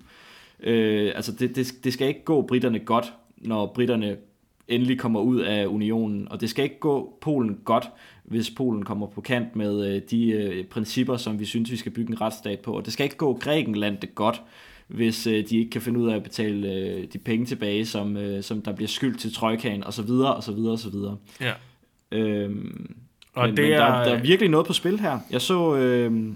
Øh, 0.61 1.13
altså 1.15 1.33
det, 1.33 1.57
det, 1.57 1.73
det 1.85 1.93
skal 1.93 2.09
ikke 2.09 2.25
gå 2.25 2.43
britterne 2.43 2.79
godt, 2.79 3.13
når 3.37 3.73
britterne 3.75 4.17
endelig 4.69 4.99
kommer 4.99 5.21
ud 5.21 5.41
af 5.41 5.67
unionen, 5.67 6.29
og 6.31 6.41
det 6.41 6.51
skal 6.51 6.65
ikke 6.65 6.79
gå 6.81 7.19
Polen 7.21 7.59
godt, 7.65 7.91
hvis 8.27 8.51
Polen 8.51 8.85
kommer 8.85 9.07
på 9.07 9.21
kant 9.21 9.57
med 9.57 9.87
øh, 9.87 10.03
de 10.11 10.31
øh, 10.31 10.65
principper, 10.65 11.17
som 11.17 11.39
vi 11.39 11.45
synes, 11.45 11.71
vi 11.71 11.77
skal 11.77 11.93
bygge 11.93 12.13
en 12.13 12.21
retsstat 12.21 12.61
på, 12.61 12.73
og 12.73 12.85
det 12.85 12.93
skal 12.93 13.05
ikke 13.05 13.17
gå 13.17 13.35
Grækenland 13.35 13.99
det 13.99 14.15
godt, 14.15 14.43
hvis 14.87 15.27
øh, 15.27 15.49
de 15.49 15.59
ikke 15.59 15.71
kan 15.71 15.81
finde 15.81 16.01
ud 16.01 16.09
af 16.09 16.17
at 16.17 16.23
betale 16.23 17.07
de 17.07 17.19
penge 17.19 17.47
tilbage, 17.47 17.87
som, 17.87 18.19
som 18.43 18.63
der 18.63 18.73
bliver 18.73 18.89
skyldt 18.89 19.21
til 19.21 19.35
trojkaen, 19.35 19.85
og 19.85 19.95
så 19.95 20.03
videre, 20.03 20.35
og 20.35 20.43
så 20.43 20.53
videre, 20.53 20.73
og 20.73 20.79
så 20.79 20.91
videre. 20.91 21.17
Ja. 21.41 21.53
Øhm, 22.13 22.97
og 23.35 23.47
men, 23.47 23.57
det 23.57 23.65
men 23.65 23.73
er... 23.73 23.79
der, 23.79 24.05
der 24.05 24.11
er 24.17 24.23
virkelig 24.23 24.51
noget 24.51 24.67
på 24.67 24.73
spil 24.73 25.01
her. 25.01 25.19
Jeg 25.31 25.41
så... 25.41 25.77
Øh, 25.77 26.33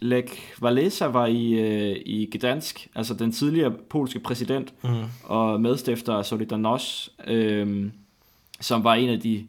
Lech 0.00 0.32
Walesa 0.62 1.06
var 1.06 1.26
i, 1.26 1.52
øh, 1.52 1.96
i 2.06 2.30
Gdansk, 2.36 2.88
altså 2.94 3.14
den 3.14 3.32
tidligere 3.32 3.70
polske 3.90 4.20
præsident 4.20 4.74
mm. 4.84 4.88
og 5.24 5.60
medstifter 5.60 6.14
af 6.14 6.32
Solidarność, 6.32 7.10
øh, 7.32 7.86
som 8.60 8.84
var 8.84 8.94
en 8.94 9.08
af 9.08 9.20
de, 9.20 9.46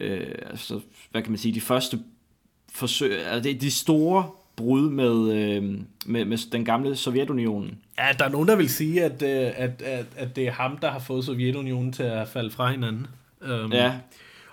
øh, 0.00 0.34
altså, 0.50 0.80
hvad 1.10 1.22
kan 1.22 1.30
man 1.30 1.38
sige, 1.38 1.54
de 1.54 1.60
første 1.60 1.98
forsøg, 2.72 3.26
altså 3.26 3.56
de 3.60 3.70
store 3.70 4.30
brud 4.56 4.90
med, 4.90 5.32
øh, 5.32 5.62
med, 6.06 6.24
med 6.24 6.50
den 6.52 6.64
gamle 6.64 6.96
Sovjetunionen. 6.96 7.78
Ja, 7.98 8.08
der 8.18 8.24
er 8.24 8.28
nogen, 8.28 8.48
der 8.48 8.56
vil 8.56 8.68
sige, 8.68 9.04
at, 9.04 9.22
øh, 9.22 9.52
at, 9.56 9.82
at, 9.82 10.06
at 10.16 10.36
det 10.36 10.46
er 10.46 10.52
ham, 10.52 10.76
der 10.76 10.90
har 10.90 10.98
fået 10.98 11.24
Sovjetunionen 11.24 11.92
til 11.92 12.02
at 12.02 12.28
falde 12.28 12.50
fra 12.50 12.70
hinanden. 12.70 13.06
Um, 13.40 13.72
ja. 13.72 13.92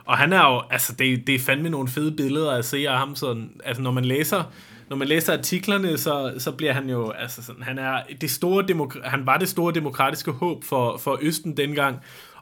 Og 0.06 0.18
han 0.18 0.34
er 0.34 0.54
jo, 0.54 0.62
altså 0.70 0.94
det, 0.94 1.28
det 1.28 1.36
er 1.36 1.40
fandme 1.40 1.70
nogle 1.70 1.88
fede 1.88 2.12
billeder 2.12 2.52
at 2.52 2.66
se 2.66 2.90
af 2.90 2.98
ham 2.98 3.16
sådan, 3.16 3.62
altså 3.64 3.84
når 3.84 3.92
man 3.92 4.06
læser, 4.06 4.44
når 4.90 4.98
man 4.98 5.08
læser 5.08 5.34
artiklerne, 5.34 5.98
så, 5.98 6.34
så 6.38 6.52
bliver 6.52 6.74
han 6.74 6.90
jo, 6.90 7.10
altså 7.10 7.44
sådan, 7.44 7.64
han 7.64 7.80
er 7.80 8.02
det 8.22 8.32
store 8.32 8.66
demokra- 8.72 9.10
han 9.10 9.26
var 9.26 9.38
det 9.38 9.50
store 9.50 9.74
demokratiske 9.74 10.32
håb 10.32 10.64
for, 10.64 10.98
for 10.98 11.20
Østen 11.22 11.58
dengang, 11.58 12.00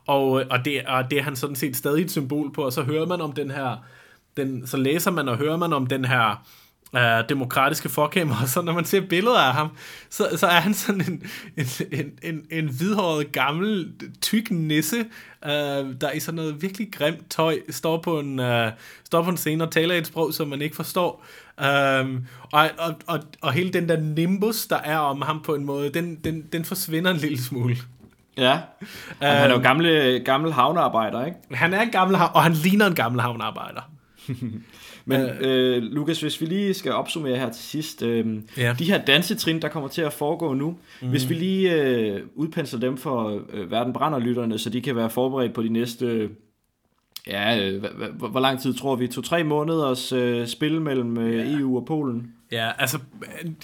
og, 0.09 0.41
øh, 0.41 0.47
og, 0.49 0.65
det, 0.65 0.85
og 0.87 1.11
det 1.11 1.19
er 1.19 1.23
han 1.23 1.35
sådan 1.35 1.55
set 1.55 1.75
stadig 1.75 2.03
et 2.03 2.11
symbol 2.11 2.53
på, 2.53 2.63
og 2.63 2.73
så 2.73 2.83
hører 2.83 3.05
man 3.05 3.21
om 3.21 3.31
den 3.31 3.51
her, 3.51 3.85
den, 4.37 4.67
så 4.67 4.77
læser 4.77 5.11
man 5.11 5.29
og 5.29 5.37
hører 5.37 5.57
man 5.57 5.73
om 5.73 5.87
den 5.87 6.05
her, 6.05 6.45
øh, 6.95 7.29
demokratiske 7.29 7.89
forkæmper, 7.89 8.35
så 8.45 8.61
når 8.61 8.73
man 8.73 8.85
ser 8.85 9.01
billeder 9.01 9.39
af 9.39 9.53
ham, 9.53 9.69
så, 10.09 10.27
så 10.37 10.47
er 10.47 10.59
han 10.59 10.73
sådan 10.73 11.01
en, 11.01 11.23
en, 11.57 11.65
en, 11.91 12.11
en, 12.23 12.45
en 12.51 12.65
hvidhåret 12.65 13.31
gammel, 13.31 13.93
tyk 14.21 14.51
nisse, 14.51 14.97
øh, 15.45 15.51
der 16.01 16.11
i 16.11 16.19
sådan 16.19 16.35
noget 16.35 16.61
virkelig 16.61 16.91
grimt 16.91 17.29
tøj 17.29 17.59
står 17.69 18.01
på 18.01 18.19
en, 18.19 18.39
øh, 18.39 18.71
står 19.03 19.23
på 19.23 19.29
en 19.29 19.37
scene 19.37 19.63
og 19.63 19.71
taler 19.71 19.95
et 19.95 20.07
sprog, 20.07 20.33
som 20.33 20.47
man 20.47 20.61
ikke 20.61 20.75
forstår. 20.75 21.25
Um, 22.01 22.25
og, 22.51 22.69
og, 22.77 22.95
og, 23.07 23.19
og 23.41 23.53
hele 23.53 23.69
den 23.73 23.89
der 23.89 23.99
nimbus, 23.99 24.65
der 24.65 24.77
er 24.77 24.97
om 24.97 25.21
ham 25.21 25.41
på 25.41 25.55
en 25.55 25.65
måde, 25.65 25.89
den, 25.89 26.15
den, 26.15 26.41
den 26.53 26.65
forsvinder 26.65 27.11
en 27.11 27.17
lille 27.17 27.41
smule. 27.41 27.77
Ja, 28.39 28.59
han 29.21 29.51
er 29.51 29.53
jo 29.53 29.61
gammel, 29.61 30.21
gammel 30.23 30.53
havnearbejder, 30.53 31.25
ikke? 31.25 31.37
Han 31.51 31.73
er 31.73 31.81
en 31.81 31.89
gammel 31.89 32.17
og 32.33 32.43
han 32.43 32.53
ligner 32.53 32.87
en 32.87 32.95
gammel 32.95 33.21
havnearbejder. 33.21 33.81
Men 35.05 35.21
øh, 35.21 35.37
øh, 35.41 35.83
Lukas, 35.83 36.21
hvis 36.21 36.41
vi 36.41 36.45
lige 36.45 36.73
skal 36.73 36.91
opsummere 36.91 37.37
her 37.37 37.49
til 37.49 37.63
sidst, 37.63 38.03
øh, 38.03 38.37
ja. 38.57 38.75
de 38.79 38.85
her 38.85 39.05
dansetrin, 39.05 39.61
der 39.61 39.67
kommer 39.67 39.89
til 39.89 40.01
at 40.01 40.13
foregå 40.13 40.53
nu, 40.53 40.75
mm. 41.01 41.09
hvis 41.09 41.29
vi 41.29 41.33
lige 41.33 41.73
øh, 41.73 42.21
udpensler 42.35 42.79
dem 42.79 42.97
for 42.97 43.41
øh, 43.53 43.71
Verden 43.71 43.93
Brænder-lytterne, 43.93 44.59
så 44.59 44.69
de 44.69 44.81
kan 44.81 44.95
være 44.95 45.09
forberedt 45.09 45.53
på 45.53 45.63
de 45.63 45.69
næste, 45.69 46.29
ja, 47.27 47.59
øh, 47.59 47.83
hvor 48.17 48.39
lang 48.39 48.61
tid 48.61 48.73
tror 48.73 48.95
vi? 48.95 49.07
To-tre 49.07 49.43
måneders 49.43 50.11
øh, 50.11 50.47
spil 50.47 50.81
mellem 50.81 51.17
øh. 51.17 51.59
EU 51.59 51.77
og 51.77 51.85
Polen? 51.85 52.33
Ja, 52.51 52.71
altså 52.77 52.99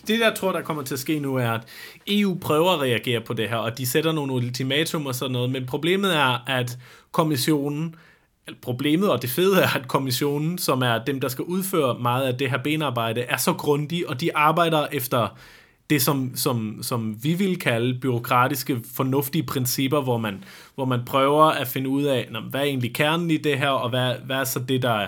det 0.07 0.19
der 0.19 0.33
tror, 0.33 0.51
der 0.51 0.61
kommer 0.61 0.83
til 0.83 0.93
at 0.93 0.99
ske 0.99 1.19
nu 1.19 1.35
er, 1.35 1.49
at 1.49 1.61
EU 2.07 2.37
prøver 2.41 2.71
at 2.71 2.81
reagere 2.81 3.21
på 3.21 3.33
det 3.33 3.49
her, 3.49 3.57
og 3.57 3.77
de 3.77 3.85
sætter 3.85 4.11
nogle 4.11 4.33
ultimatum 4.33 5.05
og 5.05 5.15
sådan 5.15 5.31
noget, 5.31 5.49
men 5.49 5.65
problemet 5.65 6.15
er, 6.15 6.49
at 6.49 6.77
kommissionen 7.11 7.95
Problemet 8.61 9.11
og 9.11 9.21
det 9.21 9.29
fede 9.29 9.61
er, 9.61 9.75
at 9.75 9.87
kommissionen, 9.87 10.57
som 10.57 10.81
er 10.81 11.03
dem, 11.03 11.19
der 11.19 11.27
skal 11.27 11.43
udføre 11.43 11.99
meget 11.99 12.27
af 12.27 12.37
det 12.37 12.49
her 12.49 12.57
benarbejde, 12.57 13.21
er 13.21 13.37
så 13.37 13.53
grundige, 13.53 14.09
og 14.09 14.21
de 14.21 14.37
arbejder 14.37 14.87
efter 14.91 15.37
det, 15.89 16.01
som, 16.01 16.31
som, 16.35 16.77
som 16.81 17.17
vi 17.23 17.33
vil 17.33 17.59
kalde 17.59 17.99
byråkratiske, 17.99 18.81
fornuftige 18.95 19.43
principper, 19.43 20.01
hvor 20.01 20.17
man, 20.17 20.43
hvor 20.75 20.85
man 20.85 20.99
prøver 21.05 21.43
at 21.43 21.67
finde 21.67 21.89
ud 21.89 22.03
af, 22.03 22.29
hvad 22.49 22.61
er 22.61 22.65
egentlig 22.65 22.93
kernen 22.93 23.31
i 23.31 23.37
det 23.37 23.57
her, 23.57 23.69
og 23.69 23.89
hvad, 23.89 24.15
hvad 24.25 24.35
er 24.35 24.43
så 24.43 24.59
det, 24.59 24.81
der, 24.81 25.07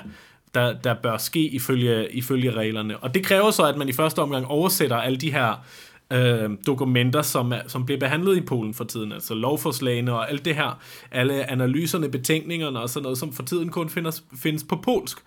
der, 0.56 0.74
der 0.74 0.94
bør 0.94 1.18
ske 1.18 1.40
ifølge, 1.40 2.12
ifølge 2.12 2.52
reglerne. 2.52 2.98
Og 2.98 3.14
det 3.14 3.26
kræver 3.26 3.52
så, 3.52 3.64
at 3.64 3.78
man 3.78 3.90
i 3.90 3.94
første 3.94 4.20
omgang 4.20 4.46
oversætter 4.46 4.98
alle 4.98 5.18
de 5.18 5.32
her 5.32 5.66
øh, 6.14 6.50
dokumenter, 6.68 7.22
som, 7.22 7.52
er, 7.52 7.62
som 7.68 7.86
bliver 7.86 8.00
behandlet 8.00 8.38
i 8.38 8.42
Polen 8.42 8.74
for 8.74 8.84
tiden, 8.84 9.12
altså 9.12 9.34
lovforslagene 9.34 10.14
og 10.14 10.32
alt 10.32 10.46
det 10.46 10.56
her, 10.56 10.80
alle 11.12 11.52
analyserne, 11.52 12.10
betænkningerne 12.10 12.80
og 12.80 12.90
sådan 12.90 13.04
noget, 13.04 13.18
som 13.18 13.34
for 13.34 13.44
tiden 13.44 13.70
kun 13.70 13.90
findes, 13.90 14.24
findes 14.36 14.64
på 14.64 14.76
polsk. 14.76 15.18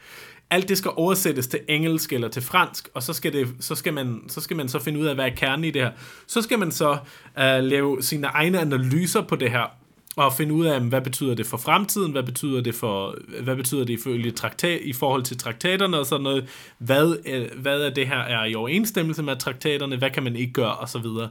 Alt 0.50 0.68
det 0.68 0.78
skal 0.78 0.90
oversættes 0.96 1.46
til 1.46 1.60
engelsk 1.68 2.12
eller 2.12 2.28
til 2.28 2.42
fransk, 2.42 2.88
og 2.94 3.02
så 3.02 3.12
skal, 3.12 3.32
det, 3.32 3.48
så 3.60 3.74
skal, 3.74 3.94
man, 3.94 4.22
så 4.28 4.40
skal 4.40 4.56
man 4.56 4.68
så 4.68 4.78
finde 4.78 5.00
ud 5.00 5.06
af, 5.06 5.14
hvad 5.14 5.24
er 5.24 5.34
kernen 5.34 5.64
i 5.64 5.70
det 5.70 5.82
her. 5.82 5.90
Så 6.26 6.42
skal 6.42 6.58
man 6.58 6.72
så 6.72 6.90
uh, 7.36 7.64
lave 7.64 8.02
sine 8.02 8.26
egne 8.26 8.60
analyser 8.60 9.22
på 9.22 9.36
det 9.36 9.50
her, 9.50 9.80
og 10.16 10.32
finde 10.32 10.54
ud 10.54 10.66
af, 10.66 10.80
hvad 10.80 11.00
betyder 11.00 11.34
det 11.34 11.46
for 11.46 11.56
fremtiden, 11.56 12.12
hvad 12.12 12.22
betyder 12.22 12.60
det 12.60 12.74
for, 12.74 13.16
hvad 13.42 13.56
betyder 13.56 13.84
det 13.84 13.92
ifølge 13.92 14.30
traktat, 14.30 14.80
i 14.82 14.92
forhold 14.92 15.22
til 15.22 15.38
traktaterne 15.38 15.98
og 15.98 16.06
sådan 16.06 16.24
noget, 16.24 16.48
hvad, 16.78 17.16
øh, 17.26 17.48
hvad 17.56 17.80
er 17.80 17.90
det 17.90 18.06
her 18.06 18.18
er 18.18 18.44
i 18.44 18.54
overensstemmelse 18.54 19.22
med 19.22 19.36
traktaterne, 19.36 19.96
hvad 19.96 20.10
kan 20.10 20.22
man 20.22 20.36
ikke 20.36 20.52
gøre 20.52 20.74
og 20.74 20.88
så 20.88 20.98
videre. 20.98 21.28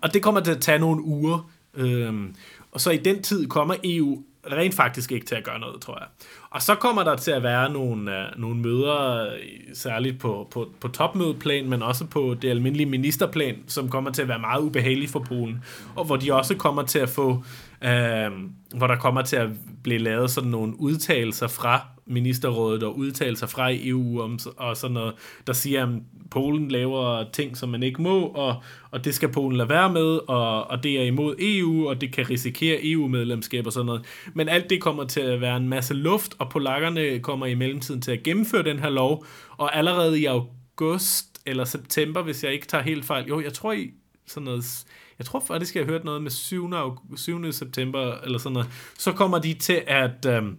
Og 0.00 0.14
det 0.14 0.22
kommer 0.22 0.40
til 0.40 0.50
at 0.50 0.60
tage 0.60 0.78
nogle 0.78 1.02
uger, 1.02 1.50
øhm, 1.74 2.34
og 2.72 2.80
så 2.80 2.90
i 2.90 2.96
den 2.96 3.22
tid 3.22 3.46
kommer 3.46 3.74
EU 3.84 4.22
rent 4.52 4.74
faktisk 4.74 5.12
ikke 5.12 5.26
til 5.26 5.34
at 5.34 5.44
gøre 5.44 5.58
noget, 5.58 5.80
tror 5.80 5.98
jeg. 5.98 6.06
Og 6.50 6.62
så 6.62 6.74
kommer 6.74 7.04
der 7.04 7.16
til 7.16 7.30
at 7.30 7.42
være 7.42 7.72
nogle, 7.72 8.10
uh, 8.10 8.40
nogle 8.40 8.56
møder, 8.56 9.26
øh, 9.34 9.40
særligt 9.74 10.18
på, 10.18 10.48
på, 10.50 10.68
på 10.80 10.88
topmødeplan, 10.88 11.68
men 11.68 11.82
også 11.82 12.06
på 12.06 12.36
det 12.42 12.50
almindelige 12.50 12.86
ministerplan, 12.86 13.56
som 13.66 13.88
kommer 13.88 14.10
til 14.10 14.22
at 14.22 14.28
være 14.28 14.38
meget 14.38 14.60
ubehagelige 14.60 15.08
for 15.08 15.18
Polen, 15.18 15.64
og 15.96 16.04
hvor 16.04 16.16
de 16.16 16.32
også 16.32 16.54
kommer 16.54 16.82
til 16.82 16.98
at 16.98 17.08
få, 17.08 17.44
øh, 17.84 18.30
hvor 18.74 18.86
der 18.86 18.96
kommer 18.96 19.22
til 19.22 19.36
at 19.36 19.48
blive 19.82 19.98
lavet 19.98 20.30
sådan 20.30 20.50
nogle 20.50 20.80
udtalelser 20.80 21.48
fra 21.48 21.86
ministerrådet 22.06 22.82
og 22.82 22.98
udtalelser 22.98 23.46
fra 23.46 23.68
EU 23.72 24.20
om, 24.20 24.38
og 24.56 24.76
sådan 24.76 24.94
noget, 24.94 25.14
der 25.46 25.52
siger, 25.52 25.82
at 25.82 25.88
Polen 26.30 26.68
laver 26.68 27.24
ting, 27.32 27.56
som 27.56 27.68
man 27.68 27.82
ikke 27.82 28.02
må, 28.02 28.20
og, 28.20 28.62
og 28.90 29.04
det 29.04 29.14
skal 29.14 29.28
Polen 29.28 29.56
lade 29.56 29.68
være 29.68 29.92
med, 29.92 30.20
og, 30.28 30.70
og 30.70 30.82
det 30.82 31.00
er 31.00 31.02
imod 31.02 31.34
EU, 31.38 31.88
og 31.88 32.00
det 32.00 32.12
kan 32.12 32.30
risikere 32.30 32.78
EU-medlemskab 32.82 33.66
og 33.66 33.72
sådan 33.72 33.86
noget. 33.86 34.04
Men 34.34 34.48
alt 34.48 34.70
det 34.70 34.80
kommer 34.80 35.04
til 35.04 35.20
at 35.20 35.40
være 35.40 35.56
en 35.56 35.68
masse 35.68 35.94
luft, 35.94 36.34
og 36.38 36.50
polakkerne 36.50 37.18
kommer 37.18 37.46
i 37.46 37.54
mellemtiden 37.54 38.00
til 38.00 38.12
at 38.12 38.22
gennemføre 38.22 38.62
den 38.62 38.78
her 38.78 38.90
lov, 38.90 39.26
og 39.56 39.76
allerede 39.76 40.20
i 40.20 40.24
august 40.24 41.40
eller 41.46 41.64
september, 41.64 42.22
hvis 42.22 42.44
jeg 42.44 42.52
ikke 42.52 42.66
tager 42.66 42.84
helt 42.84 43.04
fejl, 43.04 43.26
jo, 43.28 43.40
jeg 43.40 43.52
tror 43.52 43.72
i 43.72 43.90
sådan 44.26 44.44
noget, 44.44 44.84
jeg 45.22 45.26
tror 45.26 45.40
faktisk, 45.40 45.76
jeg 45.76 45.84
har 45.84 45.92
hørt 45.92 46.04
noget 46.04 46.22
med 46.22 46.30
7. 46.30 46.70
7. 47.16 47.52
september, 47.52 48.14
eller 48.24 48.38
sådan 48.38 48.52
noget, 48.52 48.68
så 48.98 49.12
kommer 49.12 49.38
de 49.38 49.54
til 49.54 49.82
at 49.86 50.26
øhm, 50.26 50.58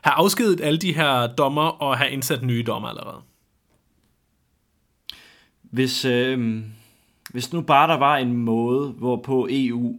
have 0.00 0.14
afskedet 0.14 0.60
alle 0.60 0.78
de 0.78 0.92
her 0.92 1.26
dommer, 1.26 1.62
og 1.62 1.98
have 1.98 2.10
indsat 2.10 2.42
nye 2.42 2.62
dommer 2.62 2.88
allerede. 2.88 3.20
Hvis, 5.62 6.04
øh, 6.04 6.62
hvis 7.30 7.52
nu 7.52 7.60
bare 7.60 7.88
der 7.88 7.98
var 7.98 8.16
en 8.16 8.36
måde, 8.36 8.88
hvorpå 8.90 9.48
EU 9.50 9.96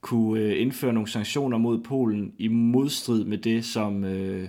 kunne 0.00 0.40
øh, 0.40 0.60
indføre 0.60 0.92
nogle 0.92 1.08
sanktioner 1.08 1.58
mod 1.58 1.78
Polen 1.78 2.32
i 2.38 2.48
modstrid 2.48 3.24
med 3.24 3.38
det, 3.38 3.64
som, 3.64 4.04
øh, 4.04 4.48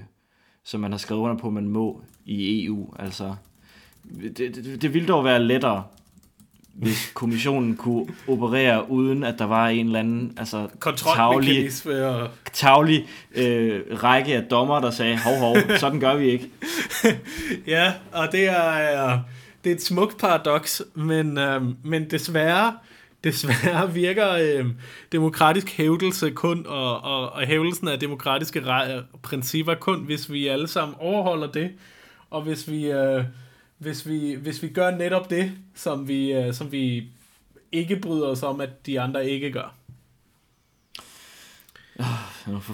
som 0.64 0.82
man 0.82 0.92
har 0.92 0.98
skrevet 0.98 1.22
under 1.22 1.38
på, 1.38 1.50
man 1.50 1.68
må 1.68 2.02
i 2.26 2.66
EU. 2.66 2.94
Altså, 3.00 3.36
det, 4.04 4.38
det, 4.38 4.82
det 4.82 4.94
ville 4.94 5.08
dog 5.08 5.24
være 5.24 5.44
lettere, 5.44 5.84
hvis 6.74 7.12
kommissionen 7.14 7.76
kunne 7.76 8.06
operere 8.28 8.90
uden 8.90 9.24
at 9.24 9.36
der 9.40 9.46
var 9.46 9.68
en 9.68 9.86
eller 9.86 10.00
anden 10.00 10.34
altså, 10.38 10.68
taglig, 10.96 11.72
taglig 12.54 13.08
øh, 13.36 13.82
række 14.04 14.36
af 14.36 14.44
dommer, 14.44 14.80
der 14.80 14.92
sagde, 14.92 15.20
hov 15.20 15.38
hov, 15.38 15.58
sådan 15.78 16.00
gør 16.00 16.16
vi 16.16 16.30
ikke. 16.30 16.50
ja, 17.68 17.94
og 18.12 18.32
det 18.32 18.48
er, 18.48 19.20
det 19.64 19.72
er 19.72 19.76
et 19.76 19.82
smukt 19.82 20.18
paradoks, 20.18 20.82
men, 20.96 21.38
øh, 21.38 21.62
men 21.84 22.12
desværre, 22.12 22.74
desværre 23.24 23.94
virker 23.94 24.32
øh, 24.32 24.66
demokratisk 25.12 25.70
hævdelse 25.78 26.32
kun, 26.32 26.66
og, 26.68 27.04
og, 27.04 27.34
og 27.34 27.42
hævdelsen 27.42 27.88
af 27.88 28.00
demokratiske 28.00 28.64
principper 29.22 29.76
kun, 29.76 30.00
hvis 30.00 30.32
vi 30.32 30.48
alle 30.48 30.68
sammen 30.68 30.96
overholder 31.00 31.48
det, 31.48 31.72
og 32.30 32.42
hvis 32.42 32.70
vi, 32.70 32.86
øh, 32.86 33.24
hvis 33.84 34.08
vi, 34.08 34.34
hvis 34.34 34.64
vi 34.64 34.68
gør 34.68 34.92
netop 34.92 35.30
det, 35.30 35.52
som 35.76 36.08
vi, 36.08 36.34
øh, 36.34 36.54
som 36.54 36.72
vi 36.72 37.08
ikke 37.72 37.96
bryder 37.96 38.28
os 38.28 38.44
om, 38.44 38.62
at 38.62 38.86
de 38.86 39.02
andre 39.02 39.30
ikke 39.30 39.52
gør. 39.52 39.76
Oh, 42.00 42.06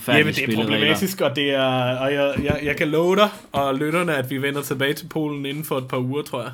Jamen, 0.08 0.34
det 0.34 0.50
er 0.50 0.56
problematisk, 0.56 1.22
og, 1.22 1.36
det 1.36 1.54
er, 1.54 1.98
og 1.98 2.14
jeg, 2.14 2.36
jeg, 2.44 2.60
jeg 2.64 2.78
kan 2.78 2.88
love 2.88 3.16
dig 3.16 3.30
og 3.52 3.76
lytterne, 3.76 4.16
at 4.16 4.30
vi 4.30 4.42
vender 4.42 4.62
tilbage 4.62 4.94
til 4.94 5.08
Polen 5.08 5.46
inden 5.46 5.64
for 5.64 5.78
et 5.78 5.88
par 5.88 5.98
uger, 5.98 6.22
tror 6.22 6.42
jeg. 6.42 6.52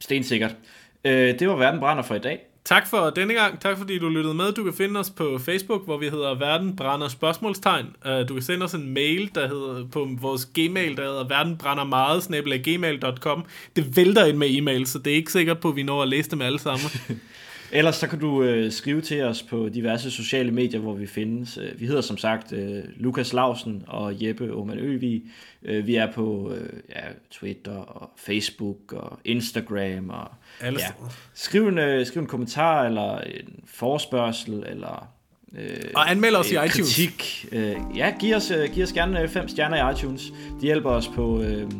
Stensikkert. 0.00 0.56
Øh, 1.04 1.38
det 1.38 1.48
var 1.48 1.56
Verden 1.56 1.80
Brænder 1.80 2.02
for 2.02 2.14
i 2.14 2.18
dag. 2.18 2.40
Tak 2.64 2.86
for 2.86 3.10
denne 3.10 3.34
gang. 3.34 3.60
Tak 3.60 3.78
fordi 3.78 3.98
du 3.98 4.08
lyttede 4.08 4.34
med. 4.34 4.52
Du 4.52 4.64
kan 4.64 4.72
finde 4.72 5.00
os 5.00 5.10
på 5.10 5.38
Facebook, 5.38 5.84
hvor 5.84 5.98
vi 5.98 6.08
hedder 6.08 6.34
Verden 6.34 6.76
Brænder 6.76 7.08
spørgsmålstegn. 7.08 7.86
Øh, 8.06 8.28
du 8.28 8.34
kan 8.34 8.42
sende 8.42 8.64
os 8.64 8.74
en 8.74 8.94
mail, 8.94 9.30
der 9.34 9.48
hedder 9.48 9.86
på 9.92 10.08
vores 10.20 10.46
gmail, 10.46 10.96
der 10.96 11.02
hedder 11.02 11.28
verdenbrændermeget, 11.28 12.62
gmail.com. 12.64 13.44
Det 13.76 13.96
vælter 13.96 14.24
ind 14.24 14.36
med 14.36 14.48
e-mail, 14.50 14.86
så 14.86 14.98
det 14.98 15.10
er 15.10 15.16
ikke 15.16 15.32
sikkert 15.32 15.58
på, 15.58 15.68
at 15.68 15.76
vi 15.76 15.82
når 15.82 16.02
at 16.02 16.08
læse 16.08 16.30
dem 16.30 16.42
alle 16.42 16.58
sammen. 16.58 16.86
Ellers 17.72 17.96
så 17.96 18.06
kan 18.06 18.18
du 18.18 18.42
øh, 18.42 18.72
skrive 18.72 19.00
til 19.00 19.22
os 19.22 19.42
på 19.42 19.68
diverse 19.68 20.10
sociale 20.10 20.50
medier, 20.50 20.80
hvor 20.80 20.94
vi 20.94 21.06
findes. 21.06 21.58
Øh, 21.58 21.80
vi 21.80 21.86
hedder 21.86 22.00
som 22.00 22.18
sagt 22.18 22.52
øh, 22.52 22.82
Lukas 22.96 23.32
Lausen 23.32 23.84
og 23.86 24.24
Jeppe 24.24 24.54
Oman 24.54 24.78
Øvig. 24.78 25.22
Øh, 25.62 25.86
vi 25.86 25.94
er 25.94 26.12
på 26.12 26.52
øh, 26.54 26.68
ja, 26.88 27.02
Twitter 27.30 27.76
og 27.76 28.10
Facebook 28.16 28.92
og 28.92 29.18
Instagram. 29.24 30.10
Og, 30.10 30.28
ja. 30.62 30.70
skriv, 31.34 31.68
en, 31.68 31.78
øh, 31.78 32.06
skriv 32.06 32.22
en 32.22 32.28
kommentar 32.28 32.84
eller 32.84 33.18
en 33.18 33.60
forspørgsel 33.66 34.64
eller 34.68 35.08
Øh, 35.58 35.90
og 35.94 36.10
anmeld 36.10 36.36
os 36.36 36.50
i 36.50 36.54
iTunes. 36.54 36.74
Kritik. 36.74 37.46
Øh, 37.52 37.76
ja, 37.96 38.14
giv 38.20 38.36
os, 38.36 38.50
øh, 38.50 38.70
giv 38.72 38.84
os 38.84 38.92
gerne 38.92 39.28
fem 39.28 39.48
stjerner 39.48 39.90
i 39.90 39.92
iTunes. 39.92 40.22
De 40.60 40.66
hjælper 40.66 40.90
os 40.90 41.08
på, 41.08 41.42
øh, 41.42 41.70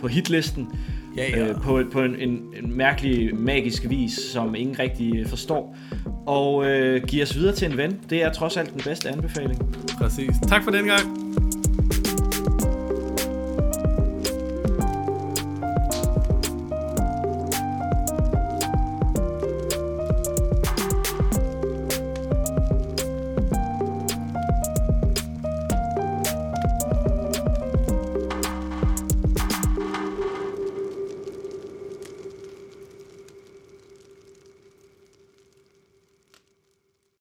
på 0.00 0.08
hitlisten 0.08 0.68
ja, 1.16 1.30
ja. 1.30 1.48
Øh, 1.48 1.54
på, 1.54 1.82
på 1.92 2.00
en, 2.00 2.16
en, 2.16 2.54
en 2.62 2.76
mærkelig, 2.76 3.34
magisk 3.34 3.88
vis, 3.88 4.12
som 4.12 4.54
ingen 4.54 4.78
rigtig 4.78 5.26
forstår. 5.28 5.76
Og 6.26 6.66
øh, 6.66 7.02
giver 7.04 7.24
os 7.24 7.36
videre 7.36 7.54
til 7.54 7.70
en 7.70 7.76
ven. 7.76 8.00
Det 8.10 8.22
er 8.22 8.32
trods 8.32 8.56
alt 8.56 8.72
den 8.72 8.80
bedste 8.84 9.08
anbefaling. 9.08 9.58
Præcis. 9.98 10.30
Tak 10.48 10.64
for 10.64 10.70
den 10.70 10.84
gang. 10.84 11.32